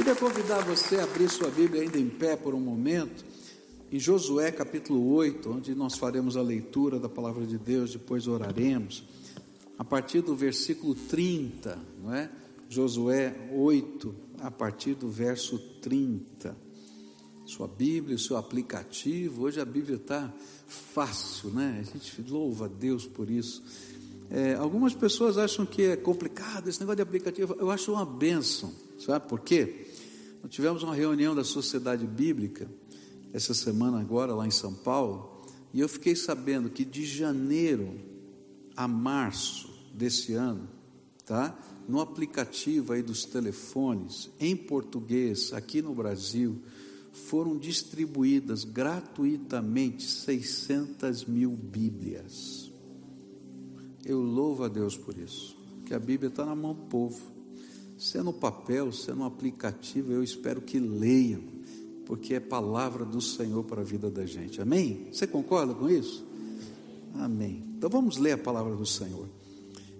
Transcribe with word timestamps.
Queria 0.00 0.16
convidar 0.16 0.64
você 0.64 0.96
a 0.96 1.04
abrir 1.04 1.28
sua 1.28 1.50
Bíblia 1.50 1.82
ainda 1.82 1.98
em 1.98 2.08
pé 2.08 2.34
por 2.34 2.54
um 2.54 2.58
momento, 2.58 3.22
em 3.92 4.00
Josué 4.00 4.50
capítulo 4.50 5.12
8, 5.12 5.50
onde 5.50 5.74
nós 5.74 5.98
faremos 5.98 6.38
a 6.38 6.42
leitura 6.42 6.98
da 6.98 7.06
palavra 7.06 7.44
de 7.44 7.58
Deus, 7.58 7.92
depois 7.92 8.26
oraremos, 8.26 9.04
a 9.78 9.84
partir 9.84 10.22
do 10.22 10.34
versículo 10.34 10.94
30, 10.94 11.78
não 12.02 12.14
é? 12.14 12.30
Josué 12.66 13.50
8, 13.52 14.14
a 14.38 14.50
partir 14.50 14.94
do 14.94 15.10
verso 15.10 15.58
30. 15.82 16.56
Sua 17.44 17.68
Bíblia, 17.68 18.16
seu 18.16 18.38
aplicativo, 18.38 19.42
hoje 19.42 19.60
a 19.60 19.66
Bíblia 19.66 19.96
está 19.96 20.32
fácil, 20.66 21.50
né? 21.50 21.78
A 21.78 21.82
gente 21.82 22.22
louva 22.26 22.64
a 22.64 22.68
Deus 22.68 23.04
por 23.04 23.30
isso. 23.30 23.62
É, 24.30 24.54
algumas 24.54 24.94
pessoas 24.94 25.36
acham 25.36 25.66
que 25.66 25.82
é 25.82 25.96
complicado 25.96 26.68
esse 26.68 26.80
negócio 26.80 26.96
de 26.96 27.02
aplicativo, 27.02 27.54
eu 27.58 27.70
acho 27.70 27.92
uma 27.92 28.06
benção, 28.06 28.72
sabe 28.96 29.28
por 29.28 29.40
quê? 29.40 29.89
Nós 30.42 30.52
tivemos 30.52 30.82
uma 30.82 30.94
reunião 30.94 31.34
da 31.34 31.44
Sociedade 31.44 32.06
Bíblica 32.06 32.68
essa 33.32 33.54
semana 33.54 34.00
agora 34.00 34.34
lá 34.34 34.46
em 34.46 34.50
São 34.50 34.74
Paulo, 34.74 35.42
e 35.72 35.80
eu 35.80 35.88
fiquei 35.88 36.16
sabendo 36.16 36.68
que 36.68 36.84
de 36.84 37.04
janeiro 37.04 37.94
a 38.76 38.88
março 38.88 39.70
desse 39.94 40.34
ano, 40.34 40.68
tá? 41.24 41.56
No 41.88 42.00
aplicativo 42.00 42.92
aí 42.92 43.02
dos 43.02 43.24
telefones, 43.24 44.30
em 44.40 44.56
português, 44.56 45.52
aqui 45.52 45.80
no 45.80 45.94
Brasil, 45.94 46.60
foram 47.12 47.56
distribuídas 47.56 48.64
gratuitamente 48.64 50.04
600 50.04 51.24
mil 51.24 51.50
Bíblias. 51.50 52.70
Eu 54.04 54.20
louvo 54.20 54.64
a 54.64 54.68
Deus 54.68 54.96
por 54.96 55.16
isso, 55.16 55.56
que 55.84 55.94
a 55.94 55.98
Bíblia 55.98 56.28
está 56.28 56.44
na 56.44 56.54
mão 56.54 56.74
do 56.74 56.82
povo. 56.82 57.20
Se 58.00 58.16
é 58.16 58.22
no 58.22 58.32
papel, 58.32 58.90
se 58.92 59.10
é 59.10 59.14
no 59.14 59.26
aplicativo, 59.26 60.10
eu 60.10 60.24
espero 60.24 60.62
que 60.62 60.78
leiam, 60.78 61.42
porque 62.06 62.32
é 62.32 62.40
palavra 62.40 63.04
do 63.04 63.20
Senhor 63.20 63.62
para 63.62 63.82
a 63.82 63.84
vida 63.84 64.10
da 64.10 64.24
gente. 64.24 64.58
Amém? 64.58 65.08
Você 65.12 65.26
concorda 65.26 65.74
com 65.74 65.86
isso? 65.86 66.24
Amém. 67.16 67.62
Então 67.76 67.90
vamos 67.90 68.16
ler 68.16 68.32
a 68.32 68.38
palavra 68.38 68.74
do 68.74 68.86
Senhor. 68.86 69.28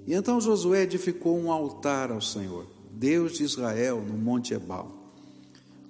E 0.07 0.15
então 0.15 0.41
Josué 0.41 0.85
edificou 0.85 1.39
um 1.39 1.53
altar 1.53 2.11
ao 2.11 2.23
Senhor, 2.23 2.67
Deus 2.91 3.35
de 3.35 3.45
Israel, 3.45 4.03
no 4.03 4.17
Monte 4.17 4.55
Ebal. 4.55 4.91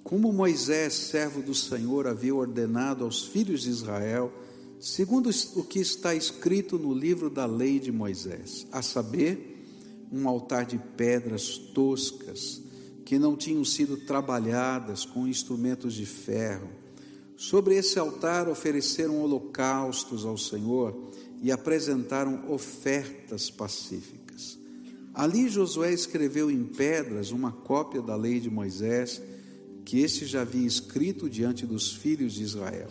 Como 0.03 0.33
Moisés, 0.33 0.91
servo 0.91 1.41
do 1.41 1.55
Senhor, 1.55 2.07
havia 2.07 2.35
ordenado 2.35 3.05
aos 3.05 3.23
filhos 3.23 3.61
de 3.61 3.69
Israel, 3.69 4.33
segundo 4.81 5.29
o 5.55 5.63
que 5.63 5.79
está 5.79 6.13
escrito 6.13 6.77
no 6.77 6.93
livro 6.93 7.29
da 7.29 7.45
lei 7.45 7.79
de 7.79 7.89
Moisés, 7.89 8.67
a 8.69 8.81
saber, 8.81 9.50
um 10.11 10.27
altar 10.27 10.65
de 10.65 10.77
pedras 10.77 11.57
toscas, 11.57 12.61
que 13.05 13.17
não 13.17 13.35
tinham 13.35 13.63
sido 13.63 13.97
trabalhadas 13.97 15.05
com 15.05 15.27
instrumentos 15.27 15.93
de 15.93 16.05
ferro. 16.05 16.69
Sobre 17.35 17.75
esse 17.75 17.97
altar 17.97 18.47
ofereceram 18.47 19.21
holocaustos 19.21 20.25
ao 20.25 20.37
Senhor 20.37 21.11
e 21.41 21.51
apresentaram 21.51 22.51
ofertas 22.51 23.49
pacíficas. 23.49 24.59
Ali 25.13 25.49
Josué 25.49 25.91
escreveu 25.91 26.49
em 26.49 26.63
pedras 26.63 27.31
uma 27.31 27.51
cópia 27.51 28.01
da 28.01 28.15
lei 28.15 28.39
de 28.39 28.49
Moisés, 28.49 29.21
que 29.83 29.99
este 29.99 30.25
já 30.25 30.41
havia 30.41 30.65
escrito 30.65 31.29
diante 31.29 31.65
dos 31.65 31.91
filhos 31.91 32.33
de 32.33 32.43
Israel. 32.43 32.89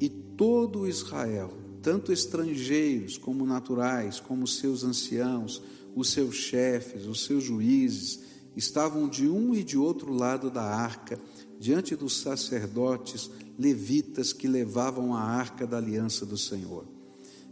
E 0.00 0.08
todo 0.08 0.88
Israel, 0.88 1.52
tanto 1.82 2.12
estrangeiros 2.12 3.16
como 3.18 3.46
naturais, 3.46 4.18
como 4.18 4.46
seus 4.46 4.82
anciãos, 4.82 5.62
os 5.98 6.10
seus 6.10 6.36
chefes, 6.36 7.06
os 7.06 7.24
seus 7.24 7.42
juízes, 7.42 8.20
estavam 8.56 9.08
de 9.08 9.28
um 9.28 9.52
e 9.52 9.64
de 9.64 9.76
outro 9.76 10.12
lado 10.12 10.48
da 10.48 10.62
arca, 10.62 11.20
diante 11.58 11.96
dos 11.96 12.20
sacerdotes 12.20 13.28
levitas 13.58 14.32
que 14.32 14.46
levavam 14.46 15.12
a 15.12 15.20
arca 15.20 15.66
da 15.66 15.76
aliança 15.76 16.24
do 16.24 16.38
Senhor. 16.38 16.84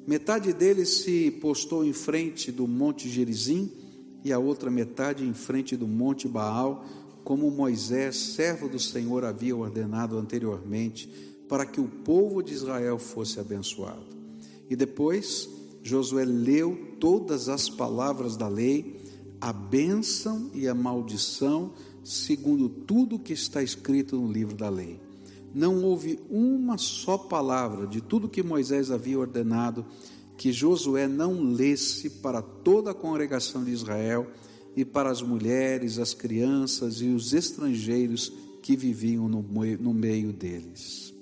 Metade 0.06 0.52
deles 0.52 0.88
se 0.98 1.32
postou 1.40 1.84
em 1.84 1.92
frente 1.92 2.52
do 2.52 2.68
monte 2.68 3.08
Gerizim 3.08 3.68
e 4.24 4.32
a 4.32 4.38
outra 4.38 4.70
metade 4.70 5.24
em 5.24 5.34
frente 5.34 5.76
do 5.76 5.88
monte 5.88 6.28
Baal, 6.28 6.84
como 7.24 7.50
Moisés, 7.50 8.14
servo 8.14 8.68
do 8.68 8.78
Senhor, 8.78 9.24
havia 9.24 9.56
ordenado 9.56 10.16
anteriormente, 10.16 11.08
para 11.48 11.66
que 11.66 11.80
o 11.80 11.88
povo 11.88 12.40
de 12.40 12.54
Israel 12.54 13.00
fosse 13.00 13.40
abençoado. 13.40 14.06
E 14.70 14.76
depois 14.76 15.48
Josué 15.82 16.24
leu 16.24 16.85
todas 16.98 17.48
as 17.48 17.68
palavras 17.68 18.36
da 18.36 18.48
lei, 18.48 19.00
a 19.40 19.52
bênção 19.52 20.50
e 20.54 20.66
a 20.68 20.74
maldição, 20.74 21.72
segundo 22.02 22.68
tudo 22.68 23.18
que 23.18 23.32
está 23.32 23.62
escrito 23.62 24.16
no 24.16 24.30
livro 24.30 24.56
da 24.56 24.68
lei. 24.68 25.00
Não 25.54 25.82
houve 25.84 26.20
uma 26.28 26.76
só 26.76 27.16
palavra 27.16 27.86
de 27.86 28.00
tudo 28.00 28.28
que 28.28 28.42
Moisés 28.42 28.90
havia 28.90 29.18
ordenado 29.18 29.86
que 30.36 30.52
Josué 30.52 31.08
não 31.08 31.42
lesse 31.42 32.10
para 32.10 32.42
toda 32.42 32.90
a 32.90 32.94
congregação 32.94 33.64
de 33.64 33.70
Israel 33.70 34.26
e 34.76 34.84
para 34.84 35.10
as 35.10 35.22
mulheres, 35.22 35.98
as 35.98 36.12
crianças 36.12 37.00
e 37.00 37.06
os 37.06 37.32
estrangeiros 37.32 38.30
que 38.62 38.76
viviam 38.76 39.28
no, 39.28 39.94
meio 39.94 40.32
deles. 40.32 41.14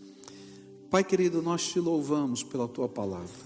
Pai 0.91 1.05
querido, 1.05 1.41
nós 1.41 1.69
te 1.69 1.79
louvamos 1.79 2.43
pela 2.43 2.67
tua 2.67 2.89
palavra. 2.89 3.44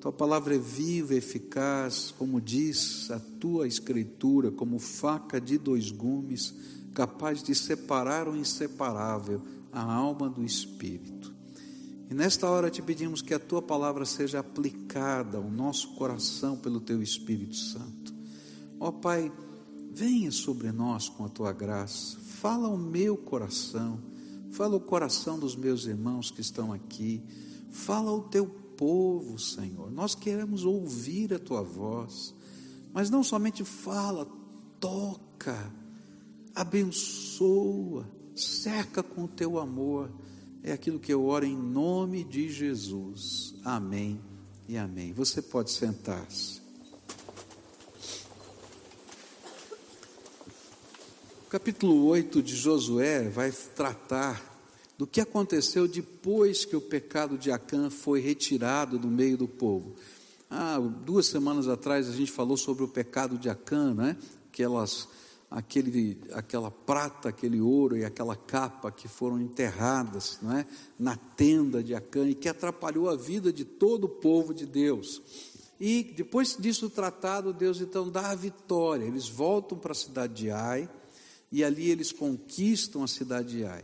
Tua 0.00 0.10
palavra 0.10 0.54
é 0.54 0.58
viva, 0.58 1.14
eficaz, 1.14 2.14
como 2.16 2.40
diz 2.40 3.10
a 3.10 3.20
tua 3.38 3.68
escritura, 3.68 4.50
como 4.50 4.78
faca 4.78 5.38
de 5.38 5.58
dois 5.58 5.90
gumes, 5.90 6.54
capaz 6.94 7.42
de 7.42 7.54
separar 7.54 8.26
o 8.26 8.34
inseparável, 8.34 9.42
a 9.70 9.82
alma 9.82 10.30
do 10.30 10.42
espírito. 10.42 11.34
E 12.10 12.14
nesta 12.14 12.48
hora 12.48 12.70
te 12.70 12.80
pedimos 12.80 13.20
que 13.20 13.34
a 13.34 13.38
tua 13.38 13.60
palavra 13.60 14.06
seja 14.06 14.40
aplicada 14.40 15.36
ao 15.36 15.50
nosso 15.50 15.94
coração 15.94 16.56
pelo 16.56 16.80
teu 16.80 17.02
Espírito 17.02 17.54
Santo. 17.54 18.14
Ó 18.80 18.90
Pai, 18.90 19.30
venha 19.92 20.30
sobre 20.32 20.72
nós 20.72 21.10
com 21.10 21.26
a 21.26 21.28
tua 21.28 21.52
graça, 21.52 22.18
fala 22.18 22.68
ao 22.68 22.76
meu 22.76 23.18
coração, 23.18 24.00
fala 24.50 24.76
o 24.76 24.80
coração 24.80 25.38
dos 25.38 25.54
meus 25.54 25.84
irmãos 25.84 26.30
que 26.30 26.40
estão 26.40 26.72
aqui, 26.72 27.22
fala 27.70 28.10
ao 28.10 28.22
teu 28.22 28.46
povo, 28.80 29.38
Senhor. 29.38 29.90
Nós 29.90 30.14
queremos 30.14 30.64
ouvir 30.64 31.34
a 31.34 31.38
tua 31.38 31.62
voz, 31.62 32.34
mas 32.94 33.10
não 33.10 33.22
somente 33.22 33.62
fala, 33.62 34.26
toca, 34.80 35.70
abençoa, 36.54 38.10
cerca 38.34 39.02
com 39.02 39.24
o 39.24 39.28
teu 39.28 39.58
amor. 39.58 40.10
É 40.62 40.72
aquilo 40.72 40.98
que 40.98 41.12
eu 41.12 41.26
oro 41.26 41.44
em 41.44 41.54
nome 41.54 42.24
de 42.24 42.48
Jesus. 42.48 43.54
Amém 43.62 44.18
e 44.66 44.78
amém. 44.78 45.12
Você 45.12 45.42
pode 45.42 45.70
sentar-se. 45.72 46.62
O 51.46 51.50
capítulo 51.50 52.06
8 52.06 52.42
de 52.42 52.56
Josué 52.56 53.28
vai 53.28 53.52
tratar 53.52 54.49
do 55.00 55.06
que 55.06 55.22
aconteceu 55.22 55.88
depois 55.88 56.66
que 56.66 56.76
o 56.76 56.80
pecado 56.80 57.38
de 57.38 57.50
Acã 57.50 57.88
foi 57.88 58.20
retirado 58.20 58.98
do 58.98 59.08
meio 59.08 59.34
do 59.34 59.48
povo. 59.48 59.94
Ah, 60.50 60.78
duas 60.78 61.24
semanas 61.24 61.68
atrás 61.68 62.06
a 62.06 62.12
gente 62.12 62.30
falou 62.30 62.54
sobre 62.54 62.84
o 62.84 62.88
pecado 62.88 63.38
de 63.38 63.48
Acã, 63.48 63.94
né? 63.94 64.14
Aquelas, 64.52 65.08
aquele, 65.50 66.18
aquela 66.32 66.70
prata, 66.70 67.30
aquele 67.30 67.62
ouro 67.62 67.96
e 67.96 68.04
aquela 68.04 68.36
capa 68.36 68.92
que 68.92 69.08
foram 69.08 69.40
enterradas 69.40 70.38
né? 70.42 70.66
na 70.98 71.16
tenda 71.16 71.82
de 71.82 71.94
Acã 71.94 72.28
e 72.28 72.34
que 72.34 72.50
atrapalhou 72.50 73.08
a 73.08 73.16
vida 73.16 73.50
de 73.50 73.64
todo 73.64 74.04
o 74.04 74.08
povo 74.10 74.52
de 74.52 74.66
Deus. 74.66 75.22
E 75.80 76.12
depois 76.14 76.58
disso 76.60 76.90
tratado, 76.90 77.54
Deus 77.54 77.80
então 77.80 78.10
dá 78.10 78.32
a 78.32 78.34
vitória. 78.34 79.06
Eles 79.06 79.30
voltam 79.30 79.78
para 79.78 79.92
a 79.92 79.94
cidade 79.94 80.34
de 80.34 80.50
Ai 80.50 80.90
e 81.50 81.64
ali 81.64 81.90
eles 81.90 82.12
conquistam 82.12 83.02
a 83.02 83.08
cidade 83.08 83.56
de 83.56 83.64
Ai. 83.64 83.82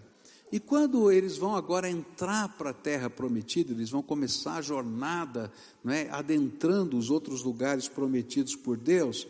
E 0.52 0.60
quando 0.60 1.10
eles 1.10 1.37
vão 1.37 1.56
agora 1.56 1.90
entrar 1.90 2.56
para 2.56 2.70
a 2.70 2.75
terra 2.75 3.10
prometida, 3.10 3.72
eles 3.72 3.90
vão 3.90 4.02
começar 4.02 4.54
a 4.54 4.62
jornada, 4.62 5.52
é, 5.87 6.08
adentrando 6.10 6.96
os 6.96 7.10
outros 7.10 7.43
lugares 7.43 7.88
prometidos 7.88 8.54
por 8.54 8.76
Deus, 8.76 9.26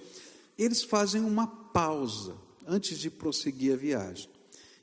eles 0.59 0.83
fazem 0.83 1.23
uma 1.23 1.47
pausa 1.47 2.35
antes 2.67 2.99
de 2.99 3.11
prosseguir 3.11 3.73
a 3.73 3.77
viagem. 3.77 4.29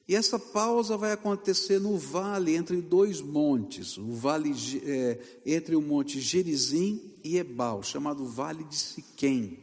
E 0.07 0.15
essa 0.15 0.38
pausa 0.38 0.97
vai 0.97 1.12
acontecer 1.12 1.80
no 1.80 1.97
vale 1.97 2.56
entre 2.56 2.81
dois 2.81 3.21
montes, 3.21 3.97
o 3.97 4.13
vale 4.13 4.53
é, 4.83 5.19
entre 5.45 5.75
o 5.75 5.81
monte 5.81 6.19
Gerizim 6.19 7.00
e 7.24 7.38
Ebal, 7.38 7.83
chamado 7.83 8.25
Vale 8.25 8.63
de 8.65 8.75
Siquém. 8.75 9.59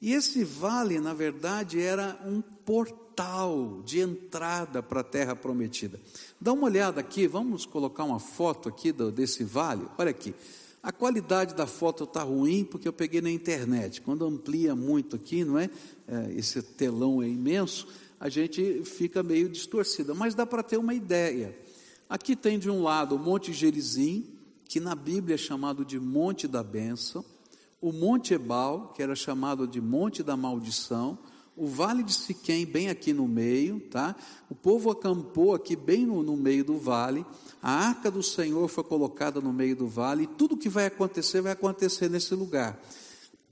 E 0.00 0.12
esse 0.12 0.42
vale, 0.42 0.98
na 0.98 1.14
verdade, 1.14 1.80
era 1.80 2.20
um 2.26 2.40
portal 2.40 3.03
portal 3.14 3.80
de 3.84 4.00
entrada 4.00 4.82
para 4.82 5.00
a 5.00 5.04
terra 5.04 5.36
prometida. 5.36 6.00
Dá 6.40 6.52
uma 6.52 6.64
olhada 6.64 7.00
aqui, 7.00 7.28
vamos 7.28 7.64
colocar 7.64 8.02
uma 8.02 8.18
foto 8.18 8.68
aqui 8.68 8.90
do, 8.90 9.12
desse 9.12 9.44
vale. 9.44 9.86
Olha 9.96 10.10
aqui. 10.10 10.34
A 10.82 10.92
qualidade 10.92 11.54
da 11.54 11.66
foto 11.66 12.04
está 12.04 12.22
ruim 12.22 12.64
porque 12.64 12.88
eu 12.88 12.92
peguei 12.92 13.20
na 13.20 13.30
internet. 13.30 14.00
Quando 14.00 14.26
amplia 14.26 14.74
muito 14.74 15.16
aqui, 15.16 15.44
não 15.44 15.58
é? 15.58 15.70
é 16.08 16.32
esse 16.34 16.60
telão 16.60 17.22
é 17.22 17.28
imenso. 17.28 17.86
a 18.18 18.28
gente 18.28 18.82
fica 18.84 19.22
meio 19.22 19.48
distorcida, 19.48 20.12
mas 20.12 20.34
dá 20.34 20.44
para 20.44 20.62
ter 20.62 20.76
uma 20.76 20.92
ideia. 20.92 21.56
Aqui 22.08 22.34
tem 22.34 22.58
de 22.58 22.68
um 22.68 22.82
lado 22.82 23.14
o 23.14 23.18
Monte 23.18 23.52
Gerizim, 23.52 24.26
que 24.64 24.80
na 24.80 24.94
Bíblia 24.94 25.36
é 25.36 25.38
chamado 25.38 25.84
de 25.84 26.00
Monte 26.00 26.48
da 26.48 26.62
Bênção, 26.62 27.24
o 27.80 27.92
Monte 27.92 28.34
Ebal, 28.34 28.92
que 28.94 29.02
era 29.02 29.14
chamado 29.14 29.66
de 29.66 29.80
Monte 29.80 30.22
da 30.22 30.36
Maldição, 30.36 31.18
o 31.56 31.66
Vale 31.66 32.02
de 32.02 32.12
Siquém 32.12 32.66
bem 32.66 32.88
aqui 32.88 33.12
no 33.12 33.28
meio, 33.28 33.80
tá? 33.80 34.16
O 34.50 34.54
povo 34.54 34.90
acampou 34.90 35.54
aqui 35.54 35.76
bem 35.76 36.04
no, 36.04 36.22
no 36.22 36.36
meio 36.36 36.64
do 36.64 36.76
vale, 36.76 37.24
a 37.62 37.70
arca 37.70 38.10
do 38.10 38.22
Senhor 38.22 38.68
foi 38.68 38.84
colocada 38.84 39.40
no 39.40 39.52
meio 39.52 39.76
do 39.76 39.86
vale, 39.86 40.24
e 40.24 40.26
tudo 40.26 40.56
que 40.56 40.68
vai 40.68 40.86
acontecer 40.86 41.40
vai 41.40 41.52
acontecer 41.52 42.10
nesse 42.10 42.34
lugar. 42.34 42.80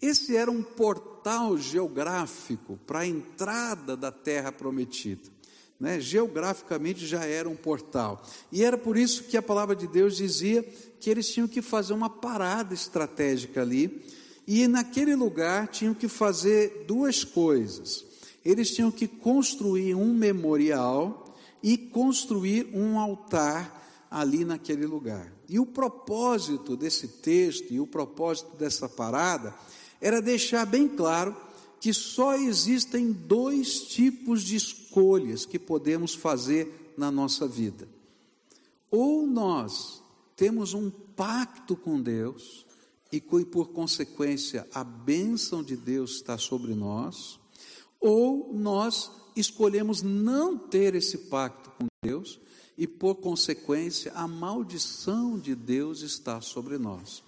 Esse 0.00 0.36
era 0.36 0.50
um 0.50 0.64
portal 0.64 1.56
geográfico 1.56 2.76
para 2.84 3.00
a 3.00 3.06
entrada 3.06 3.96
da 3.96 4.10
terra 4.10 4.50
prometida. 4.50 5.30
Né? 5.78 6.00
Geograficamente 6.00 7.06
já 7.06 7.24
era 7.24 7.48
um 7.48 7.54
portal. 7.54 8.20
E 8.50 8.64
era 8.64 8.76
por 8.76 8.96
isso 8.96 9.24
que 9.24 9.36
a 9.36 9.42
palavra 9.42 9.76
de 9.76 9.86
Deus 9.86 10.16
dizia 10.16 10.62
que 11.00 11.08
eles 11.08 11.28
tinham 11.28 11.46
que 11.46 11.62
fazer 11.62 11.92
uma 11.92 12.10
parada 12.10 12.74
estratégica 12.74 13.62
ali. 13.62 14.04
E 14.54 14.68
naquele 14.68 15.16
lugar 15.16 15.68
tinham 15.68 15.94
que 15.94 16.06
fazer 16.06 16.84
duas 16.86 17.24
coisas. 17.24 18.04
Eles 18.44 18.70
tinham 18.74 18.90
que 18.90 19.08
construir 19.08 19.94
um 19.94 20.12
memorial 20.12 21.34
e 21.62 21.78
construir 21.78 22.68
um 22.74 22.98
altar 22.98 24.06
ali 24.10 24.44
naquele 24.44 24.84
lugar. 24.84 25.32
E 25.48 25.58
o 25.58 25.64
propósito 25.64 26.76
desse 26.76 27.08
texto 27.08 27.72
e 27.72 27.80
o 27.80 27.86
propósito 27.86 28.54
dessa 28.58 28.86
parada 28.86 29.54
era 29.98 30.20
deixar 30.20 30.66
bem 30.66 30.86
claro 30.86 31.34
que 31.80 31.94
só 31.94 32.34
existem 32.34 33.10
dois 33.10 33.84
tipos 33.84 34.42
de 34.42 34.56
escolhas 34.56 35.46
que 35.46 35.58
podemos 35.58 36.14
fazer 36.14 36.92
na 36.94 37.10
nossa 37.10 37.48
vida. 37.48 37.88
Ou 38.90 39.26
nós 39.26 40.02
temos 40.36 40.74
um 40.74 40.90
pacto 40.90 41.74
com 41.74 41.98
Deus, 41.98 42.66
e 43.12 43.20
por 43.20 43.68
consequência 43.68 44.66
a 44.72 44.82
bênção 44.82 45.62
de 45.62 45.76
Deus 45.76 46.12
está 46.12 46.38
sobre 46.38 46.74
nós, 46.74 47.38
ou 48.00 48.52
nós 48.54 49.10
escolhemos 49.36 50.02
não 50.02 50.56
ter 50.56 50.94
esse 50.94 51.18
pacto 51.18 51.70
com 51.78 51.86
Deus, 52.02 52.40
e 52.76 52.86
por 52.86 53.16
consequência 53.16 54.10
a 54.14 54.26
maldição 54.26 55.38
de 55.38 55.54
Deus 55.54 56.00
está 56.00 56.40
sobre 56.40 56.78
nós. 56.78 57.22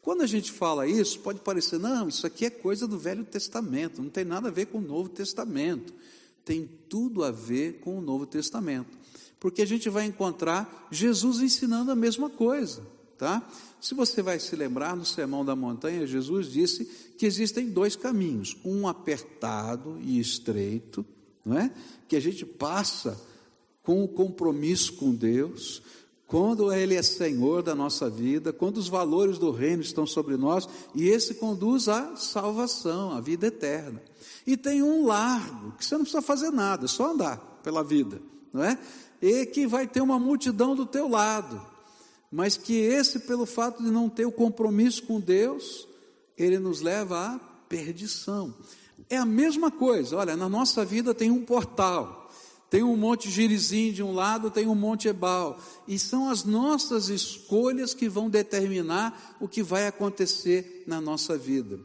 Quando 0.00 0.22
a 0.22 0.26
gente 0.26 0.50
fala 0.50 0.86
isso, 0.86 1.20
pode 1.20 1.40
parecer, 1.40 1.78
não, 1.78 2.08
isso 2.08 2.26
aqui 2.26 2.46
é 2.46 2.50
coisa 2.50 2.86
do 2.86 2.98
Velho 2.98 3.24
Testamento, 3.24 4.00
não 4.00 4.08
tem 4.08 4.24
nada 4.24 4.48
a 4.48 4.52
ver 4.52 4.66
com 4.66 4.78
o 4.78 4.80
Novo 4.80 5.08
Testamento. 5.08 5.92
Tem 6.44 6.70
tudo 6.88 7.24
a 7.24 7.32
ver 7.32 7.80
com 7.80 7.98
o 7.98 8.00
Novo 8.00 8.24
Testamento. 8.24 8.96
Porque 9.40 9.60
a 9.60 9.66
gente 9.66 9.90
vai 9.90 10.04
encontrar 10.04 10.88
Jesus 10.92 11.40
ensinando 11.40 11.90
a 11.90 11.96
mesma 11.96 12.30
coisa, 12.30 12.86
tá? 13.16 13.46
Se 13.80 13.94
você 13.94 14.22
vai 14.22 14.38
se 14.38 14.54
lembrar, 14.56 14.96
no 14.96 15.04
Sermão 15.04 15.44
da 15.44 15.56
Montanha, 15.56 16.06
Jesus 16.06 16.50
disse 16.50 16.84
que 17.18 17.26
existem 17.26 17.68
dois 17.68 17.96
caminhos, 17.96 18.56
um 18.64 18.86
apertado 18.86 19.98
e 20.00 20.18
estreito, 20.18 21.04
não 21.44 21.58
é? 21.58 21.72
Que 22.08 22.16
a 22.16 22.20
gente 22.20 22.44
passa 22.44 23.20
com 23.82 24.02
o 24.02 24.08
compromisso 24.08 24.94
com 24.94 25.14
Deus, 25.14 25.82
quando 26.26 26.72
Ele 26.72 26.96
é 26.96 27.02
Senhor 27.02 27.62
da 27.62 27.74
nossa 27.74 28.10
vida, 28.10 28.52
quando 28.52 28.78
os 28.78 28.88
valores 28.88 29.38
do 29.38 29.52
reino 29.52 29.80
estão 29.80 30.04
sobre 30.04 30.36
nós, 30.36 30.68
e 30.94 31.08
esse 31.08 31.34
conduz 31.34 31.88
à 31.88 32.16
salvação, 32.16 33.12
à 33.12 33.20
vida 33.20 33.46
eterna. 33.46 34.02
E 34.44 34.56
tem 34.56 34.82
um 34.82 35.06
largo, 35.06 35.72
que 35.72 35.84
você 35.84 35.94
não 35.94 36.02
precisa 36.02 36.22
fazer 36.22 36.50
nada, 36.50 36.86
é 36.86 36.88
só 36.88 37.12
andar 37.12 37.60
pela 37.62 37.84
vida, 37.84 38.20
não 38.52 38.62
é? 38.62 38.76
E 39.22 39.46
que 39.46 39.66
vai 39.66 39.86
ter 39.86 40.00
uma 40.00 40.18
multidão 40.18 40.74
do 40.74 40.84
teu 40.84 41.08
lado, 41.08 41.60
mas 42.36 42.54
que 42.54 42.76
esse, 42.76 43.20
pelo 43.20 43.46
fato 43.46 43.82
de 43.82 43.90
não 43.90 44.10
ter 44.10 44.26
o 44.26 44.30
compromisso 44.30 45.02
com 45.04 45.18
Deus, 45.18 45.88
ele 46.36 46.58
nos 46.58 46.82
leva 46.82 47.18
à 47.18 47.38
perdição. 47.66 48.54
É 49.08 49.16
a 49.16 49.24
mesma 49.24 49.70
coisa, 49.70 50.18
olha, 50.18 50.36
na 50.36 50.46
nossa 50.46 50.84
vida 50.84 51.14
tem 51.14 51.30
um 51.30 51.46
portal, 51.46 52.30
tem 52.68 52.82
um 52.82 52.94
monte 52.94 53.30
Girizim 53.30 53.90
de 53.90 54.02
um 54.02 54.12
lado, 54.12 54.50
tem 54.50 54.66
um 54.66 54.74
monte 54.74 55.08
Ebal. 55.08 55.58
E 55.88 55.98
são 55.98 56.28
as 56.28 56.44
nossas 56.44 57.08
escolhas 57.08 57.94
que 57.94 58.06
vão 58.06 58.28
determinar 58.28 59.38
o 59.40 59.48
que 59.48 59.62
vai 59.62 59.86
acontecer 59.86 60.84
na 60.86 61.00
nossa 61.00 61.38
vida. 61.38 61.80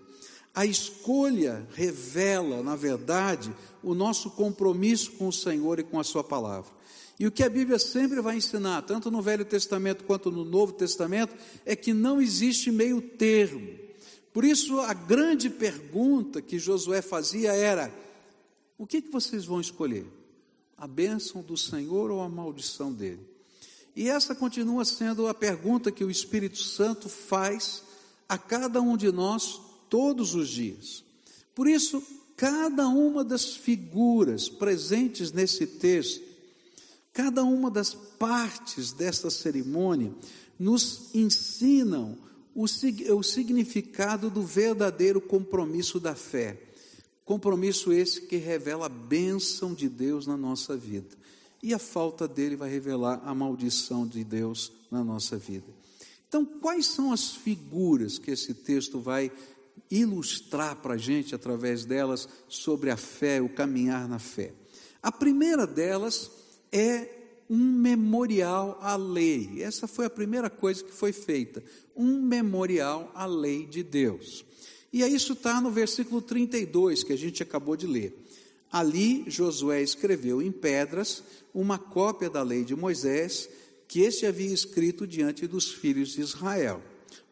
A 0.53 0.65
escolha 0.65 1.65
revela, 1.75 2.61
na 2.61 2.75
verdade, 2.75 3.55
o 3.81 3.95
nosso 3.95 4.29
compromisso 4.31 5.13
com 5.13 5.29
o 5.29 5.33
Senhor 5.33 5.79
e 5.79 5.83
com 5.83 5.97
a 5.97 6.03
Sua 6.03 6.25
palavra. 6.25 6.80
E 7.21 7.27
o 7.27 7.31
que 7.31 7.43
a 7.43 7.49
Bíblia 7.49 7.77
sempre 7.77 8.19
vai 8.19 8.37
ensinar, 8.37 8.81
tanto 8.81 9.11
no 9.11 9.21
Velho 9.21 9.45
Testamento 9.45 10.03
quanto 10.03 10.31
no 10.31 10.43
Novo 10.43 10.73
Testamento, 10.73 11.35
é 11.63 11.75
que 11.75 11.93
não 11.93 12.21
existe 12.21 12.71
meio 12.71 13.01
termo. 13.01 13.77
Por 14.33 14.43
isso, 14.43 14.79
a 14.79 14.93
grande 14.93 15.49
pergunta 15.49 16.41
que 16.41 16.57
Josué 16.57 17.01
fazia 17.01 17.53
era: 17.53 17.93
o 18.77 18.87
que, 18.87 19.01
que 19.01 19.11
vocês 19.11 19.45
vão 19.45 19.61
escolher? 19.61 20.05
a 20.81 20.87
bênção 20.87 21.43
do 21.43 21.55
Senhor 21.55 22.09
ou 22.09 22.21
a 22.21 22.27
maldição 22.27 22.91
dele? 22.91 23.23
E 23.95 24.09
essa 24.09 24.33
continua 24.33 24.83
sendo 24.83 25.27
a 25.27 25.33
pergunta 25.33 25.91
que 25.91 26.03
o 26.03 26.09
Espírito 26.09 26.57
Santo 26.57 27.07
faz 27.07 27.83
a 28.27 28.35
cada 28.35 28.81
um 28.81 28.97
de 28.97 29.11
nós 29.11 29.61
todos 29.91 30.33
os 30.33 30.49
dias. 30.49 31.03
Por 31.53 31.67
isso, 31.67 32.01
cada 32.35 32.87
uma 32.87 33.23
das 33.23 33.55
figuras 33.55 34.49
presentes 34.49 35.31
nesse 35.31 35.67
texto, 35.67 36.30
cada 37.13 37.43
uma 37.43 37.69
das 37.69 37.93
partes 37.93 38.91
desta 38.91 39.29
cerimônia, 39.29 40.13
nos 40.57 41.13
ensinam 41.13 42.17
o, 42.53 42.65
o 42.65 43.23
significado 43.23 44.29
do 44.29 44.43
verdadeiro 44.43 45.19
compromisso 45.19 45.99
da 45.99 46.15
fé. 46.15 46.61
Compromisso 47.25 47.91
esse 47.91 48.21
que 48.21 48.37
revela 48.37 48.85
a 48.85 48.89
bênção 48.89 49.73
de 49.73 49.87
Deus 49.87 50.27
na 50.27 50.37
nossa 50.37 50.75
vida. 50.75 51.15
E 51.63 51.73
a 51.73 51.79
falta 51.79 52.27
dele 52.27 52.55
vai 52.55 52.69
revelar 52.69 53.21
a 53.23 53.33
maldição 53.33 54.07
de 54.07 54.23
Deus 54.23 54.71
na 54.89 55.03
nossa 55.03 55.37
vida. 55.37 55.67
Então, 56.27 56.45
quais 56.45 56.87
são 56.87 57.11
as 57.11 57.31
figuras 57.31 58.17
que 58.17 58.31
esse 58.31 58.53
texto 58.53 58.99
vai 58.99 59.31
ilustrar 59.89 60.77
para 60.77 60.95
a 60.95 60.97
gente 60.97 61.35
através 61.35 61.85
delas 61.85 62.27
sobre 62.47 62.89
a 62.89 62.97
fé, 62.97 63.41
o 63.41 63.49
caminhar 63.49 64.07
na 64.07 64.17
fé? 64.17 64.53
A 65.03 65.11
primeira 65.11 65.67
delas 65.67 66.31
é 66.71 67.07
um 67.49 67.57
memorial 67.57 68.79
à 68.81 68.95
lei. 68.95 69.61
Essa 69.61 69.87
foi 69.87 70.05
a 70.05 70.09
primeira 70.09 70.49
coisa 70.49 70.83
que 70.83 70.91
foi 70.91 71.11
feita, 71.11 71.61
um 71.95 72.21
memorial 72.21 73.11
à 73.13 73.25
lei 73.25 73.65
de 73.65 73.83
Deus. 73.83 74.45
E 74.93 75.03
isso 75.03 75.33
está 75.33 75.59
no 75.59 75.71
versículo 75.71 76.21
32 76.21 77.03
que 77.03 77.13
a 77.13 77.17
gente 77.17 77.43
acabou 77.43 77.75
de 77.75 77.87
ler. 77.87 78.17
Ali 78.71 79.25
Josué 79.27 79.81
escreveu 79.81 80.41
em 80.41 80.51
pedras 80.51 81.23
uma 81.53 81.77
cópia 81.77 82.29
da 82.29 82.41
lei 82.41 82.63
de 82.63 82.75
Moisés 82.75 83.49
que 83.87 83.99
este 83.99 84.25
havia 84.25 84.53
escrito 84.53 85.05
diante 85.05 85.45
dos 85.45 85.69
filhos 85.69 86.13
de 86.13 86.21
Israel. 86.21 86.81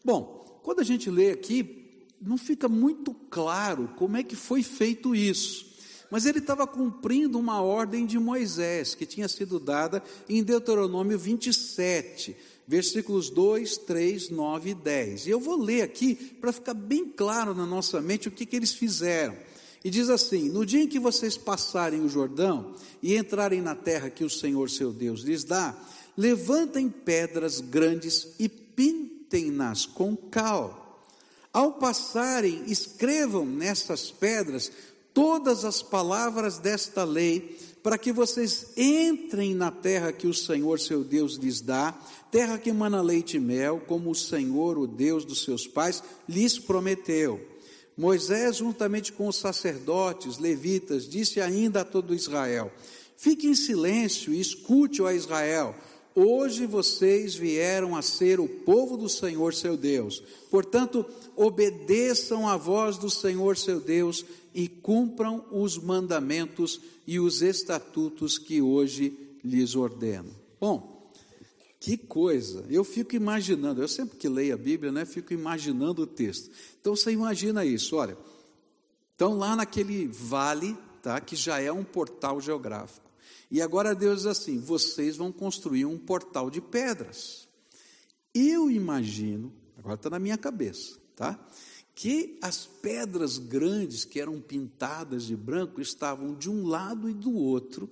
Bom, 0.03 0.59
quando 0.61 0.81
a 0.81 0.83
gente 0.83 1.09
lê 1.09 1.31
aqui, 1.31 2.03
não 2.21 2.37
fica 2.37 2.67
muito 2.67 3.13
claro 3.13 3.89
como 3.97 4.17
é 4.17 4.23
que 4.23 4.35
foi 4.35 4.61
feito 4.61 5.15
isso. 5.15 5.68
Mas 6.09 6.25
ele 6.25 6.39
estava 6.39 6.65
cumprindo 6.65 7.37
uma 7.37 7.61
ordem 7.61 8.05
de 8.05 8.17
Moisés, 8.17 8.95
que 8.95 9.05
tinha 9.05 9.27
sido 9.27 9.59
dada 9.59 10.01
em 10.27 10.43
Deuteronômio 10.43 11.17
27, 11.17 12.35
versículos 12.67 13.29
2, 13.29 13.77
3, 13.77 14.29
9 14.29 14.69
e 14.71 14.73
10. 14.73 15.27
E 15.27 15.29
eu 15.29 15.39
vou 15.39 15.57
ler 15.57 15.83
aqui 15.83 16.15
para 16.15 16.51
ficar 16.51 16.73
bem 16.73 17.05
claro 17.05 17.53
na 17.53 17.65
nossa 17.65 18.01
mente 18.01 18.27
o 18.27 18.31
que, 18.31 18.45
que 18.45 18.55
eles 18.55 18.73
fizeram. 18.73 19.35
E 19.83 19.89
diz 19.89 20.09
assim: 20.09 20.49
No 20.49 20.65
dia 20.65 20.83
em 20.83 20.87
que 20.87 20.99
vocês 20.99 21.37
passarem 21.37 22.01
o 22.01 22.09
Jordão 22.09 22.73
e 23.01 23.15
entrarem 23.15 23.61
na 23.61 23.75
terra 23.75 24.09
que 24.09 24.23
o 24.23 24.29
Senhor 24.29 24.69
seu 24.69 24.91
Deus 24.91 25.21
lhes 25.21 25.43
dá, 25.43 25.75
levantem 26.17 26.89
pedras 26.89 27.61
grandes 27.61 28.27
e 28.37 28.49
pintem-nas 28.49 29.85
com 29.85 30.15
cal. 30.15 30.79
Ao 31.51 31.73
passarem, 31.73 32.63
escrevam 32.67 33.45
nessas 33.45 34.11
pedras 34.11 34.71
todas 35.13 35.65
as 35.65 35.81
palavras 35.81 36.57
desta 36.57 37.03
lei, 37.03 37.57
para 37.81 37.97
que 37.97 38.11
vocês 38.11 38.67
entrem 38.77 39.53
na 39.55 39.71
terra 39.71 40.11
que 40.11 40.27
o 40.27 40.33
Senhor 40.33 40.79
seu 40.79 41.03
Deus 41.03 41.35
lhes 41.35 41.61
dá, 41.61 41.97
terra 42.31 42.57
que 42.57 42.69
emana 42.69 43.01
leite 43.01 43.37
e 43.37 43.39
mel, 43.39 43.81
como 43.87 44.11
o 44.11 44.15
Senhor, 44.15 44.77
o 44.77 44.85
Deus 44.85 45.23
dos 45.23 45.43
seus 45.43 45.67
pais, 45.67 46.03
lhes 46.27 46.59
prometeu. 46.59 47.39
Moisés, 47.97 48.57
juntamente 48.57 49.11
com 49.11 49.27
os 49.27 49.35
sacerdotes, 49.35 50.37
levitas, 50.37 51.07
disse 51.07 51.41
ainda 51.41 51.81
a 51.81 51.85
todo 51.85 52.15
Israel: 52.15 52.71
Fique 53.17 53.47
em 53.47 53.55
silêncio 53.55 54.33
e 54.33 54.39
escute, 54.39 55.01
ó 55.01 55.11
Israel, 55.11 55.75
Hoje 56.15 56.65
vocês 56.65 57.35
vieram 57.35 57.95
a 57.95 58.01
ser 58.01 58.39
o 58.41 58.47
povo 58.47 58.97
do 58.97 59.07
Senhor 59.07 59.53
seu 59.53 59.77
Deus. 59.77 60.21
Portanto, 60.49 61.05
obedeçam 61.35 62.45
à 62.45 62.57
voz 62.57 62.97
do 62.97 63.09
Senhor 63.09 63.55
seu 63.55 63.79
Deus 63.79 64.25
e 64.53 64.67
cumpram 64.67 65.45
os 65.51 65.77
mandamentos 65.77 66.81
e 67.05 67.19
os 67.19 67.41
estatutos 67.41 68.37
que 68.37 68.61
hoje 68.61 69.37
lhes 69.43 69.75
ordeno. 69.75 70.35
Bom, 70.59 71.11
que 71.79 71.95
coisa! 71.97 72.65
Eu 72.69 72.83
fico 72.83 73.15
imaginando, 73.15 73.81
eu 73.81 73.87
sempre 73.87 74.17
que 74.17 74.27
leio 74.27 74.53
a 74.53 74.57
Bíblia, 74.57 74.91
né, 74.91 75.05
fico 75.05 75.33
imaginando 75.33 76.01
o 76.01 76.07
texto. 76.07 76.51
Então 76.79 76.95
você 76.95 77.11
imagina 77.11 77.63
isso, 77.63 77.95
olha. 77.95 78.17
Então 79.15 79.37
lá 79.37 79.55
naquele 79.55 80.07
vale, 80.07 80.77
tá, 81.01 81.19
que 81.21 81.35
já 81.35 81.59
é 81.59 81.71
um 81.71 81.83
portal 81.83 82.41
geográfico. 82.41 83.09
E 83.49 83.61
agora 83.61 83.95
Deus 83.95 84.19
diz 84.19 84.25
assim: 84.25 84.59
vocês 84.59 85.17
vão 85.17 85.31
construir 85.31 85.85
um 85.85 85.97
portal 85.97 86.49
de 86.49 86.61
pedras. 86.61 87.47
Eu 88.33 88.69
imagino, 88.69 89.51
agora 89.77 89.95
está 89.95 90.09
na 90.09 90.19
minha 90.19 90.37
cabeça, 90.37 90.97
tá? 91.15 91.39
Que 92.01 92.37
as 92.41 92.65
pedras 92.65 93.37
grandes 93.37 94.05
que 94.05 94.21
eram 94.21 94.39
pintadas 94.39 95.25
de 95.25 95.35
branco 95.35 95.81
estavam 95.81 96.33
de 96.33 96.49
um 96.49 96.65
lado 96.65 97.09
e 97.09 97.13
do 97.13 97.33
outro, 97.33 97.89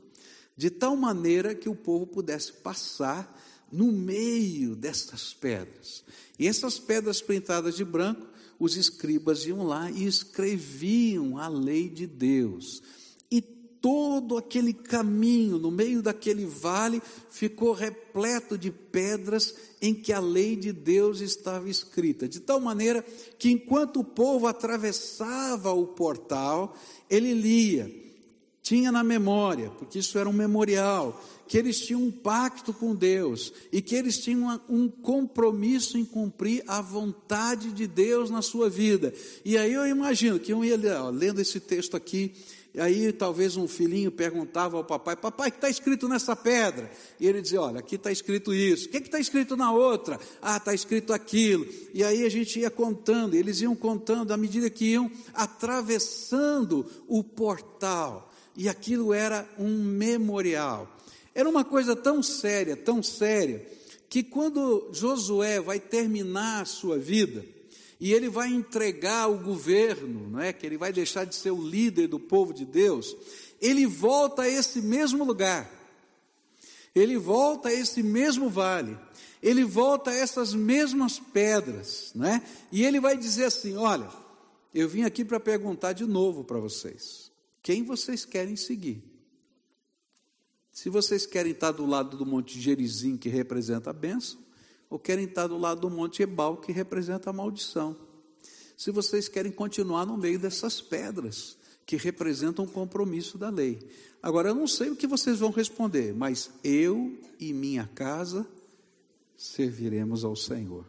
de 0.56 0.70
tal 0.70 0.96
maneira 0.96 1.54
que 1.54 1.68
o 1.68 1.76
povo 1.76 2.08
pudesse 2.08 2.54
passar 2.54 3.38
no 3.70 3.92
meio 3.92 4.78
dessas 4.78 5.34
pedras. 5.34 6.06
E 6.40 6.48
essas 6.48 6.80
pedras 6.80 7.20
pintadas 7.20 7.76
de 7.76 7.84
branco, 7.84 8.26
os 8.58 8.78
escribas 8.78 9.46
iam 9.46 9.68
lá 9.68 9.92
e 9.92 10.06
escreviam 10.06 11.38
a 11.38 11.50
lei 11.50 11.90
de 11.90 12.08
Deus 12.08 12.82
todo 13.82 14.38
aquele 14.38 14.74
caminho, 14.74 15.58
no 15.58 15.72
meio 15.72 16.02
daquele 16.02 16.46
vale, 16.46 17.02
ficou 17.30 17.74
repleto 17.74 18.58
de 18.58 18.72
pedras 18.72 19.56
em 19.82 19.94
que 19.94 20.12
a 20.12 20.20
lei 20.20 20.56
de 20.56 20.72
Deus 20.72 21.22
estava 21.22 21.70
escrita, 21.70 22.28
de 22.28 22.40
tal 22.40 22.60
maneira 22.60 23.06
que 23.38 23.52
enquanto 23.52 24.00
o 24.00 24.04
povo 24.04 24.48
atravessava 24.48 25.72
o 25.72 25.88
portal, 25.88 26.76
ele 27.10 27.34
lia, 27.34 27.94
tinha 28.62 28.92
na 28.92 29.04
memória, 29.04 29.70
porque 29.78 30.00
isso 30.00 30.18
era 30.18 30.28
um 30.28 30.34
memorial, 30.34 31.24
que 31.48 31.58
eles 31.58 31.80
tinham 31.80 32.02
um 32.02 32.12
pacto 32.12 32.74
com 32.74 32.94
Deus 32.94 33.54
e 33.72 33.82
que 33.82 33.96
eles 33.96 34.18
tinham 34.18 34.60
um 34.68 34.90
compromisso 34.90 35.98
em 35.98 36.04
cumprir 36.04 36.64
a 36.68 36.82
vontade 36.82 37.72
de 37.72 37.88
Deus 37.88 38.30
na 38.30 38.42
sua 38.42 38.70
vida. 38.70 39.14
E 39.46 39.58
aí 39.58 39.72
eu 39.72 39.88
imagino 39.88 40.38
que 40.40 40.52
eu 40.52 40.66
ia 40.66 40.76
lendo 41.10 41.40
esse 41.40 41.62
texto 41.62 41.96
aqui, 41.96 42.34
e 42.78 42.80
aí 42.80 43.12
talvez 43.12 43.58
um 43.58 43.68
filhinho 43.68 44.12
perguntava 44.12 44.78
ao 44.78 44.84
papai: 44.84 45.16
Papai, 45.16 45.50
o 45.50 45.52
que 45.52 45.58
está 45.58 45.68
escrito 45.68 46.08
nessa 46.08 46.36
pedra? 46.36 46.92
E 47.20 47.26
ele 47.26 47.42
dizia: 47.42 47.60
Olha, 47.60 47.80
aqui 47.80 47.96
está 47.96 48.12
escrito 48.12 48.54
isso. 48.54 48.88
O 48.88 48.92
que 48.92 48.98
está 48.98 49.20
escrito 49.20 49.58
na 49.58 49.72
outra? 49.72 50.20
Ah, 50.40 50.58
está 50.58 50.76
escrito 50.76 51.12
aquilo. 51.12 51.66
E 51.92 52.04
aí 52.04 52.24
a 52.24 52.30
gente 52.30 52.60
ia 52.60 52.70
contando, 52.70 53.34
eles 53.34 53.62
iam 53.62 53.76
contando 53.76 54.32
à 54.32 54.38
medida 54.38 54.70
que 54.70 54.92
iam 54.92 55.12
atravessando 55.34 56.86
o 57.08 57.24
portal. 57.24 58.32
E 58.56 58.70
aquilo 58.70 59.12
era 59.12 59.50
um 59.58 59.84
memorial. 59.84 60.88
Era 61.34 61.50
uma 61.50 61.66
coisa 61.66 61.96
tão 61.96 62.22
séria, 62.22 62.78
tão 62.78 63.02
séria, 63.02 63.68
que 64.08 64.22
quando 64.22 64.92
Josué 64.94 65.60
vai 65.60 65.80
terminar 65.80 66.62
a 66.62 66.66
sua 66.66 67.00
vida, 67.00 67.44
e 68.00 68.14
ele 68.14 68.30
vai 68.30 68.50
entregar 68.50 69.28
o 69.28 69.38
governo, 69.38 70.30
não 70.30 70.40
é? 70.40 70.54
Que 70.54 70.66
ele 70.66 70.78
vai 70.78 70.94
deixar 70.94 71.26
de 71.26 71.36
ser 71.36 71.52
o 71.52 71.62
líder 71.62 72.08
do 72.08 72.20
povo 72.20 72.54
de 72.54 72.64
Deus. 72.64 73.16
Ele 73.60 73.88
volta 73.88 74.44
a 74.44 74.50
esse 74.50 74.82
mesmo 74.82 75.24
lugar. 75.24 75.70
Ele 76.94 77.18
volta 77.18 77.70
a 77.70 77.74
esse 77.74 78.04
mesmo 78.04 78.50
vale. 78.50 78.98
Ele 79.42 79.64
volta 79.64 80.12
a 80.12 80.16
essas 80.16 80.54
mesmas 80.54 81.20
pedras, 81.20 82.12
não 82.14 82.28
é? 82.28 82.42
E 82.72 82.84
ele 82.84 83.00
vai 83.00 83.18
dizer 83.18 83.46
assim: 83.46 83.76
"Olha, 83.76 84.10
eu 84.74 84.88
vim 84.88 85.04
aqui 85.04 85.26
para 85.26 85.40
perguntar 85.40 85.94
de 85.94 86.06
novo 86.06 86.44
para 86.44 86.60
vocês. 86.60 87.32
Quem 87.64 87.84
vocês 87.84 88.26
querem 88.26 88.56
seguir? 88.56 89.04
Se 90.72 90.90
vocês 90.90 91.26
querem 91.26 91.52
estar 91.52 91.72
do 91.72 91.86
lado 91.86 92.16
do 92.16 92.26
Monte 92.26 92.62
Gerizim, 92.62 93.18
que 93.18 93.30
representa 93.30 93.90
a 93.90 93.94
bênção, 93.94 94.40
ou 94.90 94.98
querem 94.98 95.26
estar 95.26 95.48
do 95.48 95.58
lado 95.58 95.82
do 95.82 95.90
Monte 95.90 96.24
Ebal, 96.24 96.58
que 96.58 96.72
representa 96.72 97.30
a 97.30 97.34
maldição. 97.34 97.96
Se 98.76 98.92
vocês 98.92 99.28
querem 99.28 99.52
continuar 99.52 100.06
no 100.06 100.18
meio 100.18 100.40
dessas 100.40 100.82
pedras, 100.82 101.58
que 101.88 101.96
representam 101.96 102.66
o 102.66 102.70
compromisso 102.70 103.38
da 103.38 103.50
lei. 103.50 103.80
Agora, 104.22 104.50
eu 104.50 104.56
não 104.56 104.68
sei 104.68 104.90
o 104.90 104.96
que 104.96 105.08
vocês 105.08 105.40
vão 105.40 105.52
responder, 105.52 106.14
mas 106.14 106.52
eu 106.62 107.18
e 107.40 107.54
minha 107.54 107.90
casa 107.96 108.46
serviremos 109.38 110.26
ao 110.26 110.36
Senhor. 110.36 110.86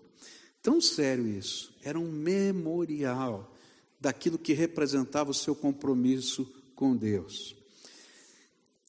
Tão 0.61 0.81
sério 0.81 1.29
isso, 1.29 1.73
era 1.83 1.99
um 1.99 2.11
memorial 2.11 3.55
daquilo 4.01 4.37
que 4.37 4.53
representava 4.53 5.31
o 5.31 5.35
seu 5.35 5.55
compromisso 5.55 6.53
com 6.75 6.97
Deus. 6.97 7.55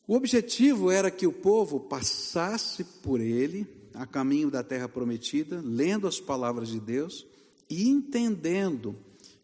O 0.07 0.15
objetivo 0.15 0.89
era 0.89 1.11
que 1.11 1.27
o 1.27 1.31
povo 1.31 1.79
passasse 1.79 2.83
por 2.83 3.21
ele 3.21 3.67
a 4.00 4.06
caminho 4.06 4.50
da 4.50 4.63
terra 4.63 4.88
prometida, 4.88 5.62
lendo 5.62 6.08
as 6.08 6.22
palavras 6.22 6.70
de 6.70 6.79
Deus 6.79 7.27
e 7.70 7.89
entendendo 7.89 8.96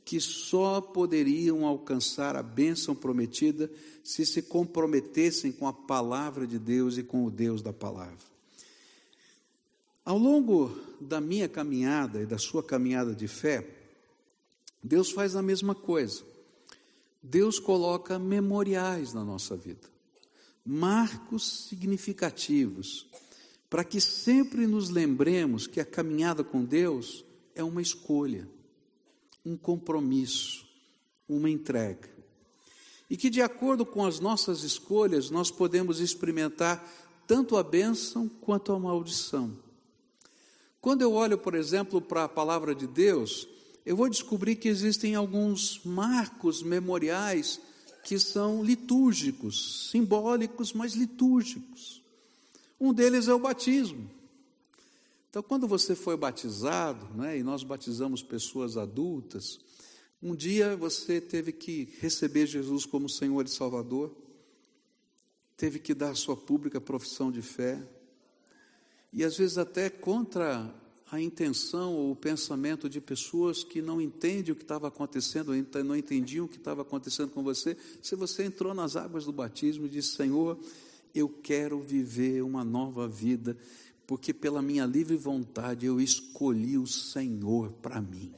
que 0.06 0.22
só 0.22 0.80
poderiam 0.80 1.66
alcançar 1.66 2.38
a 2.38 2.42
bênção 2.42 2.96
prometida 2.96 3.70
se 4.02 4.26
se 4.26 4.42
comprometessem 4.42 5.52
com 5.52 5.68
a 5.68 5.74
palavra 5.74 6.48
de 6.48 6.58
Deus 6.58 6.98
e 6.98 7.04
com 7.04 7.26
o 7.26 7.32
Deus 7.32 7.62
da 7.62 7.74
palavra. 7.74 8.16
Ao 10.06 10.18
longo 10.18 10.74
da 11.02 11.20
minha 11.20 11.50
caminhada 11.50 12.22
e 12.22 12.26
da 12.26 12.38
sua 12.38 12.64
caminhada 12.64 13.14
de 13.14 13.28
fé, 13.28 13.68
Deus 14.82 15.12
faz 15.12 15.36
a 15.36 15.42
mesma 15.42 15.76
coisa. 15.76 16.24
Deus 17.22 17.60
coloca 17.60 18.18
memoriais 18.18 19.14
na 19.14 19.26
nossa 19.26 19.58
vida, 19.58 19.90
marcos 20.64 21.68
significativos 21.68 23.06
para 23.76 23.84
que 23.84 24.00
sempre 24.00 24.66
nos 24.66 24.90
lembremos 24.90 25.68
que 25.68 25.82
a 25.82 25.86
caminhada 25.86 26.46
com 26.46 26.64
Deus 26.64 27.26
é 27.54 27.62
uma 27.62 27.82
escolha, 27.82 28.48
um 29.46 29.58
compromisso, 29.58 30.66
uma 31.28 31.50
entrega. 31.50 32.10
E 33.10 33.18
que, 33.18 33.30
de 33.30 33.42
acordo 33.42 33.86
com 33.86 34.06
as 34.06 34.18
nossas 34.18 34.64
escolhas, 34.64 35.30
nós 35.30 35.52
podemos 35.52 36.00
experimentar 36.00 36.90
tanto 37.28 37.58
a 37.58 37.64
bênção 37.64 38.30
quanto 38.30 38.72
a 38.72 38.80
maldição. 38.80 39.60
Quando 40.80 41.02
eu 41.02 41.12
olho, 41.12 41.38
por 41.38 41.54
exemplo, 41.54 42.00
para 42.00 42.24
a 42.24 42.30
palavra 42.30 42.74
de 42.74 42.88
Deus, 42.88 43.46
eu 43.86 43.98
vou 43.98 44.08
descobrir 44.08 44.56
que 44.56 44.70
existem 44.70 45.16
alguns 45.16 45.82
marcos 45.84 46.64
memoriais 46.64 47.60
que 48.06 48.18
são 48.20 48.64
litúrgicos, 48.64 49.90
simbólicos, 49.92 50.72
mas 50.72 50.94
litúrgicos. 50.94 52.05
Um 52.80 52.94
deles 52.94 53.28
é 53.28 53.34
o 53.34 53.40
batismo. 53.40 54.10
Então, 55.30 55.44
quando 55.44 55.68
você 55.68 55.96
foi 55.96 56.16
batizado, 56.16 57.06
né, 57.14 57.38
e 57.38 57.44
nós 57.44 57.64
batizamos 57.64 58.24
pessoas 58.24 58.78
adultas, 58.78 59.60
um 60.24 60.34
dia 60.34 60.76
você 60.78 61.20
teve 61.20 61.52
que 61.52 61.90
receber 62.00 62.46
Jesus 62.46 62.86
como 62.86 63.10
Senhor 63.10 63.46
e 63.46 63.50
Salvador, 63.50 64.16
teve 65.58 65.80
que 65.80 65.94
dar 65.94 66.16
sua 66.16 66.38
pública 66.38 66.80
profissão 66.80 67.32
de 67.32 67.42
fé, 67.42 67.82
e 69.12 69.24
às 69.24 69.38
vezes 69.38 69.58
até 69.58 69.90
contra 69.90 70.74
a 71.12 71.22
intenção 71.22 71.94
ou 71.94 72.12
o 72.12 72.16
pensamento 72.16 72.90
de 72.90 73.00
pessoas 73.00 73.64
que 73.64 73.82
não 73.82 74.02
entendem 74.02 74.52
o 74.52 74.56
que 74.56 74.64
estava 74.64 74.88
acontecendo, 74.88 75.54
não 75.84 75.96
entendiam 75.96 76.46
o 76.46 76.50
que 76.50 76.58
estava 76.58 76.82
acontecendo 76.82 77.30
com 77.30 77.44
você, 77.44 77.78
se 78.02 78.16
você 78.16 78.44
entrou 78.44 78.74
nas 78.74 78.96
águas 78.96 79.26
do 79.26 79.32
batismo 79.32 79.86
e 79.86 79.90
disse: 79.90 80.16
Senhor, 80.16 80.58
eu 81.16 81.30
quero 81.30 81.80
viver 81.80 82.44
uma 82.44 82.64
nova 82.64 83.08
vida, 83.08 83.58
porque 84.06 84.34
pela 84.34 84.62
minha 84.62 84.86
livre 84.86 85.16
vontade 85.16 85.86
eu 85.86 86.00
escolhi 86.02 86.78
o 86.78 86.86
Senhor 86.86 87.72
para 87.82 88.02
mim. 88.02 88.34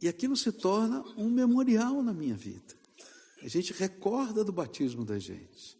E 0.00 0.06
aquilo 0.06 0.36
se 0.36 0.52
torna 0.52 1.02
um 1.16 1.30
memorial 1.30 2.02
na 2.02 2.12
minha 2.12 2.36
vida. 2.36 2.78
A 3.42 3.48
gente 3.48 3.72
recorda 3.72 4.44
do 4.44 4.52
batismo 4.52 5.04
da 5.04 5.18
gente. 5.18 5.76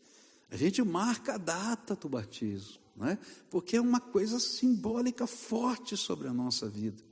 A 0.51 0.57
gente 0.57 0.83
marca 0.83 1.35
a 1.35 1.39
data 1.39 1.95
do 1.95 2.09
batismo, 2.09 2.81
não 2.97 3.09
é? 3.09 3.19
porque 3.51 3.77
é 3.77 3.81
uma 3.81 4.01
coisa 4.01 4.41
simbólica 4.41 5.27
forte 5.27 5.97
sobre 5.97 6.27
a 6.27 6.33
nossa 6.33 6.69
vida. 6.69 7.03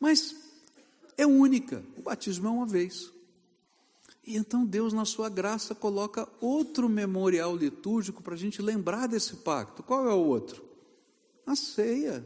Mas 0.00 0.34
é 1.16 1.26
única, 1.26 1.84
o 1.96 2.02
batismo 2.02 2.46
é 2.46 2.50
uma 2.50 2.66
vez. 2.66 3.12
E 4.28 4.36
então 4.36 4.62
Deus, 4.62 4.92
na 4.92 5.06
sua 5.06 5.30
graça, 5.30 5.74
coloca 5.74 6.28
outro 6.38 6.86
memorial 6.86 7.56
litúrgico 7.56 8.22
para 8.22 8.34
a 8.34 8.36
gente 8.36 8.60
lembrar 8.60 9.08
desse 9.08 9.36
pacto. 9.36 9.82
Qual 9.82 10.06
é 10.06 10.12
o 10.12 10.22
outro? 10.22 10.62
A 11.46 11.56
ceia. 11.56 12.22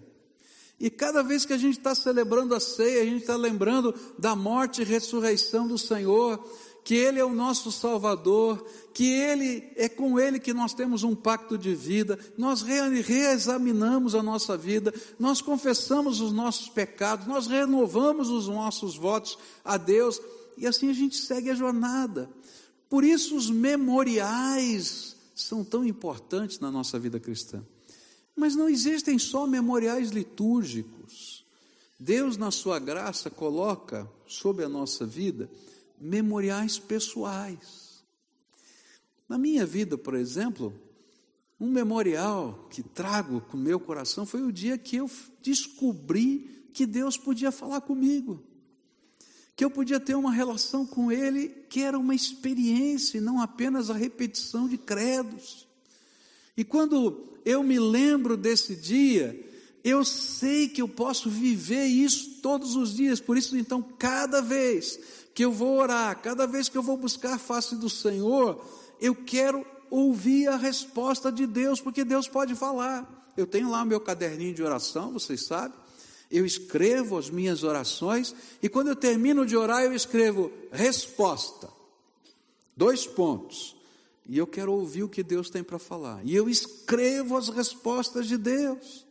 E 0.80 0.90
cada 0.90 1.22
vez 1.22 1.44
que 1.44 1.52
a 1.52 1.56
gente 1.56 1.78
está 1.78 1.94
celebrando 1.94 2.56
a 2.56 2.60
ceia, 2.60 3.02
a 3.02 3.04
gente 3.04 3.20
está 3.20 3.36
lembrando 3.36 3.94
da 4.18 4.34
morte 4.34 4.82
e 4.82 4.84
ressurreição 4.84 5.68
do 5.68 5.78
Senhor, 5.78 6.44
que 6.82 6.96
Ele 6.96 7.20
é 7.20 7.24
o 7.24 7.32
nosso 7.32 7.70
Salvador, 7.70 8.66
que 8.92 9.12
Ele 9.12 9.70
é 9.76 9.88
com 9.88 10.18
Ele 10.18 10.40
que 10.40 10.52
nós 10.52 10.74
temos 10.74 11.04
um 11.04 11.14
pacto 11.14 11.56
de 11.56 11.72
vida, 11.72 12.18
nós 12.36 12.62
reexaminamos 12.62 14.16
a 14.16 14.24
nossa 14.24 14.56
vida, 14.56 14.92
nós 15.20 15.40
confessamos 15.40 16.20
os 16.20 16.32
nossos 16.32 16.68
pecados, 16.68 17.28
nós 17.28 17.46
renovamos 17.46 18.28
os 18.28 18.48
nossos 18.48 18.96
votos 18.96 19.38
a 19.64 19.76
Deus, 19.76 20.20
e 20.56 20.66
assim 20.66 20.88
a 20.90 20.92
gente 20.92 21.16
segue 21.16 21.50
a 21.50 21.54
jornada. 21.54 22.30
Por 22.88 23.04
isso 23.04 23.36
os 23.36 23.50
memoriais 23.50 25.16
são 25.34 25.64
tão 25.64 25.84
importantes 25.84 26.60
na 26.60 26.70
nossa 26.70 26.98
vida 26.98 27.18
cristã. 27.18 27.64
Mas 28.36 28.54
não 28.54 28.68
existem 28.68 29.18
só 29.18 29.46
memoriais 29.46 30.10
litúrgicos. 30.10 31.44
Deus, 31.98 32.36
na 32.36 32.50
sua 32.50 32.78
graça, 32.78 33.30
coloca 33.30 34.10
sobre 34.26 34.64
a 34.64 34.68
nossa 34.68 35.06
vida 35.06 35.50
memoriais 36.00 36.78
pessoais. 36.78 38.02
Na 39.28 39.38
minha 39.38 39.64
vida, 39.64 39.96
por 39.96 40.14
exemplo, 40.14 40.74
um 41.60 41.70
memorial 41.70 42.66
que 42.70 42.82
trago 42.82 43.40
com 43.42 43.56
meu 43.56 43.78
coração 43.78 44.26
foi 44.26 44.42
o 44.42 44.52
dia 44.52 44.76
que 44.76 44.96
eu 44.96 45.08
descobri 45.40 46.68
que 46.74 46.84
Deus 46.84 47.16
podia 47.16 47.52
falar 47.52 47.82
comigo, 47.82 48.42
que 49.54 49.64
eu 49.64 49.70
podia 49.70 50.00
ter 50.00 50.14
uma 50.14 50.32
relação 50.32 50.86
com 50.86 51.12
Ele 51.12 51.48
que 51.68 51.82
era 51.82 51.98
uma 51.98 52.14
experiência 52.14 53.18
e 53.18 53.20
não 53.20 53.40
apenas 53.40 53.90
a 53.90 53.94
repetição 53.94 54.68
de 54.68 54.78
credos. 54.78 55.66
E 56.56 56.64
quando 56.64 57.28
eu 57.44 57.62
me 57.62 57.78
lembro 57.78 58.36
desse 58.36 58.74
dia, 58.74 59.38
eu 59.84 60.04
sei 60.04 60.68
que 60.68 60.80
eu 60.80 60.88
posso 60.88 61.28
viver 61.28 61.86
isso 61.86 62.40
todos 62.40 62.76
os 62.76 62.94
dias, 62.94 63.20
por 63.20 63.36
isso, 63.36 63.56
então, 63.56 63.82
cada 63.82 64.40
vez 64.40 64.98
que 65.34 65.44
eu 65.44 65.50
vou 65.50 65.78
orar, 65.78 66.20
cada 66.20 66.46
vez 66.46 66.68
que 66.68 66.76
eu 66.76 66.82
vou 66.82 66.96
buscar 66.96 67.34
a 67.34 67.38
face 67.38 67.74
do 67.76 67.88
Senhor, 67.88 68.64
eu 69.00 69.14
quero 69.14 69.64
ouvir 69.90 70.48
a 70.48 70.56
resposta 70.56 71.32
de 71.32 71.46
Deus, 71.46 71.80
porque 71.80 72.04
Deus 72.04 72.28
pode 72.28 72.54
falar. 72.54 73.32
Eu 73.36 73.46
tenho 73.46 73.70
lá 73.70 73.82
o 73.82 73.86
meu 73.86 74.00
caderninho 74.00 74.54
de 74.54 74.62
oração, 74.62 75.12
vocês 75.12 75.46
sabem. 75.46 75.81
Eu 76.32 76.46
escrevo 76.46 77.18
as 77.18 77.28
minhas 77.28 77.62
orações 77.62 78.34
e 78.62 78.68
quando 78.68 78.88
eu 78.88 78.96
termino 78.96 79.44
de 79.44 79.56
orar, 79.56 79.82
eu 79.82 79.92
escrevo 79.92 80.50
resposta. 80.72 81.68
Dois 82.76 83.06
pontos. 83.06 83.76
E 84.26 84.38
eu 84.38 84.46
quero 84.46 84.72
ouvir 84.72 85.02
o 85.02 85.08
que 85.08 85.22
Deus 85.22 85.50
tem 85.50 85.62
para 85.62 85.78
falar. 85.78 86.20
E 86.24 86.34
eu 86.34 86.48
escrevo 86.48 87.36
as 87.36 87.48
respostas 87.48 88.26
de 88.26 88.38
Deus. 88.38 89.04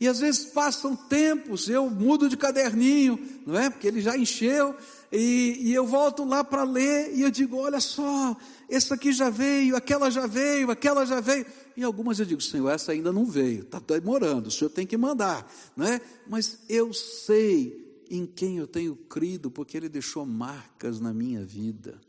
E 0.00 0.06
às 0.06 0.20
vezes 0.20 0.46
passam 0.46 0.94
tempos, 0.94 1.68
eu 1.68 1.90
mudo 1.90 2.28
de 2.28 2.36
caderninho, 2.36 3.18
não 3.44 3.58
é? 3.58 3.68
Porque 3.68 3.88
ele 3.88 4.00
já 4.00 4.16
encheu, 4.16 4.76
e, 5.10 5.58
e 5.60 5.74
eu 5.74 5.84
volto 5.86 6.24
lá 6.24 6.44
para 6.44 6.62
ler, 6.62 7.12
e 7.16 7.22
eu 7.22 7.30
digo: 7.30 7.56
olha 7.56 7.80
só, 7.80 8.36
essa 8.68 8.94
aqui 8.94 9.12
já 9.12 9.30
veio, 9.30 9.76
aquela 9.76 10.10
já 10.10 10.26
veio, 10.26 10.70
aquela 10.70 11.06
já 11.06 11.20
veio. 11.20 11.46
E 11.76 11.82
algumas 11.82 12.18
eu 12.18 12.26
digo: 12.26 12.40
Senhor, 12.40 12.68
essa 12.68 12.92
ainda 12.92 13.12
não 13.12 13.24
veio, 13.24 13.62
está 13.62 13.78
demorando, 13.78 14.48
o 14.48 14.50
Senhor 14.50 14.70
tem 14.70 14.86
que 14.86 14.96
mandar, 14.96 15.50
não 15.76 15.86
é? 15.86 16.00
Mas 16.26 16.58
eu 16.68 16.92
sei 16.92 18.04
em 18.10 18.26
quem 18.26 18.58
eu 18.58 18.66
tenho 18.66 18.94
crido, 18.94 19.50
porque 19.50 19.76
Ele 19.76 19.88
deixou 19.88 20.24
marcas 20.26 21.00
na 21.00 21.12
minha 21.12 21.44
vida. 21.44 22.00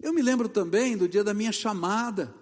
Eu 0.00 0.12
me 0.12 0.22
lembro 0.22 0.48
também 0.48 0.96
do 0.96 1.08
dia 1.08 1.24
da 1.24 1.32
minha 1.32 1.52
chamada. 1.52 2.34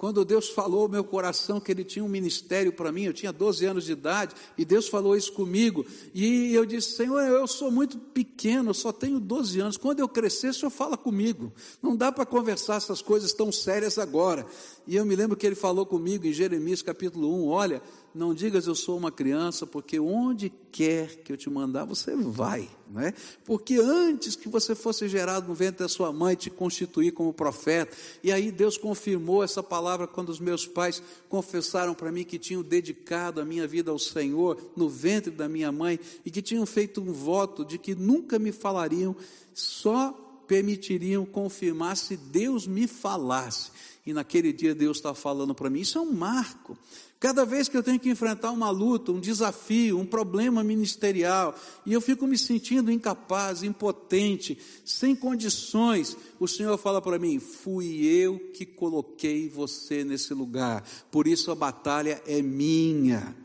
Quando 0.00 0.24
Deus 0.24 0.48
falou 0.48 0.84
ao 0.84 0.88
meu 0.88 1.04
coração 1.04 1.60
que 1.60 1.70
Ele 1.70 1.84
tinha 1.84 2.02
um 2.02 2.08
ministério 2.08 2.72
para 2.72 2.90
mim, 2.90 3.02
eu 3.02 3.12
tinha 3.12 3.30
12 3.30 3.66
anos 3.66 3.84
de 3.84 3.92
idade, 3.92 4.34
e 4.56 4.64
Deus 4.64 4.88
falou 4.88 5.14
isso 5.14 5.30
comigo, 5.30 5.84
e 6.14 6.54
eu 6.54 6.64
disse: 6.64 6.96
Senhor, 6.96 7.20
eu 7.20 7.46
sou 7.46 7.70
muito 7.70 7.98
pequeno, 7.98 8.70
eu 8.70 8.74
só 8.74 8.92
tenho 8.92 9.20
12 9.20 9.60
anos, 9.60 9.76
quando 9.76 10.00
eu 10.00 10.08
crescer, 10.08 10.48
o 10.48 10.54
Senhor 10.54 10.70
fala 10.70 10.96
comigo, 10.96 11.52
não 11.82 11.94
dá 11.94 12.10
para 12.10 12.24
conversar 12.24 12.76
essas 12.76 13.02
coisas 13.02 13.34
tão 13.34 13.52
sérias 13.52 13.98
agora. 13.98 14.46
E 14.90 14.96
eu 14.96 15.04
me 15.04 15.14
lembro 15.14 15.36
que 15.36 15.46
Ele 15.46 15.54
falou 15.54 15.86
comigo 15.86 16.26
em 16.26 16.32
Jeremias 16.32 16.82
capítulo 16.82 17.32
1: 17.44 17.46
Olha, 17.46 17.80
não 18.12 18.34
digas 18.34 18.66
eu 18.66 18.74
sou 18.74 18.98
uma 18.98 19.12
criança, 19.12 19.64
porque 19.64 20.00
onde 20.00 20.52
quer 20.72 21.22
que 21.22 21.32
eu 21.32 21.36
te 21.36 21.48
mandar, 21.48 21.84
você 21.84 22.16
vai, 22.16 22.68
não 22.90 23.00
é? 23.00 23.14
Porque 23.44 23.76
antes 23.76 24.34
que 24.34 24.48
você 24.48 24.74
fosse 24.74 25.08
gerado 25.08 25.46
no 25.46 25.54
ventre 25.54 25.84
da 25.84 25.88
sua 25.88 26.12
mãe, 26.12 26.34
te 26.34 26.50
constituir 26.50 27.12
como 27.12 27.32
profeta, 27.32 27.96
e 28.20 28.32
aí 28.32 28.50
Deus 28.50 28.76
confirmou 28.76 29.44
essa 29.44 29.62
palavra 29.62 30.08
quando 30.08 30.30
os 30.30 30.40
meus 30.40 30.66
pais 30.66 31.00
confessaram 31.28 31.94
para 31.94 32.10
mim 32.10 32.24
que 32.24 32.36
tinham 32.36 32.60
dedicado 32.60 33.40
a 33.40 33.44
minha 33.44 33.68
vida 33.68 33.92
ao 33.92 33.98
Senhor 34.00 34.58
no 34.74 34.88
ventre 34.88 35.30
da 35.30 35.48
minha 35.48 35.70
mãe 35.70 36.00
e 36.26 36.32
que 36.32 36.42
tinham 36.42 36.66
feito 36.66 37.00
um 37.00 37.12
voto 37.12 37.64
de 37.64 37.78
que 37.78 37.94
nunca 37.94 38.40
me 38.40 38.50
falariam, 38.50 39.14
só 39.54 40.26
permitiriam 40.48 41.24
confirmar 41.24 41.96
se 41.96 42.16
Deus 42.16 42.66
me 42.66 42.88
falasse. 42.88 43.70
E 44.06 44.12
naquele 44.12 44.52
dia 44.52 44.74
Deus 44.74 44.96
está 44.96 45.14
falando 45.14 45.54
para 45.54 45.68
mim. 45.68 45.80
Isso 45.80 45.98
é 45.98 46.00
um 46.00 46.12
marco. 46.12 46.76
Cada 47.18 47.44
vez 47.44 47.68
que 47.68 47.76
eu 47.76 47.82
tenho 47.82 48.00
que 48.00 48.08
enfrentar 48.08 48.50
uma 48.50 48.70
luta, 48.70 49.12
um 49.12 49.20
desafio, 49.20 49.98
um 49.98 50.06
problema 50.06 50.64
ministerial, 50.64 51.54
e 51.84 51.92
eu 51.92 52.00
fico 52.00 52.26
me 52.26 52.38
sentindo 52.38 52.90
incapaz, 52.90 53.62
impotente, 53.62 54.58
sem 54.86 55.14
condições, 55.14 56.16
o 56.38 56.48
Senhor 56.48 56.78
fala 56.78 57.02
para 57.02 57.18
mim: 57.18 57.38
fui 57.38 58.06
eu 58.06 58.38
que 58.54 58.64
coloquei 58.64 59.50
você 59.50 60.02
nesse 60.02 60.32
lugar, 60.32 60.82
por 61.10 61.26
isso 61.26 61.50
a 61.50 61.54
batalha 61.54 62.22
é 62.26 62.40
minha. 62.40 63.36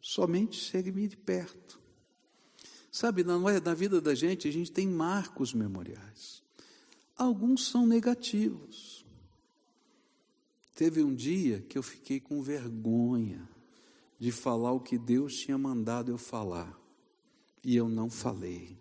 Somente 0.00 0.56
chegue-me 0.56 1.08
de 1.08 1.16
perto. 1.16 1.80
Sabe, 2.92 3.24
na, 3.24 3.36
na 3.38 3.74
vida 3.74 4.00
da 4.00 4.14
gente, 4.14 4.46
a 4.46 4.52
gente 4.52 4.70
tem 4.70 4.86
marcos 4.86 5.52
memoriais. 5.52 6.40
Alguns 7.16 7.66
são 7.66 7.84
negativos. 7.84 8.83
Teve 10.74 11.02
um 11.02 11.14
dia 11.14 11.60
que 11.68 11.78
eu 11.78 11.82
fiquei 11.82 12.18
com 12.18 12.42
vergonha 12.42 13.48
de 14.18 14.32
falar 14.32 14.72
o 14.72 14.80
que 14.80 14.98
Deus 14.98 15.34
tinha 15.34 15.56
mandado 15.56 16.10
eu 16.10 16.18
falar, 16.18 16.76
e 17.62 17.76
eu 17.76 17.88
não 17.88 18.10
falei. 18.10 18.76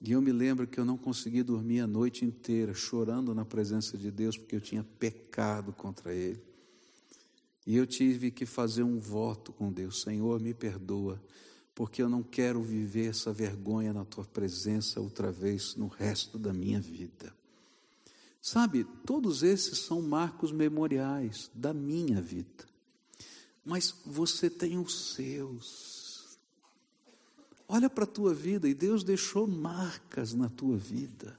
E 0.00 0.12
eu 0.12 0.20
me 0.20 0.32
lembro 0.32 0.66
que 0.66 0.78
eu 0.78 0.84
não 0.84 0.98
consegui 0.98 1.42
dormir 1.42 1.80
a 1.80 1.86
noite 1.86 2.24
inteira 2.24 2.74
chorando 2.74 3.34
na 3.34 3.44
presença 3.44 3.96
de 3.96 4.10
Deus 4.10 4.36
porque 4.36 4.56
eu 4.56 4.60
tinha 4.60 4.84
pecado 4.98 5.72
contra 5.72 6.14
Ele. 6.14 6.42
E 7.66 7.76
eu 7.76 7.86
tive 7.86 8.30
que 8.30 8.44
fazer 8.46 8.82
um 8.82 8.98
voto 8.98 9.52
com 9.52 9.72
Deus: 9.72 10.02
Senhor, 10.02 10.40
me 10.40 10.52
perdoa, 10.52 11.22
porque 11.74 12.02
eu 12.02 12.08
não 12.08 12.22
quero 12.22 12.62
viver 12.62 13.10
essa 13.10 13.32
vergonha 13.32 13.92
na 13.92 14.04
tua 14.04 14.24
presença 14.24 15.00
outra 15.00 15.32
vez 15.32 15.74
no 15.76 15.86
resto 15.86 16.38
da 16.38 16.52
minha 16.52 16.80
vida. 16.80 17.34
Sabe, 18.46 18.84
todos 19.04 19.42
esses 19.42 19.80
são 19.80 20.00
marcos 20.00 20.52
memoriais 20.52 21.50
da 21.52 21.74
minha 21.74 22.22
vida. 22.22 22.64
Mas 23.64 23.92
você 24.06 24.48
tem 24.48 24.78
os 24.78 25.14
seus. 25.14 26.38
Olha 27.66 27.90
para 27.90 28.04
a 28.04 28.06
tua 28.06 28.32
vida 28.32 28.68
e 28.68 28.72
Deus 28.72 29.02
deixou 29.02 29.48
marcas 29.48 30.32
na 30.32 30.48
tua 30.48 30.76
vida. 30.76 31.36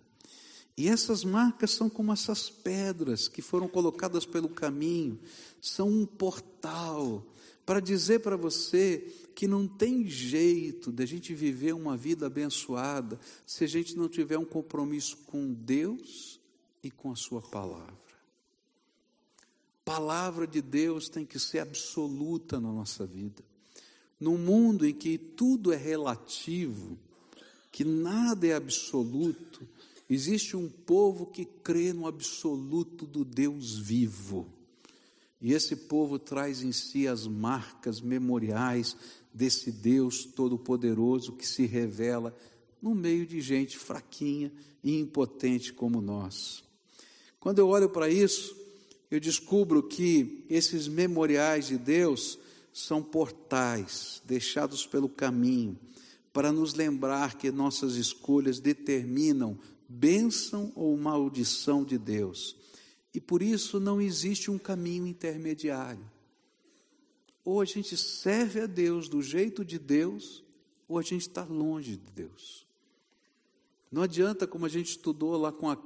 E 0.76 0.90
essas 0.90 1.24
marcas 1.24 1.72
são 1.72 1.90
como 1.90 2.12
essas 2.12 2.50
pedras 2.50 3.30
que 3.30 3.42
foram 3.42 3.70
colocadas 3.70 4.26
pelo 4.26 4.50
caminho, 4.50 5.18
são 5.62 5.88
um 5.88 6.06
portal 6.06 7.26
para 7.66 7.80
dizer 7.80 8.20
para 8.20 8.36
você 8.36 8.98
que 9.34 9.48
não 9.48 9.66
tem 9.66 10.06
jeito 10.10 10.92
de 10.92 11.04
a 11.04 11.06
gente 11.06 11.34
viver 11.34 11.72
uma 11.72 11.96
vida 11.96 12.26
abençoada 12.26 13.18
se 13.46 13.64
a 13.64 13.68
gente 13.68 13.96
não 13.96 14.10
tiver 14.10 14.38
um 14.38 14.44
compromisso 14.44 15.16
com 15.26 15.54
Deus 15.54 16.37
e 16.88 16.92
com 16.92 17.12
a 17.12 17.16
Sua 17.16 17.42
palavra. 17.42 18.08
Palavra 19.84 20.48
de 20.48 20.62
Deus 20.62 21.08
tem 21.08 21.26
que 21.26 21.40
ser 21.40 21.60
absoluta 21.60 22.60
na 22.60 22.72
nossa 22.72 23.06
vida. 23.06 23.44
Num 24.20 24.38
mundo 24.38 24.86
em 24.86 24.94
que 24.94 25.18
tudo 25.18 25.72
é 25.72 25.78
relativo, 25.78 26.98
que 27.72 27.84
nada 27.84 28.48
é 28.48 28.54
absoluto, 28.54 29.68
existe 30.10 30.58
um 30.58 30.68
povo 30.68 31.26
que 31.28 31.46
crê 31.46 31.94
no 31.94 32.08
absoluto 32.08 33.06
do 33.06 33.24
Deus 33.24 33.78
vivo. 33.78 34.48
E 35.40 35.54
esse 35.54 35.76
povo 35.76 36.18
traz 36.18 36.64
em 36.64 36.72
si 36.72 37.08
as 37.08 37.28
marcas 37.28 38.02
memoriais 38.02 38.98
desse 39.34 39.72
Deus 39.72 40.26
todo-poderoso 40.26 41.34
que 41.34 41.48
se 41.48 41.66
revela 41.66 42.36
no 42.82 42.96
meio 42.96 43.26
de 43.26 43.40
gente 43.40 43.78
fraquinha 43.78 44.52
e 44.84 45.00
impotente 45.00 45.72
como 45.72 46.02
nós. 46.02 46.67
Quando 47.40 47.60
eu 47.60 47.68
olho 47.68 47.90
para 47.90 48.10
isso, 48.10 48.56
eu 49.10 49.20
descubro 49.20 49.84
que 49.84 50.46
esses 50.50 50.88
memoriais 50.88 51.68
de 51.68 51.78
Deus 51.78 52.38
são 52.74 53.02
portais 53.02 54.22
deixados 54.26 54.86
pelo 54.86 55.10
caminho 55.10 55.78
para 56.34 56.52
nos 56.52 56.76
lembrar 56.76 57.36
que 57.36 57.50
nossas 57.52 57.96
escolhas 57.96 58.60
determinam 58.60 59.58
bênção 59.90 60.72
ou 60.76 60.96
maldição 60.96 61.84
de 61.84 61.98
Deus. 61.98 62.56
E 63.14 63.20
por 63.20 63.42
isso 63.42 63.80
não 63.80 64.00
existe 64.00 64.52
um 64.52 64.60
caminho 64.60 65.08
intermediário. 65.08 66.06
Ou 67.44 67.62
a 67.62 67.66
gente 67.66 67.98
serve 67.98 68.60
a 68.60 68.68
Deus 68.68 69.10
do 69.10 69.22
jeito 69.22 69.66
de 69.66 69.80
Deus, 69.80 70.44
ou 70.88 71.00
a 71.00 71.02
gente 71.02 71.22
está 71.22 71.44
longe 71.44 71.98
de 71.98 72.12
Deus. 72.12 72.68
Não 73.92 74.04
adianta, 74.04 74.46
como 74.46 74.66
a 74.66 74.70
gente 74.70 74.92
estudou 74.92 75.36
lá 75.38 75.52
com 75.52 75.70
a 75.70 75.78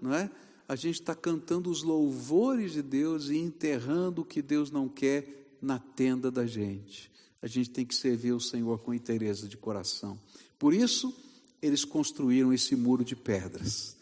não 0.00 0.14
é? 0.14 0.30
A 0.68 0.74
gente 0.74 1.00
está 1.00 1.14
cantando 1.14 1.70
os 1.70 1.82
louvores 1.82 2.72
de 2.72 2.82
Deus 2.82 3.28
e 3.28 3.36
enterrando 3.36 4.22
o 4.22 4.24
que 4.24 4.42
Deus 4.42 4.70
não 4.70 4.88
quer 4.88 5.56
na 5.62 5.78
tenda 5.78 6.30
da 6.30 6.46
gente. 6.46 7.10
A 7.40 7.46
gente 7.46 7.70
tem 7.70 7.86
que 7.86 7.94
servir 7.94 8.32
o 8.32 8.40
Senhor 8.40 8.80
com 8.80 8.92
interesse 8.92 9.46
de 9.46 9.56
coração. 9.56 10.18
Por 10.58 10.74
isso, 10.74 11.14
eles 11.62 11.84
construíram 11.84 12.52
esse 12.52 12.74
muro 12.74 13.04
de 13.04 13.14
pedras, 13.14 13.96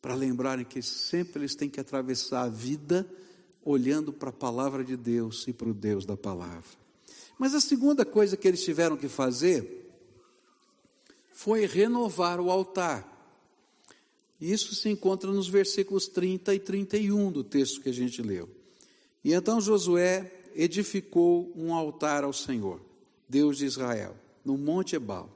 para 0.00 0.14
lembrarem 0.14 0.64
que 0.64 0.82
sempre 0.82 1.40
eles 1.40 1.54
têm 1.54 1.68
que 1.68 1.80
atravessar 1.80 2.42
a 2.42 2.48
vida 2.48 3.08
olhando 3.64 4.12
para 4.12 4.28
a 4.28 4.32
palavra 4.32 4.84
de 4.84 4.96
Deus 4.96 5.48
e 5.48 5.52
para 5.52 5.68
o 5.68 5.74
Deus 5.74 6.04
da 6.04 6.16
palavra. 6.16 6.70
Mas 7.38 7.54
a 7.54 7.60
segunda 7.60 8.04
coisa 8.04 8.36
que 8.36 8.46
eles 8.46 8.62
tiveram 8.62 8.96
que 8.96 9.08
fazer 9.08 9.90
foi 11.32 11.66
renovar 11.66 12.38
o 12.40 12.50
altar. 12.50 13.13
Isso 14.40 14.74
se 14.74 14.88
encontra 14.88 15.30
nos 15.30 15.48
versículos 15.48 16.06
30 16.08 16.54
e 16.54 16.58
31 16.58 17.30
do 17.30 17.44
texto 17.44 17.80
que 17.80 17.88
a 17.88 17.92
gente 17.92 18.20
leu. 18.20 18.48
E 19.22 19.32
então 19.32 19.60
Josué 19.60 20.30
edificou 20.54 21.52
um 21.56 21.72
altar 21.74 22.24
ao 22.24 22.32
Senhor, 22.32 22.80
Deus 23.28 23.58
de 23.58 23.64
Israel, 23.64 24.16
no 24.44 24.56
Monte 24.58 24.96
Ebal. 24.96 25.30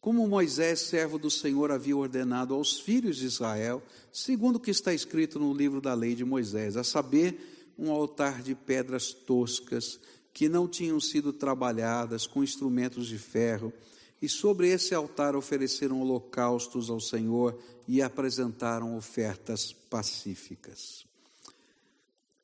Como 0.00 0.26
Moisés, 0.26 0.80
servo 0.80 1.18
do 1.18 1.30
Senhor, 1.30 1.70
havia 1.70 1.96
ordenado 1.96 2.54
aos 2.54 2.80
filhos 2.80 3.18
de 3.18 3.26
Israel, 3.26 3.82
segundo 4.10 4.56
o 4.56 4.60
que 4.60 4.70
está 4.70 4.94
escrito 4.94 5.38
no 5.38 5.52
livro 5.52 5.80
da 5.80 5.92
lei 5.92 6.14
de 6.14 6.24
Moisés, 6.24 6.76
a 6.76 6.82
saber, 6.82 7.58
um 7.80 7.90
altar 7.90 8.42
de 8.42 8.54
pedras 8.54 9.12
toscas 9.12 9.98
que 10.34 10.48
não 10.48 10.68
tinham 10.68 11.00
sido 11.00 11.32
trabalhadas 11.32 12.26
com 12.26 12.44
instrumentos 12.44 13.06
de 13.06 13.18
ferro, 13.18 13.72
e 14.20 14.28
sobre 14.28 14.68
esse 14.68 14.94
altar 14.94 15.34
ofereceram 15.34 16.00
holocaustos 16.00 16.90
ao 16.90 17.00
Senhor 17.00 17.58
e 17.88 18.02
apresentaram 18.02 18.96
ofertas 18.96 19.72
pacíficas. 19.72 21.06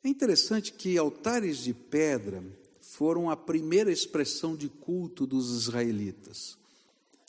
É 0.02 0.08
interessante 0.08 0.72
que 0.72 0.96
altares 0.96 1.58
de 1.58 1.74
pedra 1.74 2.42
foram 2.80 3.28
a 3.28 3.36
primeira 3.36 3.92
expressão 3.92 4.56
de 4.56 4.68
culto 4.68 5.26
dos 5.26 5.50
israelitas. 5.50 6.56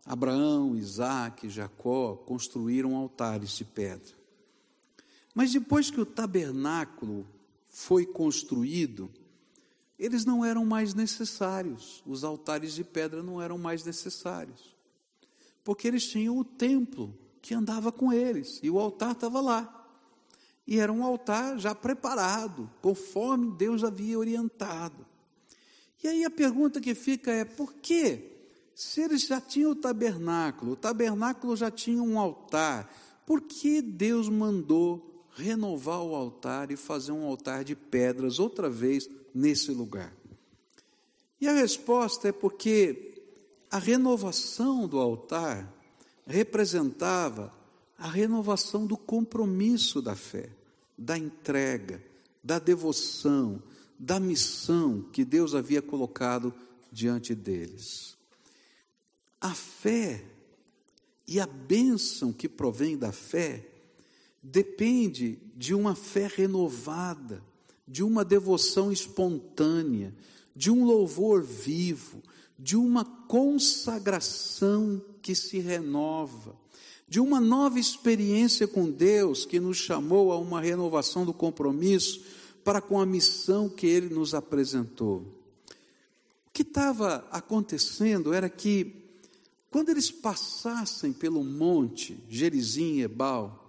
Abraão, 0.06 0.78
Isaac, 0.78 1.50
Jacó 1.50 2.16
construíram 2.16 2.96
altares 2.96 3.52
de 3.52 3.66
pedra. 3.66 4.16
Mas 5.36 5.52
depois 5.52 5.92
que 5.92 6.00
o 6.00 6.06
tabernáculo 6.06 7.28
foi 7.68 8.06
construído, 8.06 9.12
eles 9.98 10.26
não 10.26 10.46
eram 10.46 10.66
mais 10.66 10.94
necessários, 10.94 12.04
os 12.06 12.24
altares 12.24 12.74
de 12.74 12.84
pedra 12.84 13.24
não 13.24 13.42
eram 13.42 13.58
mais 13.58 13.84
necessários, 13.84 14.76
porque 15.64 15.88
eles 15.88 16.06
tinham 16.08 16.38
o 16.38 16.44
templo 16.44 17.18
que 17.42 17.54
andava 17.54 17.92
com 17.92 18.14
eles, 18.14 18.60
e 18.62 18.70
o 18.70 18.80
altar 18.80 19.14
estava 19.14 19.42
lá. 19.42 19.74
E 20.66 20.80
era 20.80 20.92
um 20.92 21.04
altar 21.04 21.58
já 21.58 21.74
preparado, 21.74 22.70
conforme 22.82 23.56
Deus 23.56 23.84
havia 23.86 24.20
orientado. 24.20 25.06
E 26.04 26.08
aí 26.08 26.26
a 26.26 26.30
pergunta 26.30 26.82
que 26.82 26.94
fica 26.94 27.32
é: 27.32 27.46
por 27.46 27.74
que, 27.76 28.32
se 28.76 29.02
eles 29.02 29.22
já 29.22 29.40
tinham 29.40 29.72
o 29.72 29.76
tabernáculo, 29.76 30.74
o 30.74 30.76
tabernáculo 30.76 31.56
já 31.56 31.72
tinha 31.72 32.04
um 32.04 32.20
altar, 32.20 32.94
por 33.26 33.42
que 33.42 33.82
Deus 33.82 34.28
mandou 34.30 35.07
renovar 35.38 36.02
o 36.02 36.16
altar 36.16 36.72
e 36.72 36.76
fazer 36.76 37.12
um 37.12 37.24
altar 37.24 37.64
de 37.64 37.76
pedras 37.76 38.40
outra 38.40 38.70
vez 38.70 39.08
nesse 39.34 39.72
lugar? 39.72 40.12
E 41.40 41.48
a 41.48 41.54
resposta 41.54 42.30
é 42.30 42.32
porque 42.32 43.22
a 43.70 43.78
renovação 43.78 44.88
do 44.88 45.00
altar 45.00 45.72
representava 46.26 47.54
a 47.98 48.08
renovação 48.08 48.86
do 48.88 48.98
compromisso 48.98 50.02
da 50.02 50.16
fé, 50.16 50.50
da 50.98 51.18
entrega, 51.18 52.04
da 52.44 52.58
devoção, 52.58 53.62
da 54.00 54.20
missão 54.20 55.04
que 55.12 55.24
Deus 55.24 55.54
havia 55.54 55.82
colocado 55.82 56.54
diante 56.92 57.36
deles. 57.36 58.18
A 59.40 59.54
fé 59.54 60.26
e 61.28 61.40
a 61.40 61.46
bênção 61.46 62.34
que 62.34 62.50
provém 62.50 62.98
da 62.98 63.12
fé 63.12 63.77
depende 64.50 65.40
de 65.56 65.74
uma 65.74 65.94
fé 65.94 66.30
renovada, 66.34 67.44
de 67.86 68.02
uma 68.02 68.24
devoção 68.24 68.92
espontânea, 68.92 70.16
de 70.56 70.72
um 70.72 70.86
louvor 70.86 71.44
vivo, 71.44 72.24
de 72.58 72.78
uma 72.78 73.04
consagração 73.04 75.02
que 75.22 75.36
se 75.36 75.60
renova, 75.60 76.56
de 77.08 77.20
uma 77.20 77.42
nova 77.42 77.78
experiência 77.78 78.68
com 78.68 78.90
Deus 78.90 79.46
que 79.46 79.60
nos 79.60 79.78
chamou 79.78 80.32
a 80.32 80.38
uma 80.38 80.62
renovação 80.62 81.26
do 81.26 81.34
compromisso 81.34 82.24
para 82.64 82.82
com 82.82 83.00
a 83.00 83.06
missão 83.06 83.70
que 83.70 83.86
Ele 83.86 84.14
nos 84.14 84.34
apresentou. 84.34 85.20
O 86.48 86.52
que 86.54 86.62
estava 86.62 87.28
acontecendo 87.32 88.34
era 88.34 88.50
que, 88.50 88.96
quando 89.70 89.90
eles 89.90 90.10
passassem 90.10 91.14
pelo 91.14 91.44
monte 91.44 92.18
Gerizim 92.30 92.96
e 92.96 93.02
Ebal, 93.04 93.67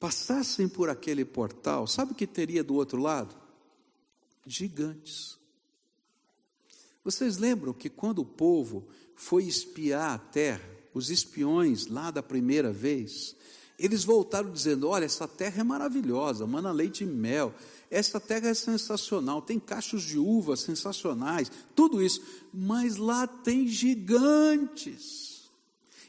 passassem 0.00 0.66
por 0.66 0.88
aquele 0.88 1.26
portal, 1.26 1.86
sabe 1.86 2.12
o 2.12 2.14
que 2.14 2.26
teria 2.26 2.64
do 2.64 2.74
outro 2.74 3.00
lado? 3.00 3.36
Gigantes. 4.46 5.38
Vocês 7.04 7.36
lembram 7.36 7.74
que 7.74 7.90
quando 7.90 8.20
o 8.20 8.24
povo 8.24 8.88
foi 9.14 9.44
espiar 9.44 10.12
a 10.12 10.18
terra, 10.18 10.68
os 10.94 11.10
espiões 11.10 11.86
lá 11.86 12.10
da 12.10 12.22
primeira 12.22 12.72
vez, 12.72 13.36
eles 13.78 14.02
voltaram 14.02 14.50
dizendo: 14.50 14.88
Olha, 14.88 15.04
essa 15.04 15.28
terra 15.28 15.60
é 15.60 15.64
maravilhosa, 15.64 16.46
mana 16.46 16.72
leite 16.72 17.04
e 17.04 17.06
mel, 17.06 17.54
essa 17.90 18.18
terra 18.18 18.48
é 18.48 18.54
sensacional, 18.54 19.42
tem 19.42 19.60
cachos 19.60 20.02
de 20.02 20.18
uva 20.18 20.56
sensacionais, 20.56 21.52
tudo 21.74 22.02
isso, 22.02 22.22
mas 22.52 22.96
lá 22.96 23.26
tem 23.26 23.68
gigantes, 23.68 25.50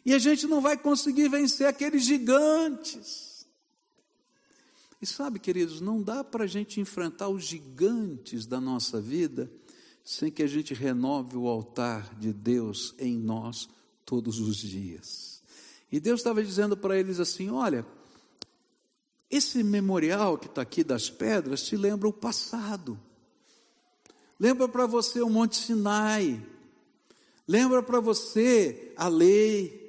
e 0.06 0.14
a 0.14 0.20
gente 0.20 0.48
não 0.48 0.62
vai 0.62 0.78
conseguir 0.78 1.28
vencer 1.28 1.68
aqueles 1.68 2.04
gigantes. 2.04 3.31
E 5.02 5.06
sabe, 5.06 5.40
queridos, 5.40 5.82
não 5.82 6.02
dá 6.02 6.24
para 6.24 6.44
a 6.44 6.48
gente 6.48 6.80
enfrentar 6.80 7.28
os 7.28 7.44
gigantes 7.44 8.46
da 8.46 8.62
nossa 8.62 9.02
vida 9.02 9.52
sem 10.04 10.32
que 10.32 10.44
a 10.44 10.48
gente 10.48 10.74
renove 10.74 11.36
o 11.38 11.48
altar 11.48 12.14
de 12.16 12.32
Deus 12.32 12.94
em 13.00 13.18
nós 13.18 13.68
todos 14.06 14.40
os 14.40 14.58
dias. 14.58 15.42
E 15.92 16.00
Deus 16.00 16.20
estava 16.20 16.44
dizendo 16.44 16.78
para 16.78 16.98
eles 16.98 17.20
assim: 17.20 17.50
olha, 17.50 17.86
esse 19.30 19.64
memorial 19.64 20.38
que 20.38 20.48
está 20.48 20.62
aqui 20.62 20.84
das 20.84 21.10
pedras 21.10 21.64
te 21.64 21.76
lembra 21.76 22.08
o 22.08 22.14
passado, 22.14 23.00
lembra 24.40 24.68
para 24.68 24.86
você 24.86 25.22
o 25.22 25.30
Monte 25.30 25.58
Sinai, 25.58 26.46
lembra 27.48 27.82
para 27.82 28.00
você 28.00 28.94
a 28.96 29.08
lei, 29.08 29.81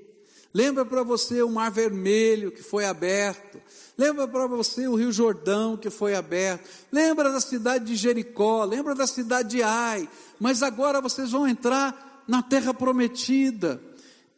lembra 0.53 0.85
para 0.85 1.03
você 1.03 1.43
o 1.43 1.51
Mar 1.51 1.71
Vermelho 1.71 2.53
que 2.53 2.63
foi 2.63 2.85
aberto, 2.85 3.61
Lembra 3.97 4.27
para 4.27 4.47
você 4.47 4.89
o 4.89 4.95
Rio 4.95 5.13
Jordão 5.13 5.77
que 5.77 5.91
foi 5.91 6.15
aberto. 6.15 6.69
Lembra 6.91 7.31
da 7.31 7.41
cidade 7.41 7.85
de 7.85 7.97
Jericó. 7.97 8.65
Lembra 8.65 8.95
da 8.95 9.07
cidade 9.07 9.51
de 9.51 9.63
Ai. 9.63 10.09
Mas 10.41 10.63
agora 10.63 11.01
vocês 11.01 11.31
vão 11.31 11.47
entrar 11.47 12.25
na 12.27 12.43
terra 12.43 12.73
prometida. 12.73 13.81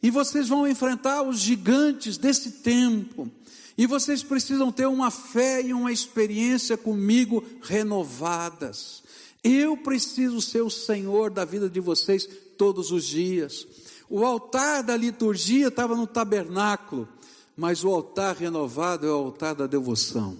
E 0.03 0.11
vocês 0.11 0.49
vão 0.49 0.67
enfrentar 0.67 1.23
os 1.23 1.39
gigantes 1.39 2.17
desse 2.17 2.51
tempo. 2.51 3.31
E 3.77 3.87
vocês 3.87 4.23
precisam 4.23 4.71
ter 4.71 4.87
uma 4.87 5.09
fé 5.09 5.61
e 5.61 5.73
uma 5.73 5.91
experiência 5.91 6.77
comigo 6.77 7.43
renovadas. 7.61 9.03
Eu 9.43 9.77
preciso 9.77 10.41
ser 10.41 10.61
o 10.61 10.69
Senhor 10.69 11.31
da 11.31 11.45
vida 11.45 11.69
de 11.69 11.79
vocês 11.79 12.27
todos 12.57 12.91
os 12.91 13.05
dias. 13.05 13.65
O 14.09 14.23
altar 14.23 14.83
da 14.83 14.95
liturgia 14.95 15.67
estava 15.67 15.95
no 15.95 16.07
tabernáculo. 16.07 17.07
Mas 17.55 17.83
o 17.83 17.89
altar 17.89 18.35
renovado 18.35 19.07
é 19.07 19.09
o 19.09 19.13
altar 19.13 19.55
da 19.55 19.65
devoção, 19.65 20.37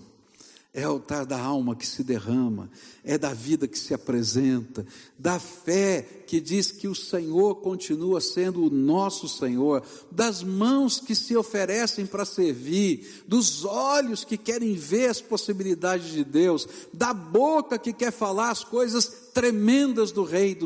é 0.73 0.85
o 0.85 0.91
altar 0.91 1.25
da 1.25 1.39
alma 1.39 1.73
que 1.73 1.87
se 1.87 2.03
derrama, 2.03 2.69
é 3.05 3.17
da 3.17 3.33
vida 3.33 3.69
que 3.69 3.79
se 3.79 3.93
apresenta, 3.93 4.85
da 5.17 5.39
fé 5.39 6.01
que 6.27 6.41
diz 6.41 6.73
que 6.73 6.89
o 6.89 6.95
Senhor 6.95 7.55
continua 7.61 8.19
sendo 8.19 8.65
o 8.65 8.69
nosso 8.69 9.29
Senhor, 9.29 9.81
das 10.11 10.43
mãos 10.43 10.99
que 10.99 11.15
se 11.15 11.37
oferecem 11.37 12.05
para 12.05 12.25
servir, 12.25 13.23
dos 13.25 13.63
olhos 13.63 14.25
que 14.25 14.37
querem 14.37 14.73
ver 14.73 15.07
as 15.09 15.21
possibilidades 15.21 16.11
de 16.11 16.25
Deus, 16.25 16.67
da 16.93 17.13
boca 17.13 17.79
que 17.79 17.93
quer 17.93 18.11
falar 18.11 18.49
as 18.49 18.61
coisas 18.61 19.29
tremendas 19.33 20.11
do 20.11 20.25
Rei 20.25 20.59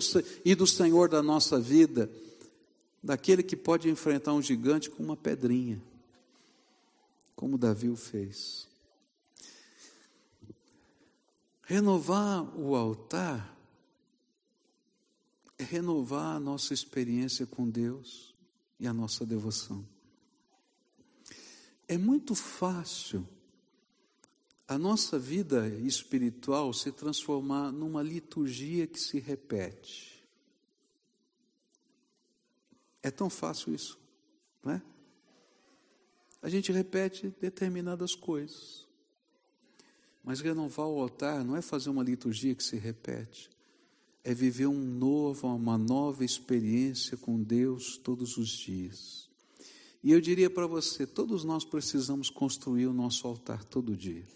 e 0.43 0.55
do 0.55 0.65
Senhor 0.65 1.09
da 1.09 1.21
nossa 1.21 1.59
vida, 1.59 2.09
daquele 3.01 3.43
que 3.43 3.55
pode 3.55 3.89
enfrentar 3.89 4.33
um 4.33 4.41
gigante 4.41 4.89
com 4.89 5.03
uma 5.03 5.17
pedrinha 5.17 5.81
como 7.39 7.57
Davi 7.57 7.87
o 7.87 7.95
fez. 7.95 8.67
Renovar 11.63 12.43
o 12.59 12.75
altar 12.75 13.57
é 15.57 15.63
renovar 15.63 16.35
a 16.35 16.39
nossa 16.39 16.73
experiência 16.73 17.45
com 17.45 17.69
Deus 17.69 18.35
e 18.77 18.85
a 18.85 18.91
nossa 18.91 19.25
devoção. 19.25 19.87
é 21.87 21.97
muito 21.97 22.35
fácil 22.35 23.25
a 24.67 24.77
nossa 24.77 25.17
vida 25.17 25.67
espiritual 25.79 26.73
se 26.73 26.91
transformar 26.91 27.71
numa 27.71 28.03
liturgia 28.03 28.85
que 28.85 28.99
se 28.99 29.17
repete. 29.17 30.08
É 33.01 33.09
tão 33.09 33.29
fácil 33.29 33.73
isso, 33.73 33.97
não 34.63 34.73
é? 34.73 34.81
A 36.41 36.49
gente 36.49 36.71
repete 36.71 37.33
determinadas 37.41 38.15
coisas. 38.15 38.87
Mas 40.23 40.41
renovar 40.41 40.87
o 40.87 41.01
altar 41.01 41.43
não 41.43 41.55
é 41.55 41.61
fazer 41.61 41.89
uma 41.89 42.03
liturgia 42.03 42.53
que 42.53 42.63
se 42.63 42.75
repete, 42.77 43.49
é 44.23 44.33
viver 44.33 44.67
um 44.67 44.79
novo, 44.79 45.47
uma 45.47 45.77
nova 45.77 46.23
experiência 46.23 47.17
com 47.17 47.41
Deus 47.41 47.97
todos 47.97 48.37
os 48.37 48.49
dias. 48.49 49.29
E 50.03 50.11
eu 50.11 50.21
diria 50.21 50.49
para 50.49 50.67
você: 50.67 51.05
todos 51.07 51.43
nós 51.43 51.65
precisamos 51.65 52.29
construir 52.29 52.87
o 52.87 52.93
nosso 52.93 53.27
altar 53.27 53.63
todo 53.63 53.95
dia 53.95 54.27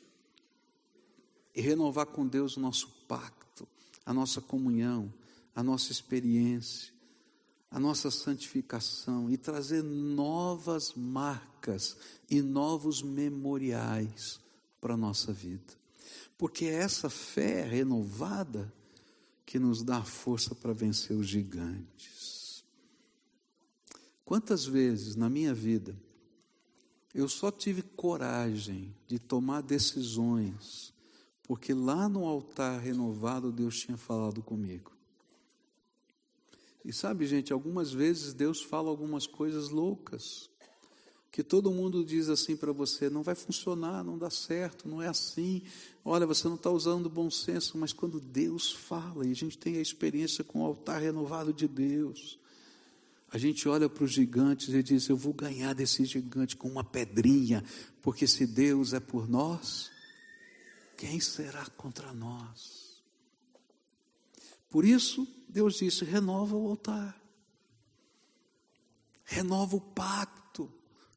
e 1.56 1.62
renovar 1.62 2.08
com 2.08 2.26
Deus 2.26 2.58
o 2.58 2.60
nosso 2.60 2.88
pacto, 3.08 3.68
a 4.06 4.14
nossa 4.14 4.42
comunhão, 4.42 5.14
a 5.56 5.62
nossa 5.62 5.92
experiência, 5.92 6.93
a 7.74 7.80
nossa 7.80 8.12
santificação 8.12 9.32
e 9.32 9.36
trazer 9.36 9.84
novas 9.84 10.94
marcas 10.94 11.98
e 12.30 12.40
novos 12.40 13.02
memoriais 13.02 14.40
para 14.80 14.94
a 14.94 14.98
nossa 14.98 15.34
vida. 15.34 15.74
Porque 16.38 16.66
é 16.66 16.76
essa 16.76 17.10
fé 17.10 17.64
renovada 17.64 18.72
que 19.44 19.58
nos 19.58 19.82
dá 19.82 20.04
força 20.04 20.54
para 20.54 20.72
vencer 20.72 21.18
os 21.18 21.28
gigantes. 21.28 22.64
Quantas 24.24 24.66
vezes 24.66 25.16
na 25.16 25.28
minha 25.28 25.54
vida 25.54 25.98
eu 27.12 27.28
só 27.28 27.50
tive 27.50 27.82
coragem 27.82 28.96
de 29.08 29.18
tomar 29.18 29.62
decisões 29.62 30.94
porque 31.42 31.74
lá 31.74 32.08
no 32.08 32.26
altar 32.26 32.80
renovado 32.80 33.52
Deus 33.52 33.80
tinha 33.80 33.98
falado 33.98 34.44
comigo. 34.44 34.93
E 36.86 36.92
sabe, 36.92 37.26
gente, 37.26 37.54
algumas 37.54 37.94
vezes 37.94 38.34
Deus 38.34 38.62
fala 38.62 38.90
algumas 38.90 39.26
coisas 39.26 39.70
loucas, 39.70 40.50
que 41.32 41.42
todo 41.42 41.72
mundo 41.72 42.04
diz 42.04 42.30
assim 42.30 42.56
para 42.56 42.72
você: 42.72 43.10
não 43.10 43.24
vai 43.24 43.36
funcionar, 43.36 44.04
não 44.04 44.18
dá 44.18 44.30
certo, 44.30 44.88
não 44.88 45.02
é 45.02 45.08
assim. 45.08 45.64
Olha, 46.04 46.28
você 46.28 46.48
não 46.48 46.56
está 46.56 46.70
usando 46.70 47.10
bom 47.10 47.32
senso, 47.32 47.78
mas 47.78 47.94
quando 47.94 48.20
Deus 48.20 48.72
fala, 48.72 49.26
e 49.26 49.32
a 49.32 49.36
gente 49.36 49.58
tem 49.58 49.78
a 49.78 49.82
experiência 49.82 50.44
com 50.44 50.62
o 50.62 50.66
altar 50.66 51.02
renovado 51.02 51.54
de 51.54 51.68
Deus, 51.68 52.38
a 53.32 53.38
gente 53.40 53.68
olha 53.68 53.90
para 53.90 54.04
os 54.04 54.12
gigantes 54.12 54.70
e 54.70 54.84
diz: 54.84 55.08
Eu 55.08 55.18
vou 55.18 55.34
ganhar 55.34 55.74
desse 55.74 56.06
gigante 56.06 56.56
com 56.56 56.68
uma 56.68 56.84
pedrinha, 56.84 57.64
porque 58.02 58.28
se 58.28 58.46
Deus 58.46 58.94
é 58.94 59.00
por 59.00 59.28
nós, 59.28 59.90
quem 60.96 61.20
será 61.20 61.66
contra 61.78 62.14
nós? 62.14 63.02
Por 64.70 64.86
isso, 64.86 65.28
Deus 65.54 65.76
disse: 65.76 66.04
renova 66.04 66.56
o 66.56 66.68
altar, 66.68 67.16
renova 69.24 69.76
o 69.76 69.82
pacto, 69.82 70.68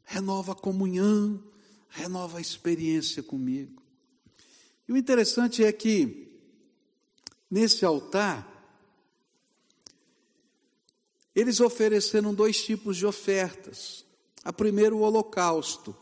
renova 0.05 0.53
a 0.53 0.55
comunhão, 0.55 1.43
renova 1.89 2.37
a 2.37 2.41
experiência 2.41 3.23
comigo. 3.23 3.83
E 4.87 4.93
o 4.93 4.97
interessante 4.97 5.65
é 5.65 5.73
que, 5.73 6.39
nesse 7.51 7.83
altar, 7.87 8.53
eles 11.35 11.59
ofereceram 11.59 12.35
dois 12.35 12.63
tipos 12.63 12.99
de 12.99 13.07
ofertas. 13.07 14.05
A 14.45 14.53
primeira, 14.53 14.95
o 14.95 15.01
holocausto, 15.01 15.97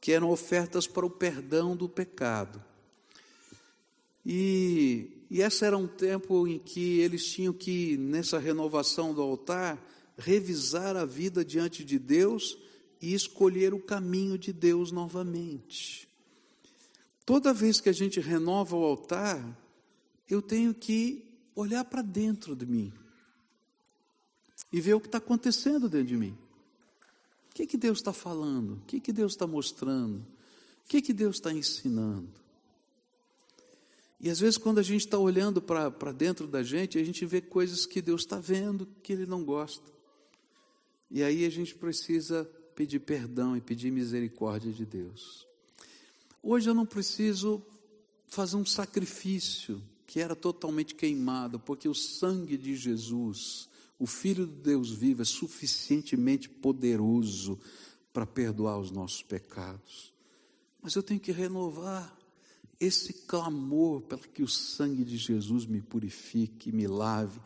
que 0.00 0.12
eram 0.12 0.30
ofertas 0.30 0.86
para 0.86 1.04
o 1.04 1.10
perdão 1.10 1.76
do 1.76 1.88
pecado. 1.88 2.64
E, 4.24 5.19
e 5.30 5.42
esse 5.42 5.64
era 5.64 5.78
um 5.78 5.86
tempo 5.86 6.48
em 6.48 6.58
que 6.58 6.98
eles 6.98 7.24
tinham 7.24 7.52
que, 7.52 7.96
nessa 7.96 8.38
renovação 8.38 9.14
do 9.14 9.22
altar, 9.22 9.80
revisar 10.18 10.96
a 10.96 11.04
vida 11.04 11.44
diante 11.44 11.84
de 11.84 12.00
Deus 12.00 12.58
e 13.00 13.14
escolher 13.14 13.72
o 13.72 13.80
caminho 13.80 14.36
de 14.36 14.52
Deus 14.52 14.90
novamente. 14.90 16.08
Toda 17.24 17.54
vez 17.54 17.80
que 17.80 17.88
a 17.88 17.92
gente 17.92 18.18
renova 18.18 18.74
o 18.74 18.84
altar, 18.84 19.56
eu 20.28 20.42
tenho 20.42 20.74
que 20.74 21.24
olhar 21.54 21.84
para 21.84 22.02
dentro 22.02 22.56
de 22.56 22.66
mim 22.66 22.92
e 24.72 24.80
ver 24.80 24.94
o 24.94 25.00
que 25.00 25.06
está 25.06 25.18
acontecendo 25.18 25.88
dentro 25.88 26.08
de 26.08 26.16
mim. 26.16 26.36
O 27.50 27.54
que, 27.54 27.66
que 27.66 27.76
Deus 27.76 27.98
está 27.98 28.12
falando? 28.12 28.74
O 28.74 28.80
que, 28.80 28.98
que 28.98 29.12
Deus 29.12 29.32
está 29.32 29.46
mostrando? 29.46 30.18
O 30.84 30.88
que, 30.88 31.00
que 31.00 31.12
Deus 31.12 31.36
está 31.36 31.52
ensinando? 31.52 32.28
E 34.20 34.28
às 34.28 34.38
vezes, 34.38 34.58
quando 34.58 34.78
a 34.78 34.82
gente 34.82 35.06
está 35.06 35.18
olhando 35.18 35.62
para 35.62 36.12
dentro 36.12 36.46
da 36.46 36.62
gente, 36.62 36.98
a 36.98 37.04
gente 37.04 37.24
vê 37.24 37.40
coisas 37.40 37.86
que 37.86 38.02
Deus 38.02 38.20
está 38.20 38.38
vendo 38.38 38.86
que 39.02 39.14
Ele 39.14 39.24
não 39.24 39.42
gosta. 39.42 39.90
E 41.10 41.22
aí 41.22 41.46
a 41.46 41.50
gente 41.50 41.74
precisa 41.74 42.44
pedir 42.74 43.00
perdão 43.00 43.56
e 43.56 43.60
pedir 43.62 43.90
misericórdia 43.90 44.70
de 44.70 44.84
Deus. 44.84 45.46
Hoje 46.42 46.68
eu 46.68 46.74
não 46.74 46.84
preciso 46.84 47.62
fazer 48.26 48.56
um 48.56 48.64
sacrifício 48.64 49.82
que 50.06 50.20
era 50.20 50.36
totalmente 50.36 50.94
queimado, 50.94 51.58
porque 51.58 51.88
o 51.88 51.94
sangue 51.94 52.58
de 52.58 52.76
Jesus, 52.76 53.68
o 53.98 54.06
Filho 54.06 54.46
de 54.46 54.54
Deus 54.54 54.90
vivo, 54.90 55.22
é 55.22 55.24
suficientemente 55.24 56.48
poderoso 56.48 57.58
para 58.12 58.26
perdoar 58.26 58.78
os 58.78 58.90
nossos 58.90 59.22
pecados. 59.22 60.12
Mas 60.82 60.94
eu 60.94 61.02
tenho 61.02 61.20
que 61.20 61.32
renovar 61.32 62.19
esse 62.80 63.12
clamor 63.12 64.00
para 64.00 64.18
que 64.18 64.42
o 64.42 64.48
sangue 64.48 65.04
de 65.04 65.18
Jesus 65.18 65.66
me 65.66 65.82
purifique, 65.82 66.72
me 66.72 66.86
lave, 66.86 67.38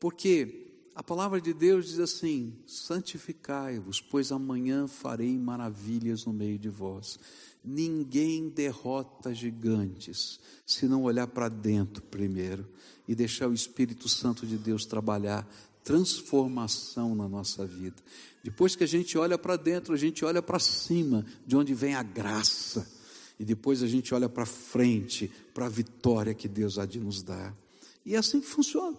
porque 0.00 0.68
a 0.94 1.02
palavra 1.02 1.40
de 1.40 1.52
Deus 1.52 1.86
diz 1.86 2.00
assim: 2.00 2.54
santificai-vos, 2.66 4.00
pois 4.00 4.32
amanhã 4.32 4.88
farei 4.88 5.38
maravilhas 5.38 6.24
no 6.24 6.32
meio 6.32 6.58
de 6.58 6.70
vós. 6.70 7.18
Ninguém 7.62 8.48
derrota 8.48 9.34
gigantes 9.34 10.40
se 10.64 10.86
não 10.86 11.02
olhar 11.02 11.26
para 11.26 11.50
dentro 11.50 12.02
primeiro 12.02 12.66
e 13.06 13.14
deixar 13.14 13.48
o 13.48 13.54
Espírito 13.54 14.08
Santo 14.08 14.46
de 14.46 14.56
Deus 14.56 14.86
trabalhar 14.86 15.46
transformação 15.84 17.14
na 17.14 17.28
nossa 17.28 17.66
vida. 17.66 17.96
Depois 18.42 18.74
que 18.74 18.84
a 18.84 18.86
gente 18.86 19.18
olha 19.18 19.36
para 19.36 19.56
dentro, 19.56 19.92
a 19.92 19.96
gente 19.96 20.24
olha 20.24 20.40
para 20.40 20.58
cima, 20.58 21.24
de 21.46 21.56
onde 21.56 21.74
vem 21.74 21.94
a 21.94 22.02
graça 22.02 22.99
e 23.40 23.44
depois 23.44 23.82
a 23.82 23.86
gente 23.86 24.14
olha 24.14 24.28
para 24.28 24.44
frente, 24.44 25.32
para 25.54 25.64
a 25.64 25.68
vitória 25.70 26.34
que 26.34 26.46
Deus 26.46 26.78
há 26.78 26.84
de 26.84 27.00
nos 27.00 27.22
dar. 27.22 27.56
E 28.04 28.14
é 28.14 28.18
assim 28.18 28.38
que 28.38 28.46
funciona. 28.46 28.98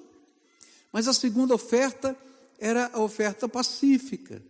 Mas 0.92 1.08
a 1.08 1.14
segunda 1.14 1.54
oferta 1.54 2.18
era 2.58 2.90
a 2.92 3.00
oferta 3.04 3.48
pacífica, 3.48 4.42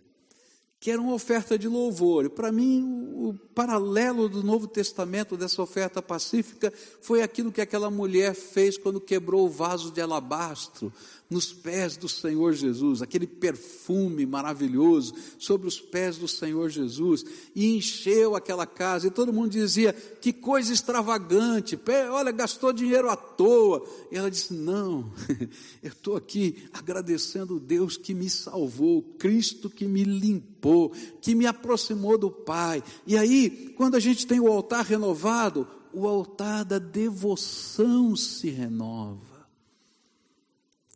que 0.81 0.89
era 0.89 0.99
uma 0.99 1.13
oferta 1.13 1.59
de 1.59 1.67
louvor. 1.67 2.27
Para 2.31 2.51
mim, 2.51 3.13
o 3.13 3.35
paralelo 3.53 4.27
do 4.27 4.41
Novo 4.41 4.67
Testamento 4.67 5.37
dessa 5.37 5.61
oferta 5.61 6.01
pacífica 6.01 6.73
foi 6.99 7.21
aquilo 7.21 7.51
que 7.51 7.61
aquela 7.61 7.91
mulher 7.91 8.33
fez 8.33 8.79
quando 8.79 8.99
quebrou 8.99 9.45
o 9.45 9.49
vaso 9.49 9.91
de 9.91 10.01
alabastro 10.01 10.91
nos 11.31 11.53
pés 11.53 11.95
do 11.95 12.09
Senhor 12.09 12.51
Jesus, 12.51 13.01
aquele 13.01 13.25
perfume 13.25 14.25
maravilhoso 14.25 15.13
sobre 15.39 15.65
os 15.65 15.79
pés 15.79 16.17
do 16.17 16.27
Senhor 16.27 16.69
Jesus, 16.69 17.23
e 17.55 17.77
encheu 17.77 18.35
aquela 18.35 18.65
casa, 18.65 19.07
e 19.07 19.11
todo 19.11 19.31
mundo 19.31 19.51
dizia: 19.51 19.93
que 19.93 20.33
coisa 20.33 20.73
extravagante, 20.73 21.79
olha, 22.11 22.31
gastou 22.33 22.73
dinheiro 22.73 23.09
à 23.09 23.15
toa. 23.15 23.87
E 24.11 24.17
ela 24.17 24.29
disse: 24.29 24.53
não, 24.53 25.13
eu 25.81 25.89
estou 25.89 26.17
aqui 26.17 26.67
agradecendo 26.73 27.55
o 27.55 27.59
Deus 27.61 27.95
que 27.95 28.13
me 28.13 28.29
salvou, 28.29 29.01
Cristo 29.17 29.69
que 29.69 29.85
me 29.85 30.03
limpou, 30.03 30.50
que 31.21 31.35
me 31.35 31.45
aproximou 31.45 32.17
do 32.17 32.29
Pai. 32.29 32.83
E 33.05 33.17
aí, 33.17 33.73
quando 33.75 33.95
a 33.95 33.99
gente 33.99 34.27
tem 34.27 34.39
o 34.39 34.51
altar 34.51 34.85
renovado, 34.85 35.67
o 35.93 36.07
altar 36.07 36.63
da 36.63 36.79
devoção 36.79 38.15
se 38.15 38.49
renova. 38.49 39.31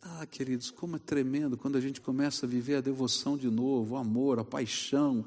Ah, 0.02 0.26
queridos, 0.26 0.70
como 0.70 0.98
é 0.98 1.00
tremendo 1.00 1.58
quando 1.58 1.78
a 1.78 1.82
gente 1.82 2.00
começa 2.00 2.46
a 2.46 2.50
viver 2.50 2.76
a 2.76 2.82
devoção 2.82 3.36
de 3.36 3.50
novo, 3.50 3.96
o 3.96 3.98
amor, 3.98 4.38
a 4.38 4.44
paixão, 4.46 5.26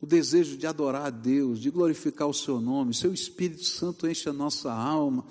o 0.00 0.06
desejo 0.06 0.56
de 0.56 0.66
adorar 0.66 1.06
a 1.06 1.10
Deus, 1.10 1.58
de 1.58 1.70
glorificar 1.70 2.28
o 2.28 2.34
Seu 2.34 2.60
nome, 2.60 2.92
Seu 2.92 3.12
Espírito 3.12 3.64
Santo 3.64 4.06
enche 4.06 4.28
a 4.28 4.32
nossa 4.32 4.72
alma. 4.72 5.24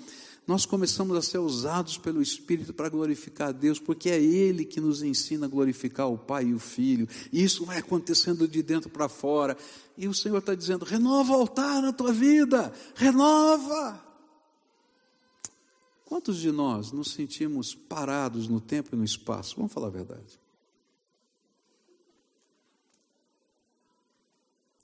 Nós 0.48 0.64
começamos 0.64 1.14
a 1.14 1.20
ser 1.20 1.36
usados 1.36 1.98
pelo 1.98 2.22
Espírito 2.22 2.72
para 2.72 2.88
glorificar 2.88 3.48
a 3.48 3.52
Deus, 3.52 3.78
porque 3.78 4.08
é 4.08 4.18
Ele 4.18 4.64
que 4.64 4.80
nos 4.80 5.02
ensina 5.02 5.44
a 5.44 5.48
glorificar 5.48 6.08
o 6.08 6.16
Pai 6.16 6.46
e 6.46 6.54
o 6.54 6.58
Filho, 6.58 7.06
e 7.30 7.44
isso 7.44 7.66
vai 7.66 7.76
acontecendo 7.76 8.48
de 8.48 8.62
dentro 8.62 8.88
para 8.88 9.10
fora. 9.10 9.58
E 9.94 10.08
o 10.08 10.14
Senhor 10.14 10.38
está 10.38 10.54
dizendo: 10.54 10.86
renova 10.86 11.32
o 11.32 11.40
altar 11.40 11.82
na 11.82 11.92
tua 11.92 12.14
vida, 12.14 12.72
renova. 12.94 14.02
Quantos 16.06 16.38
de 16.38 16.50
nós 16.50 16.92
nos 16.92 17.10
sentimos 17.10 17.74
parados 17.74 18.48
no 18.48 18.58
tempo 18.58 18.94
e 18.94 18.96
no 18.96 19.04
espaço? 19.04 19.54
Vamos 19.56 19.70
falar 19.70 19.88
a 19.88 19.90
verdade. 19.90 20.40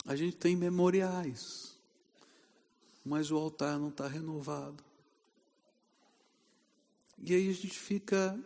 A 0.05 0.15
gente 0.15 0.37
tem 0.37 0.55
memoriais, 0.55 1.75
mas 3.03 3.31
o 3.31 3.37
altar 3.39 3.79
não 3.79 3.89
está 3.89 4.07
renovado. 4.07 4.85
E 7.27 7.35
aí 7.35 7.49
a 7.49 7.53
gente 7.55 7.79
fica 7.79 8.39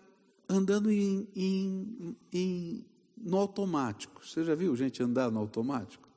andando 0.49 0.88
em, 0.88 1.27
em, 1.35 2.17
em, 2.33 2.85
no 3.17 3.37
automático. 3.37 4.25
Você 4.25 4.45
já 4.45 4.55
viu 4.55 4.77
gente 4.77 5.03
andar 5.03 5.33
no 5.33 5.41
automático? 5.41 6.09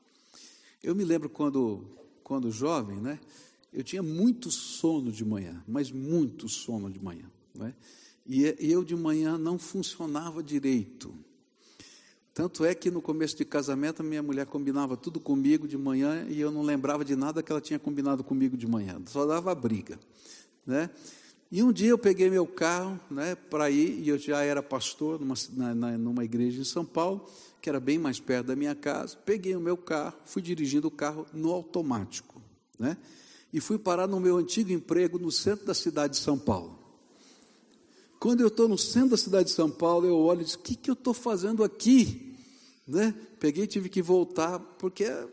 Eu 0.83 0.93
me 0.93 1.03
lembro 1.03 1.27
quando, 1.27 1.83
quando 2.23 2.51
jovem, 2.51 3.01
né? 3.01 3.19
Eu 3.73 3.83
tinha 3.83 4.03
muito 4.03 4.51
sono 4.51 5.11
de 5.11 5.25
manhã, 5.25 5.63
mas 5.67 5.89
muito 5.91 6.47
sono 6.47 6.87
de 6.91 7.03
manhã. 7.03 7.25
Né? 7.55 7.73
E 8.27 8.43
eu 8.59 8.83
de 8.83 8.95
manhã 8.95 9.39
não 9.39 9.57
funcionava 9.57 10.43
direito. 10.43 11.15
Tanto 12.31 12.63
é 12.63 12.75
que 12.75 12.91
no 12.91 13.01
começo 13.01 13.35
de 13.35 13.43
casamento, 13.43 14.03
minha 14.03 14.21
mulher 14.21 14.45
combinava 14.45 14.95
tudo 14.95 15.19
comigo 15.19 15.67
de 15.67 15.77
manhã 15.77 16.27
e 16.29 16.39
eu 16.39 16.51
não 16.51 16.61
lembrava 16.61 17.03
de 17.03 17.15
nada 17.15 17.41
que 17.41 17.51
ela 17.51 17.59
tinha 17.59 17.79
combinado 17.79 18.23
comigo 18.23 18.55
de 18.55 18.67
manhã, 18.67 19.01
só 19.07 19.25
dava 19.25 19.53
briga. 19.55 19.99
Né? 20.65 20.89
E 21.51 21.61
um 21.61 21.73
dia 21.73 21.89
eu 21.89 21.97
peguei 21.97 22.29
meu 22.29 22.47
carro 22.47 22.97
né, 23.09 23.35
para 23.35 23.69
ir, 23.69 23.99
e 23.99 24.07
eu 24.07 24.17
já 24.17 24.41
era 24.41 24.63
pastor 24.63 25.19
numa, 25.19 25.35
na, 25.51 25.97
numa 25.97 26.23
igreja 26.23 26.61
em 26.61 26.63
São 26.63 26.85
Paulo, 26.85 27.27
que 27.61 27.67
era 27.67 27.77
bem 27.77 27.99
mais 27.99 28.21
perto 28.21 28.47
da 28.47 28.55
minha 28.55 28.73
casa. 28.73 29.17
Peguei 29.17 29.53
o 29.53 29.59
meu 29.59 29.75
carro, 29.75 30.15
fui 30.23 30.41
dirigindo 30.41 30.87
o 30.87 30.91
carro 30.91 31.25
no 31.33 31.51
automático. 31.51 32.41
Né? 32.79 32.95
E 33.51 33.59
fui 33.59 33.77
parar 33.77 34.07
no 34.07 34.17
meu 34.17 34.37
antigo 34.37 34.71
emprego 34.71 35.19
no 35.19 35.29
centro 35.29 35.65
da 35.65 35.73
cidade 35.73 36.13
de 36.13 36.19
São 36.19 36.39
Paulo. 36.39 36.79
Quando 38.17 38.39
eu 38.39 38.47
estou 38.47 38.69
no 38.69 38.77
centro 38.77 39.09
da 39.09 39.17
cidade 39.17 39.49
de 39.49 39.55
São 39.55 39.69
Paulo, 39.69 40.07
eu 40.07 40.15
olho 40.15 40.41
e 40.41 40.45
digo: 40.45 40.59
o 40.59 40.63
que, 40.63 40.75
que 40.75 40.89
eu 40.89 40.93
estou 40.93 41.13
fazendo 41.13 41.65
aqui? 41.65 42.37
Né? 42.87 43.13
Peguei 43.39 43.65
e 43.65 43.67
tive 43.67 43.89
que 43.89 44.01
voltar, 44.01 44.57
porque 44.59 45.03
é 45.03 45.27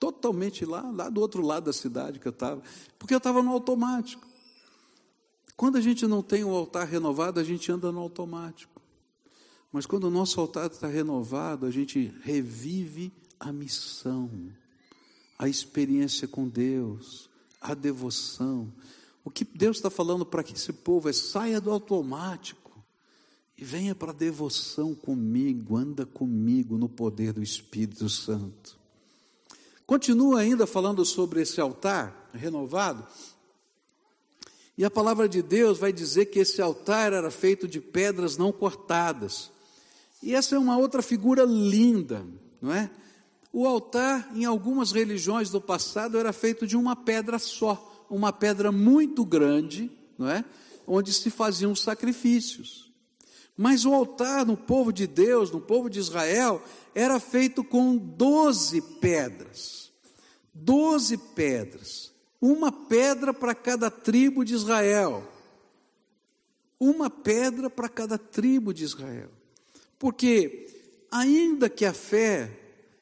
totalmente 0.00 0.64
lá, 0.64 0.90
lá 0.90 1.08
do 1.08 1.20
outro 1.20 1.40
lado 1.40 1.66
da 1.66 1.72
cidade 1.72 2.18
que 2.18 2.26
eu 2.26 2.32
estava, 2.32 2.60
porque 2.98 3.14
eu 3.14 3.18
estava 3.18 3.42
no 3.42 3.52
automático. 3.52 4.31
Quando 5.56 5.76
a 5.76 5.80
gente 5.80 6.06
não 6.06 6.22
tem 6.22 6.44
o 6.44 6.50
altar 6.50 6.86
renovado, 6.86 7.38
a 7.38 7.44
gente 7.44 7.70
anda 7.70 7.92
no 7.92 8.00
automático. 8.00 8.80
Mas 9.72 9.86
quando 9.86 10.04
o 10.04 10.10
nosso 10.10 10.40
altar 10.40 10.70
está 10.70 10.86
renovado, 10.86 11.64
a 11.64 11.70
gente 11.70 12.12
revive 12.22 13.12
a 13.40 13.52
missão, 13.52 14.30
a 15.38 15.48
experiência 15.48 16.28
com 16.28 16.48
Deus, 16.48 17.30
a 17.60 17.74
devoção. 17.74 18.72
O 19.24 19.30
que 19.30 19.44
Deus 19.44 19.78
está 19.78 19.88
falando 19.88 20.26
para 20.26 20.42
esse 20.42 20.72
povo 20.72 21.08
é 21.08 21.12
saia 21.12 21.60
do 21.60 21.70
automático 21.70 22.62
e 23.56 23.64
venha 23.64 23.94
para 23.94 24.10
a 24.10 24.14
devoção 24.14 24.94
comigo, 24.94 25.76
anda 25.76 26.04
comigo 26.04 26.76
no 26.76 26.88
poder 26.88 27.32
do 27.32 27.42
Espírito 27.42 28.08
Santo. 28.08 28.78
Continua 29.86 30.40
ainda 30.40 30.66
falando 30.66 31.04
sobre 31.04 31.42
esse 31.42 31.60
altar 31.60 32.30
renovado, 32.34 33.06
e 34.76 34.84
a 34.84 34.90
palavra 34.90 35.28
de 35.28 35.42
Deus 35.42 35.78
vai 35.78 35.92
dizer 35.92 36.26
que 36.26 36.38
esse 36.38 36.62
altar 36.62 37.12
era 37.12 37.30
feito 37.30 37.68
de 37.68 37.80
pedras 37.80 38.36
não 38.36 38.50
cortadas. 38.50 39.50
E 40.22 40.34
essa 40.34 40.54
é 40.54 40.58
uma 40.58 40.78
outra 40.78 41.02
figura 41.02 41.44
linda, 41.44 42.24
não 42.60 42.72
é? 42.72 42.90
O 43.52 43.66
altar, 43.66 44.30
em 44.34 44.46
algumas 44.46 44.92
religiões 44.92 45.50
do 45.50 45.60
passado, 45.60 46.16
era 46.16 46.32
feito 46.32 46.66
de 46.66 46.74
uma 46.74 46.96
pedra 46.96 47.38
só, 47.38 48.06
uma 48.08 48.32
pedra 48.32 48.72
muito 48.72 49.26
grande, 49.26 49.90
não 50.16 50.28
é? 50.28 50.42
Onde 50.86 51.12
se 51.12 51.28
faziam 51.28 51.74
sacrifícios. 51.74 52.90
Mas 53.54 53.84
o 53.84 53.92
altar 53.92 54.46
no 54.46 54.56
povo 54.56 54.90
de 54.90 55.06
Deus, 55.06 55.50
no 55.50 55.60
povo 55.60 55.90
de 55.90 55.98
Israel, 55.98 56.62
era 56.94 57.20
feito 57.20 57.62
com 57.62 57.94
doze 57.98 58.80
pedras. 58.80 59.92
Doze 60.54 61.18
pedras 61.18 62.11
uma 62.42 62.72
pedra 62.72 63.32
para 63.32 63.54
cada 63.54 63.88
tribo 63.88 64.44
de 64.44 64.52
Israel. 64.52 65.22
Uma 66.80 67.08
pedra 67.08 67.70
para 67.70 67.88
cada 67.88 68.18
tribo 68.18 68.74
de 68.74 68.82
Israel. 68.82 69.30
Porque, 69.96 70.66
ainda 71.08 71.70
que 71.70 71.84
a 71.84 71.92
fé 71.92 72.50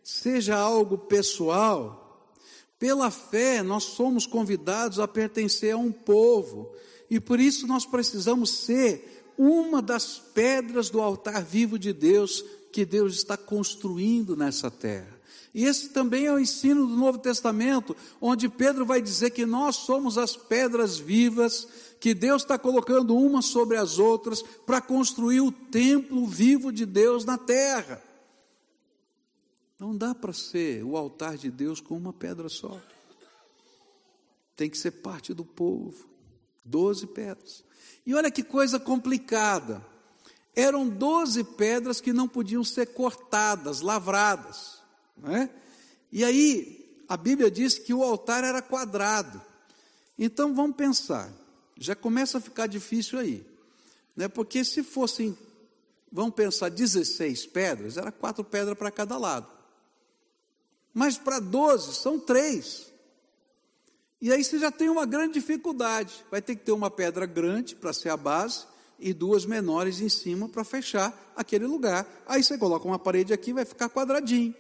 seja 0.05 0.59
algo 0.59 0.99
pessoal, 0.99 2.31
pela 2.79 3.11
fé 3.11 3.63
nós 3.63 3.85
somos 3.85 4.27
convidados 4.27 4.99
a 4.99 5.09
pertencer 5.09 5.73
a 5.73 5.79
um 5.79 5.91
povo, 5.91 6.71
e 7.09 7.19
por 7.19 7.41
isso 7.41 7.67
nós 7.67 7.87
precisamos 7.87 8.51
ser 8.51 9.33
uma 9.39 9.81
das 9.81 10.19
pedras 10.19 10.91
do 10.91 11.01
altar 11.01 11.43
vivo 11.43 11.79
de 11.79 11.95
Deus 11.95 12.45
que 12.71 12.85
Deus 12.85 13.15
está 13.15 13.39
construindo 13.39 14.37
nessa 14.37 14.71
terra. 14.71 15.19
E 15.53 15.65
esse 15.65 15.89
também 15.89 16.27
é 16.27 16.33
o 16.33 16.39
ensino 16.39 16.87
do 16.87 16.97
Novo 16.97 17.19
Testamento, 17.19 17.97
onde 18.21 18.49
Pedro 18.49 18.87
vai 18.87 19.03
dizer 19.03 19.31
que 19.31 19.45
nós 19.45 19.77
somos 19.77 20.17
as 20.17 20.37
pedras 20.37 20.99
vivas, 20.99 21.67
que 21.99 22.15
Deus 22.15 22.43
está 22.43 22.59
colocando 22.59 23.17
umas 23.17 23.47
sobre 23.47 23.77
as 23.77 23.99
outras 23.99 24.43
para 24.43 24.81
construir 24.81 25.41
o 25.41 25.51
templo 25.51 26.27
vivo 26.27 26.73
de 26.73 26.87
Deus 26.87 27.25
na 27.25 27.37
terra. 27.37 28.03
Não 29.79 29.97
dá 29.97 30.15
para 30.15 30.33
ser 30.33 30.85
o 30.85 30.97
altar 30.97 31.37
de 31.37 31.51
Deus 31.51 31.81
com 31.81 31.97
uma 31.97 32.13
pedra 32.13 32.49
só. 32.49 32.79
Tem 34.55 34.69
que 34.69 34.77
ser 34.77 34.91
parte 34.91 35.33
do 35.33 35.45
povo. 35.45 36.07
Doze 36.63 37.07
pedras. 37.07 37.65
E 38.05 38.15
olha 38.15 38.31
que 38.31 38.43
coisa 38.43 38.79
complicada. 38.79 39.85
Eram 40.55 40.89
doze 40.89 41.43
pedras 41.43 42.01
que 42.01 42.13
não 42.13 42.29
podiam 42.29 42.63
ser 42.63 42.87
cortadas, 42.87 43.81
lavradas. 43.81 44.80
Né? 45.23 45.51
E 46.11 46.25
aí, 46.25 47.05
a 47.09 47.17
Bíblia 47.17 47.51
diz 47.51 47.79
que 47.79 47.93
o 47.93 48.03
altar 48.03 48.45
era 48.45 48.63
quadrado. 48.63 49.41
Então 50.19 50.55
vamos 50.55 50.77
pensar, 50.77 51.33
já 51.79 51.95
começa 51.95 52.39
a 52.39 52.41
ficar 52.41 52.67
difícil 52.67 53.19
aí. 53.19 53.47
Né? 54.15 54.29
Porque 54.29 54.63
se 54.65 54.83
fossem, 54.83 55.37
vamos 56.13 56.35
pensar, 56.35 56.69
16 56.69 57.47
pedras, 57.47 57.97
era 57.97 58.13
quatro 58.13 58.45
pedras 58.45 58.77
para 58.77 58.91
cada 58.91 59.17
lado. 59.17 59.49
Mas 60.93 61.17
para 61.17 61.39
12 61.39 61.95
são 61.95 62.19
três. 62.19 62.93
E 64.21 64.31
aí 64.31 64.45
você 64.45 64.59
já 64.59 64.71
tem 64.71 64.89
uma 64.89 65.07
grande 65.07 65.35
dificuldade. 65.35 66.25
Vai 66.31 66.43
ter 66.43 66.55
que 66.55 66.65
ter 66.65 66.73
uma 66.73 66.91
pedra 66.91 67.25
grande 67.25 67.75
para 67.75 67.93
ser 67.93 68.11
a 68.11 68.17
base 68.17 68.67
e 68.99 69.15
duas 69.15 69.47
menores 69.47 70.01
em 70.01 70.09
cima 70.09 70.49
para 70.49 70.63
fechar 70.63 71.33
aquele 71.35 71.67
lugar. 71.67 72.07
Aí 72.27 72.43
você 72.43 72.59
coloca 72.59 72.87
uma 72.87 72.99
parede 72.99 73.33
aqui, 73.33 73.53
vai 73.53 73.65
ficar 73.65 73.89
quadradinho. 73.89 74.55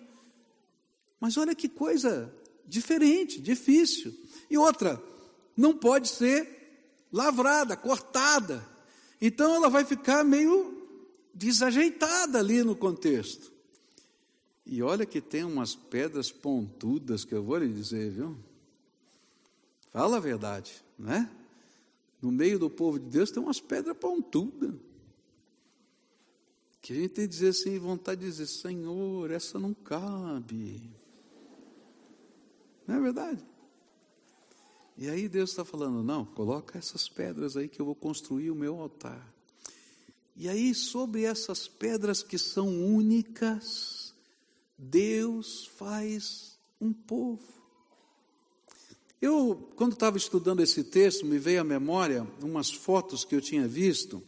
Mas 1.20 1.36
olha 1.36 1.54
que 1.54 1.68
coisa 1.68 2.34
diferente, 2.66 3.40
difícil. 3.40 4.14
E 4.48 4.56
outra, 4.56 5.02
não 5.56 5.76
pode 5.76 6.08
ser 6.08 6.48
lavrada, 7.12 7.76
cortada. 7.76 8.66
Então 9.20 9.54
ela 9.54 9.68
vai 9.68 9.84
ficar 9.84 10.24
meio 10.24 10.80
desajeitada 11.34 12.38
ali 12.38 12.62
no 12.62 12.74
contexto. 12.74 13.52
E 14.64 14.82
olha 14.82 15.04
que 15.04 15.20
tem 15.20 15.44
umas 15.44 15.74
pedras 15.74 16.30
pontudas 16.30 17.24
que 17.24 17.34
eu 17.34 17.42
vou 17.42 17.58
lhe 17.58 17.72
dizer, 17.72 18.10
viu? 18.10 18.36
Fala 19.92 20.16
a 20.16 20.20
verdade, 20.20 20.72
né? 20.98 21.28
No 22.22 22.30
meio 22.30 22.58
do 22.58 22.70
povo 22.70 22.98
de 22.98 23.06
Deus 23.06 23.30
tem 23.30 23.42
umas 23.42 23.60
pedras 23.60 23.96
pontudas. 23.96 24.72
Que 26.80 26.92
a 26.92 26.96
gente 26.96 27.10
tem 27.10 27.24
que 27.24 27.30
dizer 27.30 27.48
assim, 27.48 27.78
vontade 27.78 28.20
de 28.20 28.26
dizer, 28.26 28.46
Senhor, 28.46 29.30
essa 29.30 29.58
não 29.58 29.74
cabe. 29.74 30.99
Não 32.90 32.96
é 32.96 33.00
verdade? 33.00 33.40
E 34.98 35.08
aí 35.08 35.28
Deus 35.28 35.50
está 35.50 35.64
falando: 35.64 36.02
não, 36.02 36.24
coloca 36.24 36.76
essas 36.76 37.08
pedras 37.08 37.56
aí 37.56 37.68
que 37.68 37.78
eu 37.78 37.86
vou 37.86 37.94
construir 37.94 38.50
o 38.50 38.54
meu 38.56 38.80
altar. 38.80 39.32
E 40.34 40.48
aí, 40.48 40.74
sobre 40.74 41.22
essas 41.22 41.68
pedras 41.68 42.20
que 42.20 42.36
são 42.36 42.66
únicas, 42.66 44.12
Deus 44.76 45.70
faz 45.76 46.58
um 46.80 46.92
povo. 46.92 47.46
Eu, 49.22 49.70
quando 49.76 49.92
estava 49.92 50.16
estudando 50.16 50.58
esse 50.58 50.82
texto, 50.82 51.24
me 51.24 51.38
veio 51.38 51.60
à 51.60 51.64
memória 51.64 52.26
umas 52.42 52.72
fotos 52.72 53.24
que 53.24 53.36
eu 53.36 53.40
tinha 53.40 53.68
visto 53.68 54.20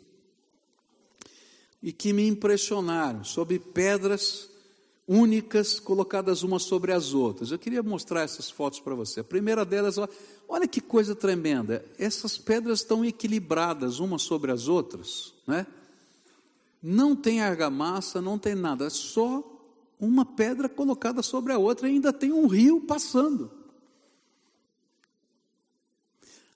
e 1.83 1.93
que 1.93 2.13
me 2.13 2.29
impressionaram 2.29 3.25
sobre 3.25 3.59
pedras 3.59 4.52
únicas 5.13 5.79
colocadas 5.79 6.43
umas 6.43 6.63
sobre 6.63 6.91
as 6.91 7.13
outras. 7.13 7.51
Eu 7.51 7.59
queria 7.59 7.83
mostrar 7.83 8.23
essas 8.23 8.51
fotos 8.51 8.81
para 8.81 8.95
você. 8.95 9.21
A 9.21 9.25
primeira 9.25 9.63
delas, 9.63 9.97
olha 10.49 10.67
que 10.67 10.81
coisa 10.81 11.15
tremenda. 11.15 11.85
Essas 11.99 12.39
pedras 12.39 12.81
estão 12.81 13.05
equilibradas 13.05 13.99
umas 13.99 14.23
sobre 14.23 14.51
as 14.51 14.69
outras, 14.69 15.35
né? 15.47 15.67
Não 16.83 17.15
tem 17.15 17.43
argamassa, 17.43 18.23
não 18.23 18.39
tem 18.39 18.55
nada, 18.55 18.87
é 18.87 18.91
só 18.91 19.45
uma 20.01 20.25
pedra 20.25 20.69
colocada 20.69 21.23
sobre 21.23 21.53
a 21.53 21.59
outra 21.59 21.89
e 21.89 21.93
ainda 21.93 22.13
tem 22.13 22.33
um 22.33 22.47
rio 22.47 22.81
passando. 22.81 23.51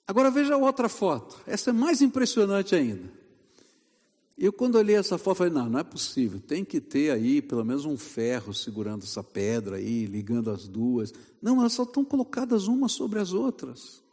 Agora 0.07 0.31
veja 0.31 0.57
outra 0.57 0.89
foto. 0.89 1.39
Essa 1.45 1.69
é 1.69 1.73
mais 1.73 2.01
impressionante 2.01 2.75
ainda. 2.75 3.09
Eu, 4.37 4.53
quando 4.53 4.75
olhei 4.75 4.95
essa 4.95 5.17
foto, 5.17 5.37
falei: 5.37 5.51
não, 5.51 5.67
não 5.67 5.79
é 5.79 5.83
possível, 5.83 6.39
tem 6.39 6.63
que 6.63 6.79
ter 6.79 7.09
aí 7.09 7.41
pelo 7.41 7.65
menos 7.65 7.85
um 7.85 7.97
ferro 7.97 8.53
segurando 8.53 9.03
essa 9.03 9.23
pedra 9.23 9.77
aí, 9.77 10.05
ligando 10.05 10.51
as 10.51 10.67
duas. 10.67 11.11
Não, 11.41 11.59
elas 11.59 11.73
só 11.73 11.83
estão 11.83 12.05
colocadas 12.05 12.67
umas 12.67 12.91
sobre 12.91 13.19
as 13.19 13.33
outras. 13.33 14.03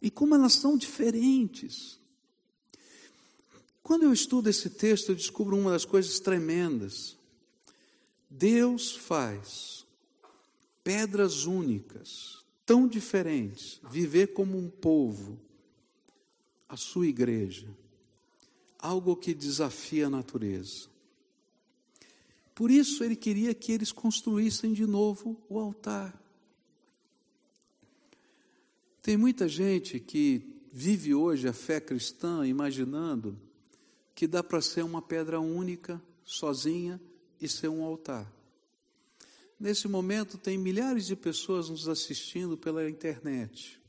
E 0.00 0.08
como 0.08 0.36
elas 0.36 0.52
são 0.52 0.76
diferentes. 0.76 1.98
Quando 3.82 4.04
eu 4.04 4.12
estudo 4.12 4.48
esse 4.48 4.70
texto, 4.70 5.08
eu 5.08 5.16
descubro 5.16 5.56
uma 5.56 5.72
das 5.72 5.84
coisas 5.84 6.20
tremendas. 6.20 7.16
Deus 8.30 8.94
faz 8.94 9.84
pedras 10.84 11.44
únicas, 11.44 12.44
tão 12.64 12.86
diferentes, 12.86 13.80
viver 13.90 14.28
como 14.28 14.56
um 14.56 14.70
povo, 14.70 15.38
a 16.68 16.76
sua 16.76 17.06
igreja 17.06 17.66
algo 18.78 19.16
que 19.16 19.34
desafia 19.34 20.06
a 20.06 20.10
natureza. 20.10 20.88
Por 22.54 22.70
isso 22.70 23.04
ele 23.04 23.16
queria 23.16 23.54
que 23.54 23.72
eles 23.72 23.92
construíssem 23.92 24.72
de 24.72 24.86
novo 24.86 25.40
o 25.48 25.58
altar. 25.58 26.20
Tem 29.00 29.16
muita 29.16 29.48
gente 29.48 30.00
que 30.00 30.42
vive 30.72 31.14
hoje 31.14 31.48
a 31.48 31.52
fé 31.52 31.80
cristã 31.80 32.46
imaginando 32.46 33.38
que 34.14 34.26
dá 34.26 34.42
para 34.42 34.60
ser 34.60 34.84
uma 34.84 35.00
pedra 35.00 35.38
única, 35.38 36.02
sozinha 36.24 37.00
e 37.40 37.48
ser 37.48 37.68
um 37.68 37.84
altar. 37.84 38.30
Nesse 39.58 39.88
momento, 39.88 40.36
tem 40.36 40.58
milhares 40.58 41.06
de 41.06 41.16
pessoas 41.16 41.68
nos 41.68 41.88
assistindo 41.88 42.56
pela 42.56 42.88
internet, 42.90 43.80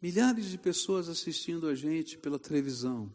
milhares 0.00 0.46
de 0.46 0.58
pessoas 0.58 1.08
assistindo 1.08 1.66
a 1.66 1.74
gente 1.74 2.16
pela 2.16 2.38
televisão. 2.38 3.12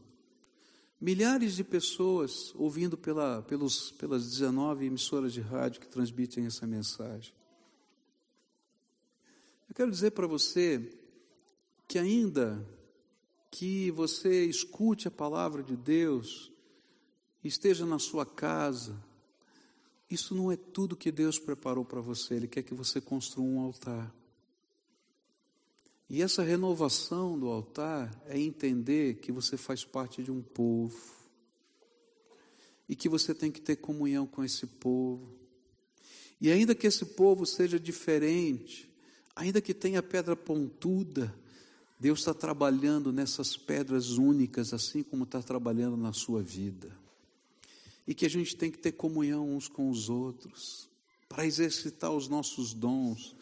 Milhares 0.99 1.55
de 1.55 1.63
pessoas 1.63 2.53
ouvindo 2.55 2.97
pela, 2.97 3.41
pelos, 3.43 3.91
pelas 3.91 4.29
19 4.29 4.85
emissoras 4.85 5.33
de 5.33 5.41
rádio 5.41 5.81
que 5.81 5.87
transmitem 5.87 6.45
essa 6.45 6.65
mensagem. 6.65 7.33
Eu 9.67 9.75
quero 9.75 9.91
dizer 9.91 10.11
para 10.11 10.25
você 10.25 10.97
que, 11.87 11.99
ainda 11.99 12.65
que 13.51 13.91
você 13.91 14.45
escute 14.45 15.07
a 15.07 15.11
palavra 15.11 15.61
de 15.61 15.75
Deus, 15.75 16.51
esteja 17.43 17.85
na 17.85 17.99
sua 17.99 18.25
casa, 18.25 18.97
isso 20.09 20.33
não 20.33 20.51
é 20.51 20.55
tudo 20.55 20.95
que 20.95 21.11
Deus 21.11 21.37
preparou 21.37 21.83
para 21.83 21.99
você, 21.99 22.35
Ele 22.35 22.47
quer 22.47 22.63
que 22.63 22.73
você 22.73 23.01
construa 23.01 23.45
um 23.45 23.59
altar. 23.59 24.13
E 26.09 26.21
essa 26.21 26.43
renovação 26.43 27.37
do 27.37 27.47
altar 27.47 28.13
é 28.27 28.39
entender 28.39 29.15
que 29.15 29.31
você 29.31 29.57
faz 29.57 29.83
parte 29.83 30.21
de 30.21 30.31
um 30.31 30.41
povo 30.41 31.15
e 32.87 32.95
que 32.95 33.09
você 33.09 33.33
tem 33.33 33.51
que 33.51 33.59
ter 33.59 33.77
comunhão 33.77 34.27
com 34.27 34.43
esse 34.43 34.67
povo. 34.67 35.33
E 36.39 36.51
ainda 36.51 36.75
que 36.75 36.85
esse 36.85 37.05
povo 37.05 37.45
seja 37.45 37.79
diferente, 37.79 38.91
ainda 39.35 39.59
que 39.59 39.73
tenha 39.73 40.03
pedra 40.03 40.35
pontuda, 40.35 41.33
Deus 41.99 42.19
está 42.19 42.33
trabalhando 42.33 43.11
nessas 43.11 43.57
pedras 43.57 44.11
únicas, 44.11 44.73
assim 44.73 45.01
como 45.01 45.23
está 45.23 45.41
trabalhando 45.41 45.97
na 45.97 46.13
sua 46.13 46.41
vida. 46.41 46.95
E 48.05 48.13
que 48.13 48.25
a 48.25 48.29
gente 48.29 48.55
tem 48.55 48.69
que 48.69 48.77
ter 48.77 48.91
comunhão 48.91 49.55
uns 49.55 49.67
com 49.67 49.89
os 49.89 50.09
outros, 50.09 50.87
para 51.27 51.47
exercitar 51.47 52.11
os 52.11 52.27
nossos 52.27 52.73
dons, 52.73 53.35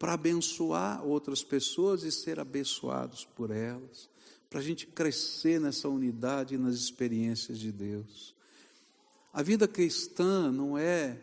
para 0.00 0.14
abençoar 0.14 1.04
outras 1.04 1.44
pessoas 1.44 2.04
e 2.04 2.10
ser 2.10 2.40
abençoados 2.40 3.28
por 3.36 3.50
elas, 3.50 4.08
para 4.48 4.58
a 4.58 4.62
gente 4.62 4.86
crescer 4.86 5.60
nessa 5.60 5.90
unidade 5.90 6.54
e 6.54 6.58
nas 6.58 6.74
experiências 6.74 7.58
de 7.58 7.70
Deus. 7.70 8.34
A 9.30 9.42
vida 9.42 9.68
cristã 9.68 10.50
não 10.50 10.78
é 10.78 11.20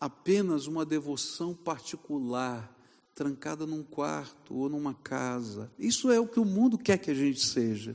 apenas 0.00 0.66
uma 0.66 0.86
devoção 0.86 1.52
particular, 1.52 2.74
trancada 3.14 3.66
num 3.66 3.82
quarto 3.82 4.54
ou 4.54 4.70
numa 4.70 4.94
casa. 4.94 5.70
Isso 5.78 6.10
é 6.10 6.18
o 6.18 6.26
que 6.26 6.40
o 6.40 6.46
mundo 6.46 6.78
quer 6.78 6.96
que 6.96 7.10
a 7.10 7.14
gente 7.14 7.44
seja. 7.44 7.94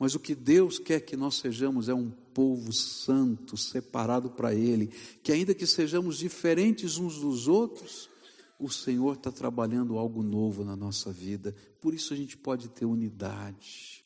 Mas 0.00 0.16
o 0.16 0.18
que 0.18 0.34
Deus 0.34 0.80
quer 0.80 0.98
que 0.98 1.16
nós 1.16 1.36
sejamos 1.36 1.88
é 1.88 1.94
um 1.94 2.10
povo 2.10 2.72
santo, 2.72 3.56
separado 3.56 4.30
para 4.30 4.52
Ele, 4.52 4.88
que 5.22 5.30
ainda 5.30 5.54
que 5.54 5.64
sejamos 5.64 6.18
diferentes 6.18 6.98
uns 6.98 7.20
dos 7.20 7.46
outros, 7.46 8.10
o 8.58 8.70
Senhor 8.70 9.16
está 9.16 9.30
trabalhando 9.30 9.98
algo 9.98 10.22
novo 10.22 10.64
na 10.64 10.74
nossa 10.74 11.12
vida, 11.12 11.54
por 11.80 11.94
isso 11.94 12.12
a 12.12 12.16
gente 12.16 12.36
pode 12.36 12.68
ter 12.68 12.84
unidade. 12.84 14.04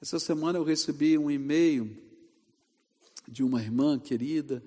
Essa 0.00 0.18
semana 0.18 0.58
eu 0.58 0.64
recebi 0.64 1.16
um 1.16 1.30
e-mail 1.30 1.96
de 3.26 3.42
uma 3.42 3.62
irmã 3.62 3.98
querida, 3.98 4.62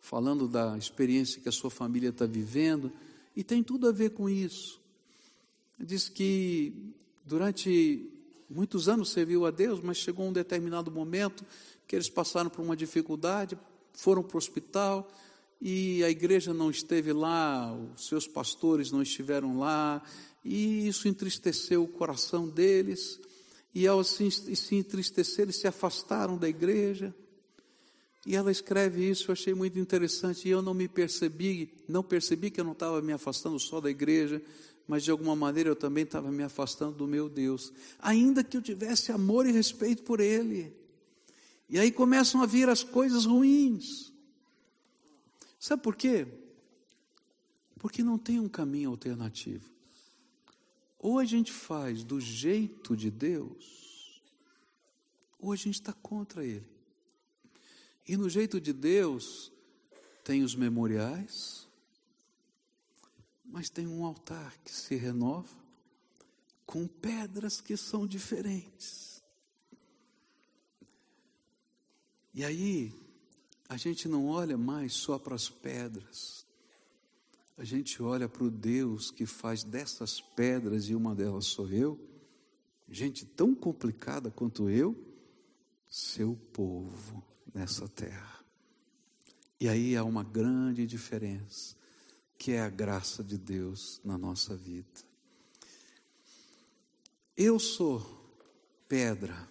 falando 0.00 0.48
da 0.48 0.76
experiência 0.78 1.40
que 1.40 1.48
a 1.48 1.52
sua 1.52 1.70
família 1.70 2.08
está 2.08 2.26
vivendo, 2.26 2.90
e 3.36 3.44
tem 3.44 3.62
tudo 3.62 3.88
a 3.88 3.92
ver 3.92 4.10
com 4.10 4.28
isso. 4.28 4.80
Diz 5.78 6.08
que 6.08 6.92
durante 7.24 8.10
muitos 8.48 8.88
anos 8.88 9.10
serviu 9.10 9.46
a 9.46 9.50
Deus, 9.50 9.80
mas 9.80 9.96
chegou 9.96 10.26
um 10.26 10.32
determinado 10.32 10.90
momento 10.90 11.44
que 11.86 11.94
eles 11.94 12.08
passaram 12.08 12.50
por 12.50 12.62
uma 12.62 12.76
dificuldade, 12.76 13.58
foram 13.92 14.22
para 14.22 14.36
o 14.36 14.38
hospital, 14.38 15.10
e 15.60 16.02
a 16.02 16.08
igreja 16.08 16.54
não 16.54 16.70
esteve 16.70 17.12
lá, 17.12 17.76
os 17.94 18.06
seus 18.06 18.26
pastores 18.26 18.90
não 18.90 19.02
estiveram 19.02 19.58
lá, 19.58 20.02
e 20.44 20.88
isso 20.88 21.06
entristeceu 21.06 21.84
o 21.84 21.88
coração 21.88 22.48
deles, 22.48 23.20
e 23.74 23.86
ao 23.86 24.02
se, 24.02 24.24
entristecer, 24.72 25.44
eles 25.44 25.56
se 25.56 25.68
afastaram 25.68 26.36
da 26.36 26.48
igreja. 26.48 27.14
E 28.26 28.34
ela 28.34 28.50
escreve 28.50 29.08
isso, 29.08 29.30
eu 29.30 29.32
achei 29.32 29.54
muito 29.54 29.78
interessante, 29.78 30.48
e 30.48 30.50
eu 30.50 30.62
não 30.62 30.74
me 30.74 30.88
percebi, 30.88 31.72
não 31.86 32.02
percebi 32.02 32.50
que 32.50 32.60
eu 32.60 32.64
não 32.64 32.72
estava 32.72 33.00
me 33.00 33.12
afastando 33.12 33.58
só 33.58 33.80
da 33.80 33.90
igreja, 33.90 34.42
mas 34.88 35.04
de 35.04 35.10
alguma 35.10 35.36
maneira 35.36 35.68
eu 35.70 35.76
também 35.76 36.04
estava 36.04 36.30
me 36.30 36.42
afastando 36.42 36.96
do 36.96 37.06
meu 37.06 37.28
Deus, 37.28 37.72
ainda 37.98 38.42
que 38.42 38.56
eu 38.56 38.62
tivesse 38.62 39.12
amor 39.12 39.46
e 39.46 39.52
respeito 39.52 40.02
por 40.02 40.20
Ele. 40.20 40.74
E 41.68 41.78
aí 41.78 41.92
começam 41.92 42.42
a 42.42 42.46
vir 42.46 42.68
as 42.68 42.82
coisas 42.82 43.24
ruins. 43.24 44.09
Sabe 45.60 45.82
por 45.82 45.94
quê? 45.94 46.26
Porque 47.78 48.02
não 48.02 48.18
tem 48.18 48.40
um 48.40 48.48
caminho 48.48 48.88
alternativo. 48.88 49.70
Ou 50.98 51.18
a 51.18 51.24
gente 51.26 51.52
faz 51.52 52.02
do 52.02 52.18
jeito 52.18 52.96
de 52.96 53.10
Deus, 53.10 54.22
ou 55.38 55.52
a 55.52 55.56
gente 55.56 55.74
está 55.74 55.92
contra 55.92 56.44
Ele. 56.44 56.68
E 58.08 58.16
no 58.16 58.28
jeito 58.28 58.58
de 58.58 58.72
Deus, 58.72 59.52
tem 60.24 60.42
os 60.42 60.54
memoriais, 60.54 61.68
mas 63.44 63.68
tem 63.68 63.86
um 63.86 64.04
altar 64.04 64.56
que 64.64 64.72
se 64.72 64.94
renova 64.94 65.60
com 66.64 66.86
pedras 66.86 67.60
que 67.60 67.76
são 67.76 68.06
diferentes. 68.06 69.22
E 72.32 72.44
aí, 72.44 72.94
a 73.70 73.76
gente 73.76 74.08
não 74.08 74.26
olha 74.26 74.58
mais 74.58 74.94
só 74.94 75.16
para 75.16 75.36
as 75.36 75.48
pedras, 75.48 76.44
a 77.56 77.62
gente 77.62 78.02
olha 78.02 78.28
para 78.28 78.42
o 78.42 78.50
Deus 78.50 79.12
que 79.12 79.24
faz 79.24 79.62
dessas 79.62 80.20
pedras, 80.20 80.88
e 80.88 80.94
uma 80.96 81.14
delas 81.14 81.46
sou 81.46 81.68
eu, 81.70 81.96
gente 82.88 83.24
tão 83.24 83.54
complicada 83.54 84.28
quanto 84.28 84.68
eu, 84.68 85.00
seu 85.88 86.34
povo 86.52 87.24
nessa 87.54 87.88
terra. 87.88 88.44
E 89.60 89.68
aí 89.68 89.96
há 89.96 90.02
uma 90.02 90.24
grande 90.24 90.84
diferença, 90.84 91.76
que 92.36 92.50
é 92.50 92.60
a 92.60 92.68
graça 92.68 93.22
de 93.22 93.38
Deus 93.38 94.00
na 94.04 94.18
nossa 94.18 94.56
vida. 94.56 95.00
Eu 97.36 97.60
sou 97.60 98.04
pedra, 98.88 99.48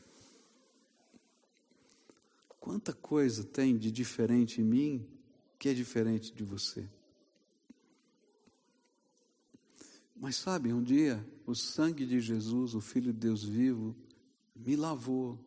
Quanta 2.70 2.94
coisa 2.94 3.44
tem 3.44 3.76
de 3.76 3.92
diferente 3.92 4.62
em 4.62 4.64
mim 4.64 5.10
que 5.58 5.70
é 5.70 5.74
diferente 5.74 6.32
de 6.32 6.44
você. 6.44 6.88
Mas 10.16 10.36
sabe, 10.36 10.72
um 10.72 10.84
dia 10.84 11.28
o 11.48 11.56
sangue 11.56 12.06
de 12.06 12.20
Jesus, 12.20 12.76
o 12.76 12.80
Filho 12.80 13.12
de 13.12 13.18
Deus 13.18 13.44
vivo, 13.44 13.96
me 14.56 14.76
lavou. 14.76 15.44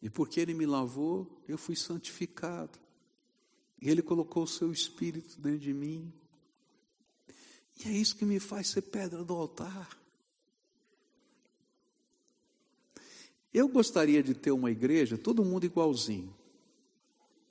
E 0.00 0.08
porque 0.08 0.38
ele 0.38 0.54
me 0.54 0.64
lavou, 0.64 1.42
eu 1.48 1.58
fui 1.58 1.74
santificado. 1.74 2.78
E 3.82 3.90
ele 3.90 4.00
colocou 4.00 4.44
o 4.44 4.48
seu 4.48 4.70
espírito 4.70 5.40
dentro 5.40 5.58
de 5.58 5.74
mim. 5.74 6.12
E 7.84 7.88
é 7.88 7.90
isso 7.90 8.14
que 8.14 8.24
me 8.24 8.38
faz 8.38 8.68
ser 8.68 8.82
pedra 8.82 9.24
do 9.24 9.34
altar. 9.34 9.97
Eu 13.52 13.68
gostaria 13.68 14.22
de 14.22 14.34
ter 14.34 14.50
uma 14.50 14.70
igreja, 14.70 15.16
todo 15.16 15.44
mundo 15.44 15.64
igualzinho. 15.64 16.34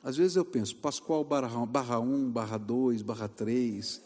Às 0.03 0.15
vezes 0.15 0.35
eu 0.35 0.45
penso, 0.45 0.75
Pascoal 0.77 1.23
barra, 1.23 1.65
barra 1.65 1.99
1, 1.99 2.31
barra 2.31 2.57
2, 2.57 3.01
barra 3.01 3.27
3. 3.27 4.01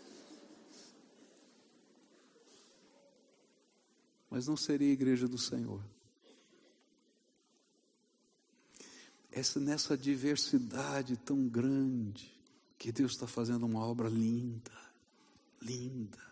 Mas 4.29 4.47
não 4.47 4.55
seria 4.55 4.89
a 4.89 4.93
igreja 4.93 5.27
do 5.27 5.37
Senhor. 5.37 5.81
essa, 9.31 9.59
nessa 9.59 9.97
diversidade 9.97 11.15
tão 11.15 11.47
grande, 11.47 12.31
que 12.77 12.91
Deus 12.91 13.13
está 13.13 13.25
fazendo 13.25 13.65
uma 13.65 13.85
obra 13.85 14.09
linda, 14.09 14.71
linda. 15.61 16.30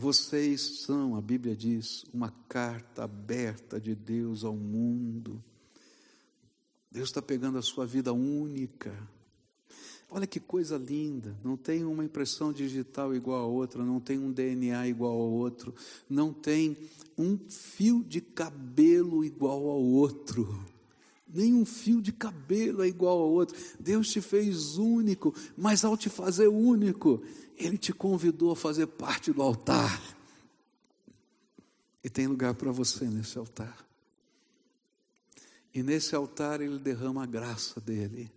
Vocês 0.00 0.82
são, 0.82 1.16
a 1.16 1.20
Bíblia 1.20 1.56
diz, 1.56 2.04
uma 2.14 2.30
carta 2.48 3.02
aberta 3.02 3.80
de 3.80 3.96
Deus 3.96 4.44
ao 4.44 4.54
mundo. 4.54 5.42
Deus 6.88 7.08
está 7.08 7.20
pegando 7.20 7.58
a 7.58 7.62
sua 7.62 7.84
vida 7.84 8.12
única. 8.12 8.94
Olha 10.08 10.24
que 10.24 10.38
coisa 10.38 10.78
linda. 10.78 11.36
Não 11.42 11.56
tem 11.56 11.84
uma 11.84 12.04
impressão 12.04 12.52
digital 12.52 13.12
igual 13.12 13.42
a 13.42 13.46
outra, 13.48 13.84
não 13.84 13.98
tem 13.98 14.20
um 14.20 14.30
DNA 14.30 14.86
igual 14.86 15.14
ao 15.14 15.32
outro, 15.32 15.74
não 16.08 16.32
tem 16.32 16.76
um 17.18 17.36
fio 17.36 18.04
de 18.04 18.20
cabelo 18.20 19.24
igual 19.24 19.66
ao 19.68 19.82
outro. 19.82 20.64
Nenhum 21.28 21.64
fio 21.64 22.00
de 22.00 22.10
cabelo 22.10 22.82
é 22.82 22.88
igual 22.88 23.18
ao 23.18 23.30
outro. 23.30 23.56
Deus 23.78 24.08
te 24.08 24.20
fez 24.20 24.78
único, 24.78 25.34
mas 25.56 25.84
ao 25.84 25.96
te 25.96 26.08
fazer 26.08 26.48
único, 26.48 27.22
Ele 27.56 27.76
te 27.76 27.92
convidou 27.92 28.50
a 28.50 28.56
fazer 28.56 28.86
parte 28.86 29.30
do 29.30 29.42
altar. 29.42 30.02
E 32.02 32.08
tem 32.08 32.26
lugar 32.26 32.54
para 32.54 32.72
você 32.72 33.04
nesse 33.04 33.36
altar. 33.36 33.86
E 35.74 35.82
nesse 35.82 36.14
altar 36.14 36.62
Ele 36.62 36.78
derrama 36.78 37.24
a 37.24 37.26
graça 37.26 37.78
dele. 37.78 38.32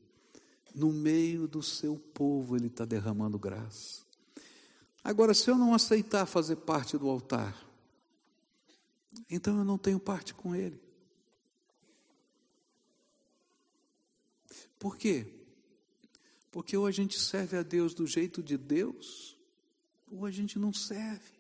No 0.75 0.91
meio 0.91 1.47
do 1.47 1.63
seu 1.63 1.95
povo 1.95 2.57
Ele 2.57 2.67
está 2.67 2.83
derramando 2.83 3.39
graça. 3.39 4.01
Agora, 5.01 5.33
se 5.33 5.49
eu 5.49 5.57
não 5.57 5.73
aceitar 5.73 6.25
fazer 6.25 6.57
parte 6.57 6.97
do 6.97 7.09
altar, 7.09 7.55
então 9.29 9.57
eu 9.57 9.63
não 9.63 9.77
tenho 9.77 9.99
parte 9.99 10.33
com 10.33 10.53
Ele. 10.53 10.90
Por 14.81 14.97
quê? 14.97 15.27
Porque 16.49 16.75
ou 16.75 16.87
a 16.87 16.91
gente 16.91 17.19
serve 17.19 17.55
a 17.55 17.61
Deus 17.61 17.93
do 17.93 18.07
jeito 18.07 18.41
de 18.41 18.57
Deus, 18.57 19.37
ou 20.11 20.25
a 20.25 20.31
gente 20.31 20.57
não 20.57 20.73
serve. 20.73 21.39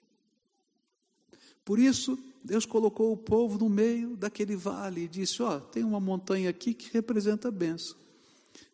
Por 1.65 1.79
isso, 1.79 2.19
Deus 2.43 2.67
colocou 2.67 3.11
o 3.11 3.17
povo 3.17 3.57
no 3.57 3.67
meio 3.67 4.15
daquele 4.15 4.55
vale 4.55 5.05
e 5.05 5.07
disse: 5.07 5.41
Ó, 5.41 5.59
tem 5.59 5.83
uma 5.83 5.99
montanha 5.99 6.51
aqui 6.51 6.71
que 6.71 6.93
representa 6.93 7.47
a 7.47 7.51
bênção, 7.51 7.97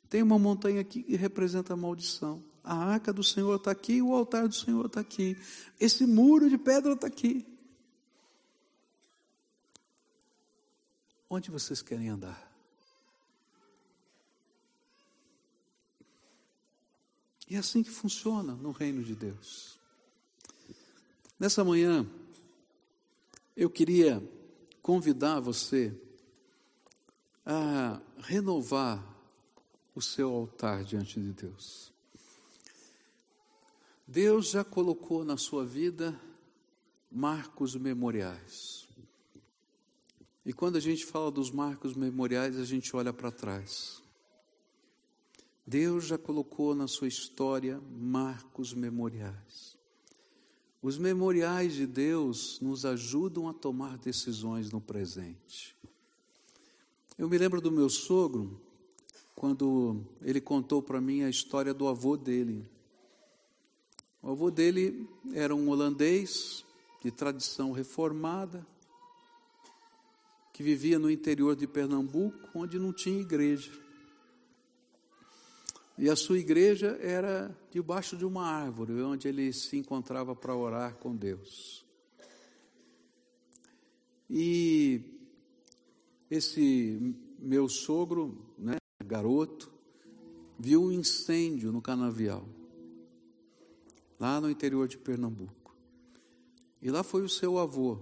tem 0.09 0.21
uma 0.21 0.37
montanha 0.37 0.81
aqui 0.81 1.01
que 1.01 1.15
representa 1.15 1.73
a 1.73 1.77
maldição. 1.77 2.43
A 2.61 2.75
arca 2.75 3.13
do 3.13 3.23
Senhor 3.23 3.55
está 3.55 3.71
aqui, 3.71 4.01
o 4.01 4.13
altar 4.13 4.49
do 4.49 4.53
Senhor 4.53 4.85
está 4.87 4.99
aqui, 4.99 5.37
esse 5.79 6.05
muro 6.05 6.49
de 6.49 6.57
pedra 6.57 6.91
está 6.91 7.07
aqui. 7.07 7.47
Onde 11.29 11.49
vocês 11.49 11.81
querem 11.81 12.09
andar? 12.09 12.46
E 17.49 17.55
é 17.55 17.59
assim 17.59 17.81
que 17.81 17.89
funciona 17.89 18.53
no 18.53 18.71
reino 18.71 19.03
de 19.03 19.15
Deus. 19.15 19.77
Nessa 21.39 21.63
manhã, 21.63 22.05
eu 23.55 23.69
queria 23.69 24.21
convidar 24.81 25.39
você 25.39 25.95
a 27.45 28.01
renovar 28.19 29.03
o 29.95 30.01
seu 30.01 30.29
altar 30.33 30.83
diante 30.83 31.19
de 31.19 31.31
Deus. 31.31 31.91
Deus 34.05 34.51
já 34.51 34.63
colocou 34.63 35.23
na 35.23 35.37
sua 35.37 35.65
vida 35.65 36.19
marcos 37.11 37.75
memoriais. 37.75 38.87
E 40.45 40.53
quando 40.53 40.77
a 40.77 40.79
gente 40.79 41.05
fala 41.05 41.29
dos 41.29 41.51
marcos 41.51 41.93
memoriais, 41.93 42.57
a 42.57 42.63
gente 42.63 42.95
olha 42.95 43.11
para 43.11 43.31
trás. 43.31 44.01
Deus 45.67 46.05
já 46.05 46.17
colocou 46.17 46.73
na 46.73 46.87
sua 46.87 47.09
história 47.09 47.81
marcos 47.91 48.73
memoriais. 48.73 49.77
Os 50.81 50.97
memoriais 50.97 51.73
de 51.73 51.85
Deus 51.85 52.61
nos 52.61 52.85
ajudam 52.85 53.49
a 53.49 53.53
tomar 53.53 53.97
decisões 53.97 54.71
no 54.71 54.79
presente. 54.79 55.75
Eu 57.17 57.27
me 57.27 57.37
lembro 57.37 57.59
do 57.59 57.69
meu 57.69 57.89
sogro, 57.89 58.61
quando 59.35 60.05
ele 60.21 60.39
contou 60.39 60.81
para 60.81 61.01
mim 61.01 61.23
a 61.23 61.29
história 61.29 61.73
do 61.73 61.89
avô 61.89 62.15
dele. 62.15 62.65
O 64.21 64.31
avô 64.31 64.49
dele 64.49 65.05
era 65.33 65.53
um 65.53 65.67
holandês 65.67 66.63
de 67.03 67.11
tradição 67.11 67.73
reformada, 67.73 68.65
que 70.53 70.63
vivia 70.63 70.97
no 70.97 71.11
interior 71.11 71.57
de 71.57 71.67
Pernambuco, 71.67 72.49
onde 72.55 72.79
não 72.79 72.93
tinha 72.93 73.19
igreja. 73.19 73.86
E 75.97 76.09
a 76.09 76.15
sua 76.15 76.37
igreja 76.37 76.97
era 77.01 77.55
debaixo 77.71 78.15
de 78.15 78.23
uma 78.23 78.45
árvore, 78.45 79.01
onde 79.01 79.27
ele 79.27 79.51
se 79.51 79.77
encontrava 79.77 80.35
para 80.35 80.55
orar 80.55 80.95
com 80.95 81.15
Deus. 81.15 81.83
E 84.29 85.01
esse 86.29 87.15
meu 87.39 87.67
sogro, 87.67 88.37
né, 88.57 88.77
garoto, 89.03 89.71
viu 90.59 90.83
um 90.83 90.91
incêndio 90.91 91.71
no 91.71 91.81
canavial, 91.81 92.47
lá 94.19 94.39
no 94.39 94.51
interior 94.51 94.87
de 94.87 94.97
Pernambuco. 94.97 95.75
E 96.79 96.91
lá 96.91 97.01
foi 97.01 97.23
o 97.23 97.29
seu 97.29 97.57
avô. 97.57 97.97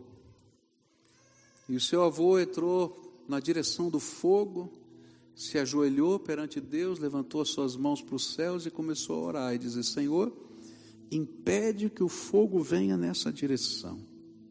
E 1.69 1.75
o 1.75 1.81
seu 1.81 2.03
avô 2.03 2.37
entrou 2.37 3.23
na 3.27 3.39
direção 3.39 3.89
do 3.89 3.99
fogo 3.99 4.71
se 5.35 5.57
ajoelhou 5.57 6.17
perante 6.17 6.61
Deus, 6.61 6.97
levantou 6.97 7.41
as 7.41 7.49
suas 7.49 7.75
mãos 7.75 8.01
para 8.01 8.15
os 8.15 8.33
céus 8.33 8.65
e 8.65 8.71
começou 8.71 9.17
a 9.17 9.27
orar 9.27 9.53
e 9.53 9.57
dizer: 9.57 9.83
Senhor, 9.83 10.33
impede 11.11 11.89
que 11.89 12.01
o 12.01 12.07
fogo 12.07 12.63
venha 12.63 12.95
nessa 12.95 13.31
direção, 13.33 13.99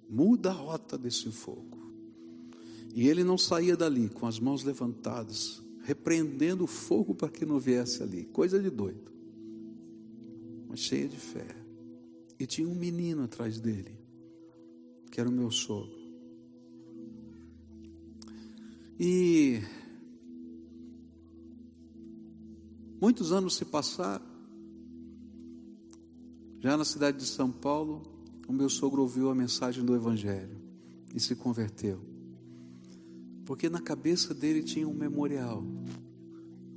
muda 0.09 0.51
a 0.51 0.53
rota 0.53 0.99
desse 0.99 1.31
fogo. 1.31 1.83
E 2.95 3.09
ele 3.09 3.25
não 3.25 3.39
saía 3.39 3.77
dali 3.77 4.09
com 4.11 4.27
as 4.27 4.39
mãos 4.39 4.63
levantadas, 4.63 5.63
repreendendo 5.83 6.65
o 6.65 6.69
fogo 6.69 7.15
para 7.15 7.31
que 7.31 7.47
não 7.47 7.59
viesse 7.59 8.03
ali, 8.03 8.27
coisa 8.27 8.61
de 8.61 8.71
doido, 8.71 9.11
mas 10.69 10.81
cheia 10.81 11.09
de 11.09 11.17
fé. 11.17 11.47
E 12.39 12.47
tinha 12.47 12.69
um 12.69 12.75
menino 12.75 13.25
atrás 13.25 13.59
dele, 13.59 13.99
que 15.11 15.19
era 15.19 15.29
o 15.29 15.33
meu 15.33 15.51
sogro. 15.51 16.05
E 19.01 19.61
Muitos 23.01 23.33
anos 23.33 23.57
se 23.57 23.65
passaram. 23.65 24.25
Já 26.61 26.77
na 26.77 26.85
cidade 26.85 27.19
de 27.19 27.27
São 27.27 27.51
Paulo, 27.51 28.03
o 28.49 28.53
meu 28.53 28.69
sogro 28.69 29.03
ouviu 29.03 29.29
a 29.31 29.35
mensagem 29.35 29.85
do 29.85 29.95
Evangelho 29.95 30.57
e 31.15 31.21
se 31.21 31.35
converteu. 31.35 32.01
Porque 33.45 33.69
na 33.69 33.81
cabeça 33.81 34.33
dele 34.33 34.63
tinha 34.63 34.89
um 34.89 34.95
memorial 34.95 35.63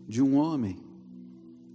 de 0.08 0.22
um 0.22 0.36
homem 0.36 0.78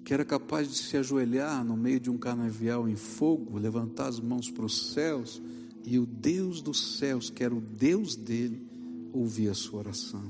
que 0.04 0.12
era 0.12 0.24
capaz 0.24 0.68
de 0.68 0.76
se 0.76 0.96
ajoelhar 0.96 1.64
no 1.64 1.76
meio 1.76 2.00
de 2.00 2.10
um 2.10 2.18
canavial 2.18 2.88
em 2.88 2.96
fogo, 2.96 3.58
levantar 3.58 4.08
as 4.08 4.20
mãos 4.20 4.50
para 4.50 4.64
os 4.64 4.92
céus 4.92 5.40
e 5.84 5.98
o 5.98 6.06
Deus 6.06 6.60
dos 6.60 6.98
céus, 6.98 7.30
que 7.30 7.42
era 7.42 7.54
o 7.54 7.60
Deus 7.60 8.16
dele, 8.16 8.66
ouvia 9.12 9.52
a 9.52 9.54
sua 9.54 9.80
oração. 9.80 10.22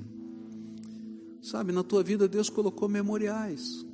Sabe, 1.41 1.73
na 1.73 1.83
tua 1.83 2.03
vida 2.03 2.29
Deus 2.29 2.49
colocou 2.49 2.89
memoriais. 2.89 3.85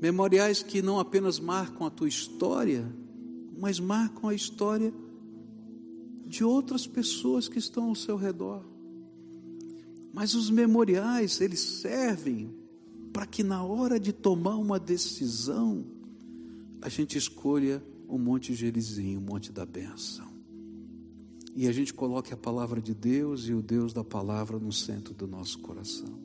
Memoriais 0.00 0.62
que 0.62 0.82
não 0.82 0.98
apenas 0.98 1.38
marcam 1.38 1.86
a 1.86 1.90
tua 1.90 2.08
história, 2.08 2.84
mas 3.58 3.80
marcam 3.80 4.28
a 4.28 4.34
história 4.34 4.92
de 6.26 6.42
outras 6.42 6.86
pessoas 6.86 7.48
que 7.48 7.58
estão 7.58 7.88
ao 7.88 7.94
seu 7.94 8.16
redor. 8.16 8.64
Mas 10.12 10.34
os 10.34 10.50
memoriais, 10.50 11.40
eles 11.40 11.60
servem 11.60 12.54
para 13.12 13.26
que 13.26 13.42
na 13.42 13.62
hora 13.64 13.98
de 13.98 14.12
tomar 14.12 14.56
uma 14.56 14.78
decisão, 14.78 15.84
a 16.80 16.88
gente 16.88 17.16
escolha 17.16 17.82
o 18.08 18.18
Monte 18.18 18.54
Gerizim, 18.54 19.16
o 19.16 19.20
Monte 19.20 19.52
da 19.52 19.64
Bênção. 19.64 20.26
E 21.56 21.68
a 21.68 21.72
gente 21.72 21.94
coloque 21.94 22.34
a 22.34 22.36
palavra 22.36 22.80
de 22.80 22.92
Deus 22.92 23.48
e 23.48 23.54
o 23.54 23.62
Deus 23.62 23.92
da 23.92 24.02
palavra 24.02 24.58
no 24.58 24.72
centro 24.72 25.14
do 25.14 25.26
nosso 25.26 25.60
coração. 25.60 26.18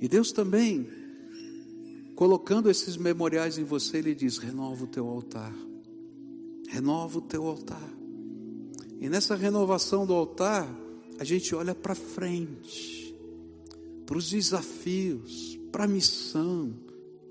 E 0.00 0.08
Deus 0.08 0.32
também 0.32 0.88
colocando 2.14 2.70
esses 2.70 2.96
memoriais 2.96 3.58
em 3.58 3.64
você, 3.64 3.98
ele 3.98 4.14
diz: 4.14 4.38
renova 4.38 4.84
o 4.84 4.86
teu 4.86 5.06
altar, 5.08 5.54
renova 6.68 7.18
o 7.18 7.22
teu 7.22 7.46
altar. 7.46 7.92
E 9.00 9.08
nessa 9.08 9.34
renovação 9.34 10.06
do 10.06 10.14
altar, 10.14 10.68
a 11.18 11.24
gente 11.24 11.54
olha 11.54 11.74
para 11.74 11.94
frente, 11.94 13.14
para 14.06 14.16
os 14.16 14.30
desafios, 14.30 15.58
para 15.70 15.84
a 15.84 15.88
missão, 15.88 16.74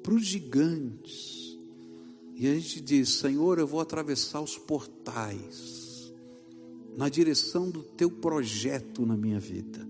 para 0.01 0.13
os 0.13 0.25
gigantes. 0.25 1.57
E 2.35 2.47
a 2.47 2.53
gente 2.53 2.81
diz: 2.81 3.09
Senhor, 3.09 3.59
eu 3.59 3.67
vou 3.67 3.79
atravessar 3.79 4.41
os 4.41 4.57
portais, 4.57 6.13
na 6.97 7.09
direção 7.09 7.69
do 7.69 7.81
teu 7.81 8.11
projeto 8.11 9.05
na 9.05 9.15
minha 9.15 9.39
vida. 9.39 9.87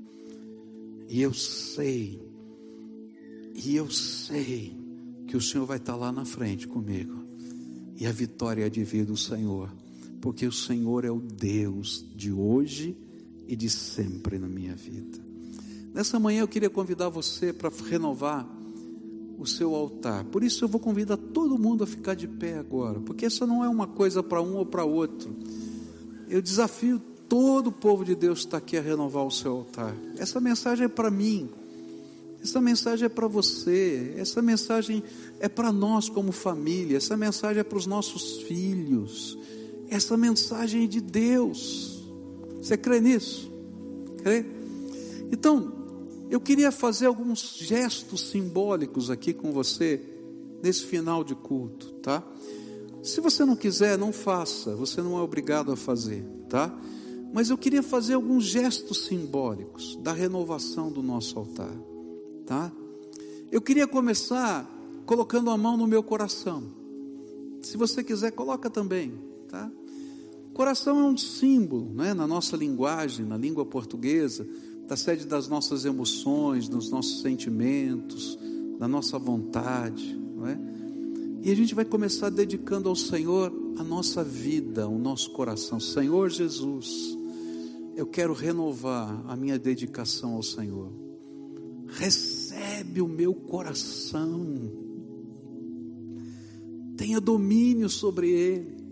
E 1.09 1.21
eu 1.21 1.33
sei, 1.33 2.21
e 3.53 3.75
eu 3.75 3.89
sei 3.89 4.82
que 5.34 5.38
o 5.38 5.41
Senhor 5.41 5.65
vai 5.65 5.77
estar 5.77 5.95
lá 5.95 6.11
na 6.11 6.25
frente 6.25 6.67
comigo. 6.67 7.23
E 7.99 8.05
a 8.05 8.11
vitória 8.11 8.67
é 8.67 8.69
de 8.69 8.84
vir 8.84 9.03
do 9.03 9.17
Senhor, 9.17 9.67
porque 10.21 10.45
o 10.45 10.51
Senhor 10.51 11.03
é 11.03 11.09
o 11.09 11.19
Deus 11.19 12.05
de 12.15 12.31
hoje 12.31 12.95
e 13.47 13.55
de 13.55 13.67
sempre 13.67 14.38
na 14.38 14.47
minha 14.47 14.75
vida. 14.75 15.17
Nessa 15.91 16.19
manhã 16.19 16.41
eu 16.41 16.47
queria 16.47 16.69
convidar 16.69 17.09
você 17.09 17.51
para 17.51 17.71
renovar 17.89 18.47
o 19.39 19.47
seu 19.47 19.73
altar. 19.73 20.23
Por 20.25 20.43
isso 20.43 20.65
eu 20.65 20.69
vou 20.69 20.79
convidar 20.79 21.17
todo 21.17 21.57
mundo 21.57 21.84
a 21.84 21.88
ficar 21.88 22.13
de 22.13 22.27
pé 22.27 22.59
agora, 22.59 22.99
porque 22.99 23.25
essa 23.25 23.47
não 23.47 23.63
é 23.63 23.67
uma 23.67 23.88
coisa 23.88 24.21
para 24.21 24.39
um 24.39 24.57
ou 24.57 24.67
para 24.67 24.86
outro. 24.86 25.36
Eu 26.29 26.43
desafio 26.43 26.99
todo 27.27 27.67
o 27.69 27.71
povo 27.71 28.05
de 28.05 28.13
Deus 28.13 28.41
que 28.41 28.45
está 28.45 28.57
aqui 28.59 28.77
a 28.77 28.81
renovar 28.84 29.25
o 29.25 29.31
seu 29.31 29.51
altar. 29.51 29.95
Essa 30.15 30.39
mensagem 30.39 30.86
é 30.86 30.89
para 30.89 31.09
mim. 31.09 31.49
Essa 32.43 32.59
mensagem 32.59 33.05
é 33.05 33.09
para 33.09 33.27
você. 33.27 34.13
Essa 34.17 34.41
mensagem 34.41 35.01
é 35.39 35.47
para 35.47 35.71
nós 35.71 36.09
como 36.09 36.33
família. 36.33 36.97
Essa 36.97 37.15
mensagem 37.15 37.61
é 37.61 37.63
para 37.63 37.77
os 37.77 37.85
nossos 37.87 38.41
filhos. 38.41 39.37
Essa 39.89 40.17
mensagem 40.17 40.83
é 40.83 40.87
de 40.87 40.99
Deus. 40.99 42.03
Você 42.57 42.75
crê 42.75 42.99
nisso? 42.99 43.49
Crê? 44.21 44.45
Então, 45.31 45.71
eu 46.29 46.39
queria 46.39 46.71
fazer 46.71 47.05
alguns 47.05 47.57
gestos 47.57 48.29
simbólicos 48.29 49.09
aqui 49.09 49.33
com 49.33 49.51
você 49.51 50.01
nesse 50.61 50.83
final 50.83 51.23
de 51.23 51.35
culto, 51.35 51.91
tá? 52.01 52.23
Se 53.03 53.19
você 53.19 53.43
não 53.43 53.55
quiser, 53.55 53.97
não 53.97 54.13
faça, 54.13 54.75
você 54.75 55.01
não 55.01 55.17
é 55.17 55.21
obrigado 55.21 55.71
a 55.71 55.75
fazer, 55.75 56.25
tá? 56.49 56.73
Mas 57.33 57.49
eu 57.49 57.57
queria 57.57 57.83
fazer 57.83 58.13
alguns 58.13 58.45
gestos 58.45 59.05
simbólicos 59.05 59.97
da 60.01 60.13
renovação 60.13 60.91
do 60.91 61.03
nosso 61.03 61.37
altar, 61.37 61.75
tá? 62.45 62.71
Eu 63.51 63.61
queria 63.61 63.87
começar 63.87 64.69
colocando 65.05 65.49
a 65.49 65.57
mão 65.57 65.77
no 65.77 65.87
meu 65.87 66.01
coração. 66.01 66.63
Se 67.61 67.77
você 67.77 68.03
quiser, 68.03 68.31
coloca 68.31 68.69
também, 68.69 69.13
tá? 69.49 69.71
Coração 70.53 70.99
é 70.99 71.03
um 71.03 71.17
símbolo, 71.17 71.93
né, 71.93 72.13
na 72.13 72.27
nossa 72.27 72.55
linguagem, 72.55 73.25
na 73.25 73.37
língua 73.37 73.65
portuguesa, 73.65 74.47
da 74.87 74.95
sede 74.95 75.25
das 75.25 75.47
nossas 75.47 75.85
emoções, 75.85 76.67
dos 76.67 76.89
nossos 76.89 77.21
sentimentos, 77.21 78.37
da 78.77 78.87
nossa 78.87 79.17
vontade, 79.17 80.15
não 80.35 80.47
é? 80.47 80.59
E 81.41 81.51
a 81.51 81.55
gente 81.55 81.73
vai 81.73 81.83
começar 81.83 82.29
dedicando 82.29 82.87
ao 82.87 82.95
Senhor 82.95 83.51
a 83.77 83.83
nossa 83.83 84.23
vida, 84.23 84.87
o 84.87 84.97
nosso 84.97 85.31
coração. 85.31 85.79
Senhor 85.79 86.29
Jesus, 86.29 87.17
eu 87.95 88.05
quero 88.05 88.33
renovar 88.33 89.23
a 89.27 89.35
minha 89.35 89.57
dedicação 89.57 90.35
ao 90.35 90.43
Senhor. 90.43 91.03
Recebe 91.93 93.01
o 93.01 93.07
meu 93.07 93.33
coração. 93.33 94.83
Tenha 96.97 97.19
domínio 97.19 97.89
sobre 97.89 98.29
ele. 98.29 98.83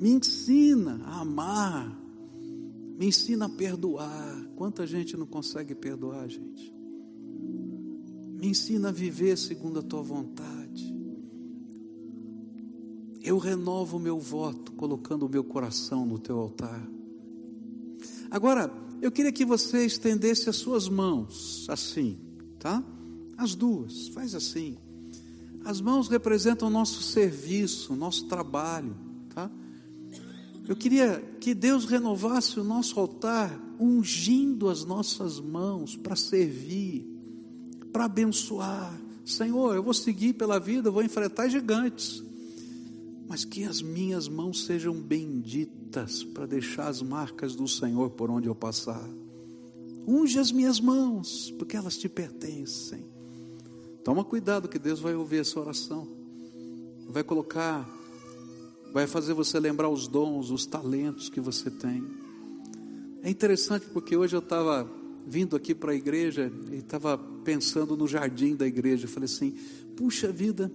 Me 0.00 0.10
ensina 0.10 1.00
a 1.04 1.20
amar. 1.20 1.98
Me 2.98 3.06
ensina 3.06 3.46
a 3.46 3.48
perdoar. 3.48 4.46
Quanta 4.54 4.86
gente 4.86 5.16
não 5.16 5.26
consegue 5.26 5.74
perdoar, 5.74 6.28
gente? 6.28 6.74
Me 8.38 8.48
ensina 8.48 8.88
a 8.90 8.92
viver 8.92 9.36
segundo 9.38 9.78
a 9.80 9.82
tua 9.82 10.02
vontade. 10.02 10.94
Eu 13.22 13.38
renovo 13.38 13.96
o 13.96 14.00
meu 14.00 14.18
voto, 14.18 14.72
colocando 14.72 15.26
o 15.26 15.28
meu 15.28 15.42
coração 15.42 16.06
no 16.06 16.18
teu 16.18 16.38
altar. 16.38 16.86
Agora, 18.30 18.70
eu 19.00 19.10
queria 19.12 19.32
que 19.32 19.44
você 19.44 19.84
estendesse 19.84 20.48
as 20.48 20.56
suas 20.56 20.88
mãos, 20.88 21.66
assim, 21.68 22.18
tá? 22.58 22.82
As 23.36 23.54
duas, 23.54 24.08
faz 24.08 24.34
assim. 24.34 24.76
As 25.64 25.80
mãos 25.80 26.08
representam 26.08 26.68
o 26.68 26.70
nosso 26.70 27.02
serviço, 27.02 27.92
o 27.92 27.96
nosso 27.96 28.26
trabalho, 28.26 28.96
tá? 29.34 29.50
Eu 30.68 30.74
queria 30.74 31.20
que 31.40 31.54
Deus 31.54 31.84
renovasse 31.84 32.58
o 32.58 32.64
nosso 32.64 32.98
altar, 32.98 33.56
ungindo 33.78 34.68
as 34.68 34.84
nossas 34.84 35.38
mãos 35.38 35.94
para 35.96 36.16
servir, 36.16 37.06
para 37.92 38.06
abençoar. 38.06 39.00
Senhor, 39.24 39.74
eu 39.74 39.82
vou 39.82 39.94
seguir 39.94 40.34
pela 40.34 40.58
vida, 40.58 40.90
vou 40.90 41.02
enfrentar 41.02 41.48
gigantes, 41.48 42.22
mas 43.28 43.44
que 43.44 43.64
as 43.64 43.82
minhas 43.82 44.28
mãos 44.28 44.64
sejam 44.64 44.94
benditas 44.94 46.22
para 46.22 46.46
deixar 46.46 46.88
as 46.88 47.02
marcas 47.02 47.54
do 47.54 47.66
Senhor 47.66 48.10
por 48.10 48.30
onde 48.30 48.48
eu 48.48 48.54
passar. 48.54 49.08
Unge 50.06 50.38
as 50.38 50.52
minhas 50.52 50.78
mãos, 50.80 51.52
porque 51.58 51.76
elas 51.76 51.96
te 51.96 52.08
pertencem. 52.08 53.04
Toma 54.04 54.24
cuidado 54.24 54.68
que 54.68 54.78
Deus 54.78 55.00
vai 55.00 55.14
ouvir 55.14 55.38
essa 55.38 55.58
oração. 55.58 56.06
Vai 57.08 57.24
colocar 57.24 57.96
vai 58.96 59.06
fazer 59.06 59.34
você 59.34 59.60
lembrar 59.60 59.90
os 59.90 60.08
dons, 60.08 60.50
os 60.50 60.64
talentos 60.64 61.28
que 61.28 61.38
você 61.38 61.70
tem. 61.70 62.02
É 63.22 63.28
interessante 63.28 63.84
porque 63.92 64.16
hoje 64.16 64.34
eu 64.34 64.40
estava 64.40 64.90
vindo 65.26 65.54
aqui 65.54 65.74
para 65.74 65.92
a 65.92 65.94
igreja 65.94 66.50
e 66.72 66.76
estava 66.76 67.18
pensando 67.18 67.94
no 67.94 68.08
jardim 68.08 68.56
da 68.56 68.66
igreja. 68.66 69.04
Eu 69.04 69.10
falei 69.10 69.26
assim: 69.26 69.54
puxa 69.96 70.32
vida, 70.32 70.72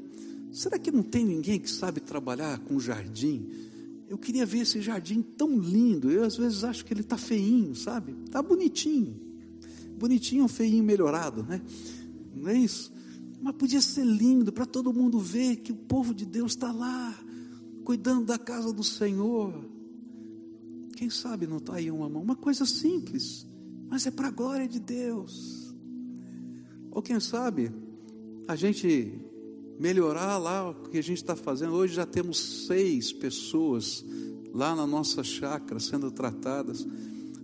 será 0.52 0.78
que 0.78 0.92
não 0.92 1.04
tem 1.04 1.26
ninguém 1.26 1.60
que 1.60 1.70
sabe 1.70 2.00
trabalhar 2.00 2.60
com 2.60 2.80
jardim? 2.80 3.50
Eu 4.08 4.18
queria 4.18 4.46
ver 4.46 4.60
esse 4.60 4.82
jardim 4.82 5.22
tão 5.22 5.58
lindo. 5.58 6.12
Eu 6.12 6.26
às 6.26 6.36
vezes 6.36 6.64
acho 6.64 6.84
que 6.84 6.94
ele 6.94 7.02
está 7.02 7.18
feinho, 7.18 7.74
sabe? 7.74 8.16
Está 8.26 8.42
bonitinho. 8.42 9.16
Bonitinho 9.98 10.44
ou 10.44 10.50
feinho 10.50 10.84
melhorado, 10.84 11.44
né? 11.44 11.62
Não 12.36 12.50
é 12.50 12.58
isso? 12.58 12.92
Mas 13.42 13.56
podia 13.56 13.82
ser 13.82 14.06
lindo 14.06 14.52
para 14.52 14.66
todo 14.66 14.94
mundo 14.94 15.18
ver 15.18 15.58
que 15.58 15.72
o 15.72 15.76
povo 15.76 16.14
de 16.14 16.26
Deus 16.26 16.52
está 16.52 16.72
lá 16.72 17.18
cuidando 17.84 18.26
da 18.26 18.38
casa 18.38 18.72
do 18.72 18.84
Senhor. 18.84 19.54
Quem 20.96 21.10
sabe 21.10 21.48
não 21.48 21.58
está 21.58 21.76
aí 21.76 21.90
uma 21.90 22.10
mão? 22.10 22.22
Uma 22.22 22.36
coisa 22.36 22.66
simples, 22.66 23.48
mas 23.88 24.06
é 24.06 24.12
para 24.12 24.28
a 24.28 24.32
glória 24.32 24.68
de 24.68 24.80
Deus. 24.80 25.74
Ou 26.92 27.02
quem 27.02 27.20
sabe 27.20 27.72
a 28.48 28.56
gente 28.56 29.20
melhorar 29.82 30.38
lá 30.38 30.70
o 30.70 30.76
que 30.76 31.00
a 31.00 31.02
gente 31.02 31.18
está 31.18 31.36
fazendo. 31.36 31.74
Hoje 31.74 31.96
já 31.96 32.06
temos 32.06 32.68
seis 32.68 33.12
pessoas 33.12 34.06
lá 34.54 34.76
na 34.76 34.86
nossa 34.86 35.24
chácara 35.24 35.80
sendo 35.80 36.12
tratadas. 36.12 36.86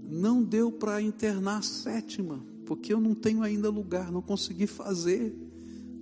Não 0.08 0.44
deu 0.44 0.72
para 0.72 1.02
internar 1.02 1.58
a 1.58 1.62
sétima, 1.64 2.46
porque 2.64 2.94
eu 2.94 3.02
não 3.02 3.16
tenho 3.16 3.42
ainda 3.42 3.72
lugar, 3.72 4.12
não 4.12 4.22
consegui 4.22 4.68
fazer 4.68 5.36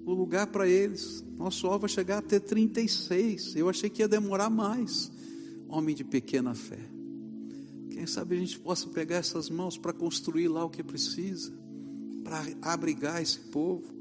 o 0.05 0.13
lugar 0.13 0.47
para 0.47 0.67
eles. 0.67 1.23
Nosso 1.37 1.67
alvo 1.67 1.79
vai 1.79 1.89
chegar 1.89 2.17
a 2.17 2.21
ter 2.21 2.41
36. 2.41 3.55
Eu 3.55 3.69
achei 3.69 3.89
que 3.89 4.01
ia 4.01 4.07
demorar 4.07 4.49
mais. 4.49 5.09
Homem 5.69 5.95
de 5.95 6.03
pequena 6.03 6.53
fé. 6.53 6.79
Quem 7.91 8.05
sabe 8.05 8.35
a 8.35 8.39
gente 8.39 8.59
possa 8.59 8.89
pegar 8.89 9.15
essas 9.15 9.49
mãos 9.49 9.77
para 9.77 9.93
construir 9.93 10.49
lá 10.49 10.65
o 10.65 10.69
que 10.69 10.83
precisa, 10.83 11.53
para 12.25 12.43
abrigar 12.61 13.21
esse 13.21 13.39
povo. 13.39 13.95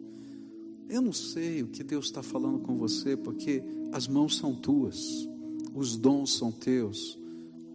Eu 0.88 1.00
não 1.00 1.12
sei 1.12 1.62
o 1.62 1.68
que 1.68 1.82
Deus 1.82 2.06
está 2.06 2.22
falando 2.22 2.58
com 2.58 2.76
você, 2.76 3.16
porque 3.16 3.62
as 3.92 4.06
mãos 4.06 4.36
são 4.36 4.54
tuas, 4.54 5.28
os 5.74 5.96
dons 5.96 6.36
são 6.36 6.52
teus. 6.52 7.18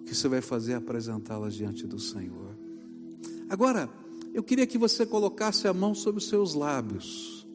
O 0.01 0.03
que 0.05 0.15
você 0.15 0.27
vai 0.27 0.41
fazer 0.41 0.73
é 0.73 0.75
apresentá-las 0.75 1.55
diante 1.55 1.87
do 1.87 1.99
Senhor. 1.99 2.57
Agora, 3.49 3.89
eu 4.33 4.43
queria 4.43 4.67
que 4.67 4.77
você 4.77 5.05
colocasse 5.05 5.67
a 5.67 5.73
mão 5.73 5.95
sobre 5.95 6.19
os 6.19 6.27
seus 6.27 6.53
lábios. 6.53 7.47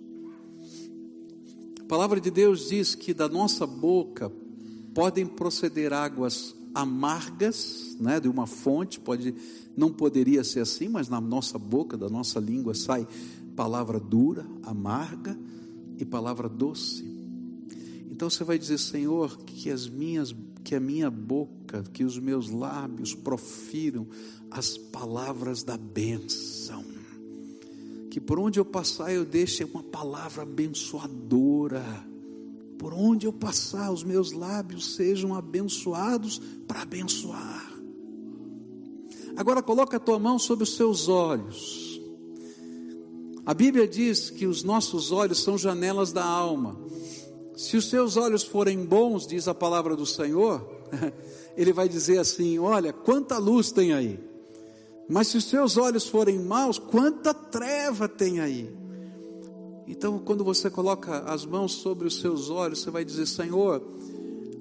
A 1.80 1.84
palavra 1.84 2.20
de 2.20 2.30
Deus 2.30 2.68
diz 2.68 2.94
que 2.94 3.14
da 3.14 3.28
nossa 3.28 3.66
boca 3.66 4.32
podem 4.92 5.26
proceder 5.26 5.92
águas 5.92 6.54
amargas, 6.74 7.96
né, 8.00 8.18
de 8.18 8.28
uma 8.28 8.46
fonte, 8.46 8.98
pode 8.98 9.34
não 9.76 9.92
poderia 9.92 10.42
ser 10.42 10.60
assim, 10.60 10.88
mas 10.88 11.08
na 11.08 11.20
nossa 11.20 11.58
boca, 11.58 11.96
da 11.96 12.08
nossa 12.08 12.40
língua 12.40 12.74
sai 12.74 13.06
palavra 13.56 13.98
dura, 14.00 14.46
amarga 14.62 15.38
e 15.98 16.04
palavra 16.04 16.48
doce. 16.48 17.04
Então 18.10 18.30
você 18.30 18.44
vai 18.44 18.58
dizer, 18.58 18.78
Senhor, 18.78 19.36
que 19.38 19.70
as 19.70 19.88
minhas 19.88 20.34
que 20.62 20.74
a 20.74 20.80
minha 20.80 21.10
boca, 21.10 21.82
que 21.92 22.04
os 22.04 22.18
meus 22.18 22.48
lábios 22.48 23.14
profiram 23.14 24.06
as 24.50 24.78
palavras 24.78 25.62
da 25.62 25.76
bênção 25.76 26.94
que 28.14 28.20
por 28.20 28.38
onde 28.38 28.60
eu 28.60 28.64
passar 28.64 29.12
eu 29.12 29.24
deixe 29.24 29.64
uma 29.64 29.82
palavra 29.82 30.44
abençoadora. 30.44 31.84
Por 32.78 32.94
onde 32.94 33.26
eu 33.26 33.32
passar, 33.32 33.90
os 33.90 34.04
meus 34.04 34.30
lábios 34.30 34.94
sejam 34.94 35.34
abençoados 35.34 36.40
para 36.64 36.82
abençoar. 36.82 37.72
Agora 39.36 39.60
coloca 39.60 39.96
a 39.96 40.00
tua 40.00 40.20
mão 40.20 40.38
sobre 40.38 40.62
os 40.62 40.76
seus 40.76 41.08
olhos. 41.08 41.93
A 43.46 43.52
Bíblia 43.52 43.86
diz 43.86 44.30
que 44.30 44.46
os 44.46 44.62
nossos 44.62 45.12
olhos 45.12 45.42
são 45.42 45.58
janelas 45.58 46.12
da 46.12 46.24
alma. 46.24 46.78
Se 47.56 47.76
os 47.76 47.90
seus 47.90 48.16
olhos 48.16 48.42
forem 48.42 48.84
bons, 48.84 49.26
diz 49.26 49.46
a 49.46 49.54
palavra 49.54 49.94
do 49.94 50.06
Senhor, 50.06 50.66
ele 51.56 51.72
vai 51.72 51.88
dizer 51.88 52.18
assim: 52.18 52.58
Olha, 52.58 52.92
quanta 52.92 53.36
luz 53.36 53.70
tem 53.70 53.92
aí. 53.92 54.18
Mas 55.08 55.28
se 55.28 55.36
os 55.36 55.44
seus 55.44 55.76
olhos 55.76 56.08
forem 56.08 56.38
maus, 56.38 56.78
quanta 56.78 57.34
treva 57.34 58.08
tem 58.08 58.40
aí. 58.40 58.74
Então, 59.86 60.18
quando 60.18 60.42
você 60.42 60.70
coloca 60.70 61.18
as 61.24 61.44
mãos 61.44 61.72
sobre 61.72 62.08
os 62.08 62.20
seus 62.20 62.48
olhos, 62.48 62.80
você 62.80 62.90
vai 62.90 63.04
dizer: 63.04 63.26
Senhor, 63.26 63.82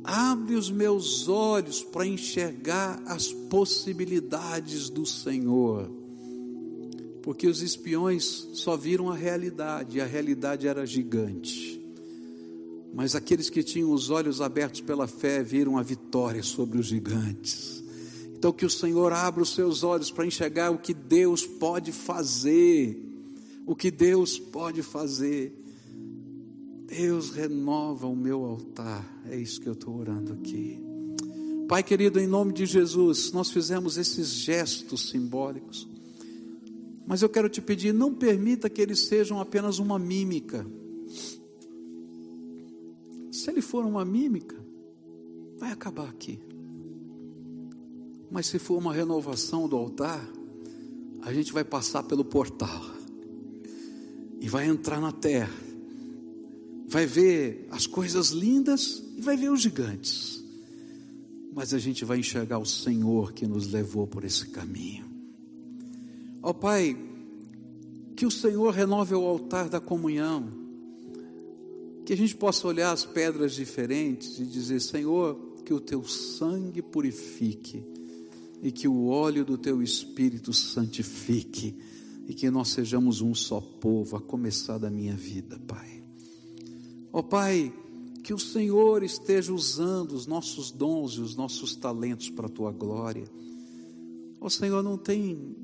abre 0.04 0.56
os 0.56 0.70
meus 0.70 1.30
olhos 1.30 1.82
para 1.82 2.06
enxergar 2.06 3.02
as 3.06 3.32
possibilidades 3.32 4.90
do 4.90 5.06
Senhor. 5.06 6.03
Porque 7.24 7.48
os 7.48 7.62
espiões 7.62 8.50
só 8.54 8.76
viram 8.76 9.10
a 9.10 9.16
realidade, 9.16 9.98
e 9.98 10.02
a 10.02 10.06
realidade 10.06 10.68
era 10.68 10.86
gigante. 10.86 11.82
Mas 12.94 13.16
aqueles 13.16 13.50
que 13.50 13.64
tinham 13.64 13.92
os 13.92 14.10
olhos 14.10 14.42
abertos 14.42 14.82
pela 14.82 15.08
fé 15.08 15.42
viram 15.42 15.78
a 15.78 15.82
vitória 15.82 16.44
sobre 16.44 16.78
os 16.78 16.86
gigantes. 16.86 17.82
Então, 18.36 18.52
que 18.52 18.66
o 18.66 18.70
Senhor 18.70 19.14
abra 19.14 19.42
os 19.42 19.56
seus 19.56 19.84
olhos 19.84 20.12
para 20.12 20.28
enxergar 20.28 20.70
o 20.70 20.78
que 20.78 20.94
Deus 20.94 21.46
pode 21.46 21.94
fazer. 21.94 23.02
O 23.66 23.74
que 23.74 23.90
Deus 23.90 24.38
pode 24.38 24.84
fazer. 24.84 25.58
Deus 26.86 27.30
renova 27.30 28.06
o 28.06 28.16
meu 28.16 28.44
altar. 28.44 29.24
É 29.30 29.38
isso 29.38 29.62
que 29.62 29.68
eu 29.68 29.74
estou 29.74 29.98
orando 29.98 30.34
aqui. 30.34 30.78
Pai 31.70 31.82
querido, 31.82 32.20
em 32.20 32.28
nome 32.28 32.52
de 32.52 32.66
Jesus, 32.66 33.32
nós 33.32 33.50
fizemos 33.50 33.98
esses 33.98 34.28
gestos 34.28 35.10
simbólicos. 35.10 35.88
Mas 37.06 37.22
eu 37.22 37.30
quero 37.30 37.50
te 37.50 37.62
pedir, 37.62 37.94
não 37.94 38.14
permita 38.14 38.70
que 38.70 38.82
eles 38.82 39.00
sejam 39.08 39.40
apenas 39.40 39.80
uma 39.80 40.00
mímica. 40.00 40.66
Se 43.32 43.50
ele 43.50 43.62
for 43.62 43.86
uma 43.86 44.06
mímica, 44.06 44.56
vai 45.58 45.72
acabar 45.72 46.10
aqui. 46.10 46.40
Mas 48.32 48.48
se 48.48 48.58
for 48.58 48.78
uma 48.78 48.94
renovação 48.94 49.68
do 49.68 49.76
altar, 49.76 50.28
a 51.22 51.34
gente 51.34 51.54
vai 51.54 51.64
passar 51.64 52.04
pelo 52.04 52.26
portal 52.26 52.84
e 54.40 54.50
vai 54.50 54.68
entrar 54.68 55.00
na 55.00 55.12
terra, 55.12 55.54
vai 56.88 57.06
ver 57.06 57.68
as 57.72 57.88
coisas 57.88 58.30
lindas 58.30 59.04
e 59.16 59.22
vai 59.22 59.38
ver 59.38 59.50
os 59.50 59.62
gigantes, 59.62 60.44
mas 61.54 61.74
a 61.74 61.80
gente 61.80 62.04
vai 62.04 62.20
enxergar 62.20 62.60
o 62.60 62.66
Senhor 62.66 63.32
que 63.34 63.46
nos 63.46 63.72
levou 63.72 64.06
por 64.06 64.24
esse 64.24 64.48
caminho. 64.48 65.13
Ó 66.44 66.50
oh, 66.50 66.54
Pai, 66.54 66.98
que 68.18 68.26
o 68.26 68.32
Senhor 68.32 68.70
renove 68.74 69.16
o 69.16 69.26
altar 69.26 69.70
da 69.70 69.80
comunhão, 69.80 70.52
que 72.06 72.12
a 72.12 72.18
gente 72.18 72.36
possa 72.36 72.68
olhar 72.68 72.92
as 72.92 73.06
pedras 73.06 73.54
diferentes 73.54 74.40
e 74.40 74.46
dizer: 74.46 74.82
Senhor, 74.82 75.40
que 75.64 75.74
o 75.74 75.80
teu 75.80 76.04
sangue 76.04 76.82
purifique 76.82 77.82
e 78.62 78.74
que 78.74 78.90
o 78.90 79.08
óleo 79.08 79.46
do 79.46 79.58
teu 79.58 79.82
Espírito 79.82 80.52
santifique 80.52 81.78
e 82.28 82.34
que 82.34 82.52
nós 82.52 82.70
sejamos 82.70 83.22
um 83.22 83.34
só 83.34 83.62
povo, 83.62 84.18
a 84.18 84.22
começar 84.22 84.78
da 84.78 84.90
minha 84.90 85.16
vida, 85.16 85.58
Pai. 85.66 86.04
Ó 87.14 87.20
oh, 87.20 87.24
Pai, 87.24 87.74
que 88.22 88.34
o 88.34 88.40
Senhor 88.40 89.02
esteja 89.02 89.54
usando 89.54 90.12
os 90.12 90.28
nossos 90.28 90.72
dons 90.72 91.14
e 91.14 91.22
os 91.22 91.38
nossos 91.38 91.74
talentos 91.74 92.30
para 92.30 92.48
a 92.48 92.50
tua 92.50 92.72
glória. 92.72 93.24
Ó 94.42 94.48
oh, 94.48 94.50
Senhor, 94.50 94.84
não 94.84 94.98
tem 94.98 95.63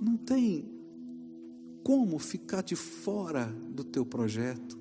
não 0.00 0.16
tem 0.16 0.64
como 1.82 2.18
ficar 2.18 2.62
de 2.62 2.76
fora 2.76 3.46
do 3.70 3.84
teu 3.84 4.04
projeto. 4.04 4.78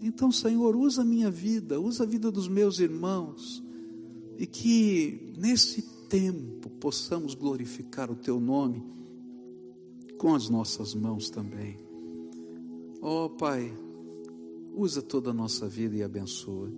Então, 0.00 0.30
Senhor, 0.30 0.76
usa 0.76 1.02
a 1.02 1.04
minha 1.04 1.30
vida, 1.30 1.80
usa 1.80 2.04
a 2.04 2.06
vida 2.06 2.30
dos 2.30 2.48
meus 2.48 2.78
irmãos 2.78 3.62
e 4.38 4.46
que 4.46 5.32
nesse 5.38 5.82
tempo 6.08 6.68
possamos 6.70 7.34
glorificar 7.34 8.10
o 8.10 8.16
Teu 8.16 8.38
nome 8.38 8.82
com 10.18 10.34
as 10.34 10.48
nossas 10.48 10.94
mãos 10.94 11.30
também. 11.30 11.78
Ó 13.00 13.26
oh, 13.26 13.30
Pai, 13.30 13.72
usa 14.74 15.02
toda 15.02 15.30
a 15.30 15.34
nossa 15.34 15.68
vida 15.68 15.96
e 15.96 16.02
abençoa. 16.02 16.70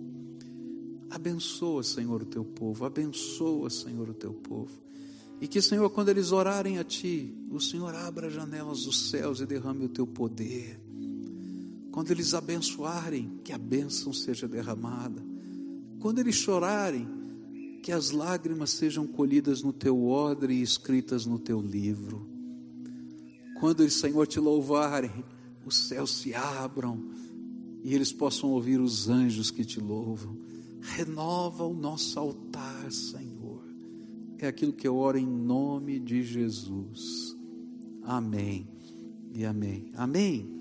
Abençoa, 1.09 1.83
Senhor, 1.83 2.21
o 2.21 2.25
Teu 2.25 2.45
povo, 2.45 2.85
abençoa, 2.85 3.69
Senhor, 3.69 4.09
o 4.09 4.13
Teu 4.13 4.33
povo. 4.33 4.88
E 5.41 5.47
que, 5.47 5.61
Senhor, 5.61 5.89
quando 5.89 6.09
eles 6.09 6.31
orarem 6.31 6.79
a 6.79 6.83
Ti, 6.83 7.33
o 7.49 7.59
Senhor 7.59 7.95
abra 7.95 8.27
as 8.27 8.33
janelas 8.33 8.83
dos 8.83 9.09
céus 9.09 9.39
e 9.39 9.45
derrame 9.45 9.85
o 9.85 9.89
Teu 9.89 10.05
poder. 10.05 10.79
Quando 11.91 12.11
eles 12.11 12.33
abençoarem, 12.33 13.39
que 13.43 13.51
a 13.51 13.57
bênção 13.57 14.13
seja 14.13 14.47
derramada. 14.47 15.23
Quando 15.99 16.19
eles 16.19 16.35
chorarem, 16.35 17.07
que 17.81 17.91
as 17.91 18.11
lágrimas 18.11 18.71
sejam 18.71 19.07
colhidas 19.07 19.61
no 19.63 19.73
teu 19.73 20.05
odre 20.07 20.53
e 20.53 20.61
escritas 20.61 21.25
no 21.25 21.39
teu 21.39 21.61
livro. 21.61 22.27
Quando 23.59 23.81
o 23.81 23.89
Senhor 23.89 24.27
te 24.27 24.39
louvarem, 24.39 25.11
os 25.65 25.87
céus 25.87 26.17
se 26.17 26.33
abram 26.33 27.11
e 27.83 27.93
eles 27.93 28.11
possam 28.11 28.51
ouvir 28.51 28.79
os 28.79 29.09
anjos 29.09 29.51
que 29.51 29.65
te 29.65 29.79
louvam. 29.79 30.37
Renova 30.81 31.65
o 31.65 31.73
nosso 31.73 32.19
altar, 32.19 32.91
Senhor. 32.91 33.38
É 34.39 34.47
aquilo 34.47 34.73
que 34.73 34.87
eu 34.87 34.95
oro 34.95 35.17
em 35.17 35.27
nome 35.27 35.99
de 35.99 36.23
Jesus. 36.23 37.35
Amém 38.03 38.67
e 39.33 39.45
amém. 39.45 39.91
Amém. 39.95 40.57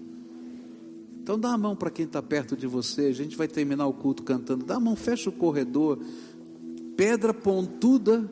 Então 1.23 1.39
dá 1.39 1.53
a 1.53 1.59
mão 1.59 1.77
para 1.77 1.91
quem 1.91 2.05
está 2.05 2.23
perto 2.23 2.57
de 2.57 2.67
você. 2.67 3.07
A 3.07 3.13
gente 3.13 3.37
vai 3.37 3.47
terminar 3.47 3.87
o 3.87 3.93
culto 3.93 4.23
cantando. 4.23 4.65
Dá 4.65 4.77
a 4.77 4.81
mão, 4.81 4.97
fecha 4.97 5.31
o 5.31 5.33
corredor 5.33 5.99
pedra 6.99 7.33
pontuda 7.33 8.29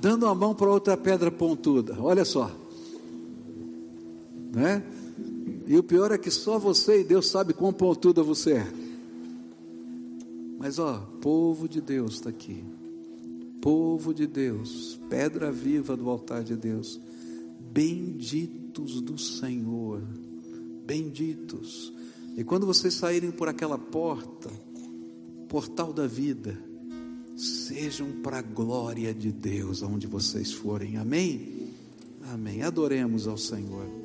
dando 0.00 0.28
a 0.28 0.34
mão 0.34 0.54
para 0.54 0.70
outra 0.70 0.96
pedra 0.96 1.28
pontuda. 1.28 1.96
Olha 2.00 2.24
só. 2.24 2.48
Né? 4.54 4.80
E 5.66 5.76
o 5.76 5.82
pior 5.82 6.12
é 6.12 6.16
que 6.16 6.30
só 6.30 6.56
você 6.56 7.00
e 7.00 7.04
Deus 7.04 7.28
sabe 7.28 7.52
quão 7.52 7.72
pontuda 7.72 8.22
você 8.22 8.52
é. 8.52 8.66
Mas 10.56 10.78
ó, 10.78 11.00
povo 11.20 11.68
de 11.68 11.80
Deus 11.80 12.14
está 12.14 12.30
aqui. 12.30 12.64
Povo 13.60 14.14
de 14.14 14.26
Deus, 14.26 14.98
pedra 15.08 15.52
viva 15.52 15.96
do 15.96 16.08
altar 16.08 16.42
de 16.42 16.56
Deus. 16.56 16.98
Benditos 17.72 19.00
do 19.00 19.18
Senhor. 19.18 20.02
Benditos. 20.86 21.92
E 22.36 22.42
quando 22.42 22.66
vocês 22.66 22.94
saírem 22.94 23.30
por 23.30 23.48
aquela 23.48 23.76
porta, 23.78 24.50
portal 25.48 25.92
da 25.92 26.06
vida, 26.06 26.58
sejam 27.36 28.10
para 28.22 28.38
a 28.38 28.42
glória 28.42 29.12
de 29.12 29.30
Deus 29.30 29.82
aonde 29.82 30.06
vocês 30.06 30.52
forem. 30.52 30.96
Amém? 30.96 31.70
Amém. 32.32 32.62
Adoremos 32.62 33.26
ao 33.26 33.36
Senhor. 33.36 33.99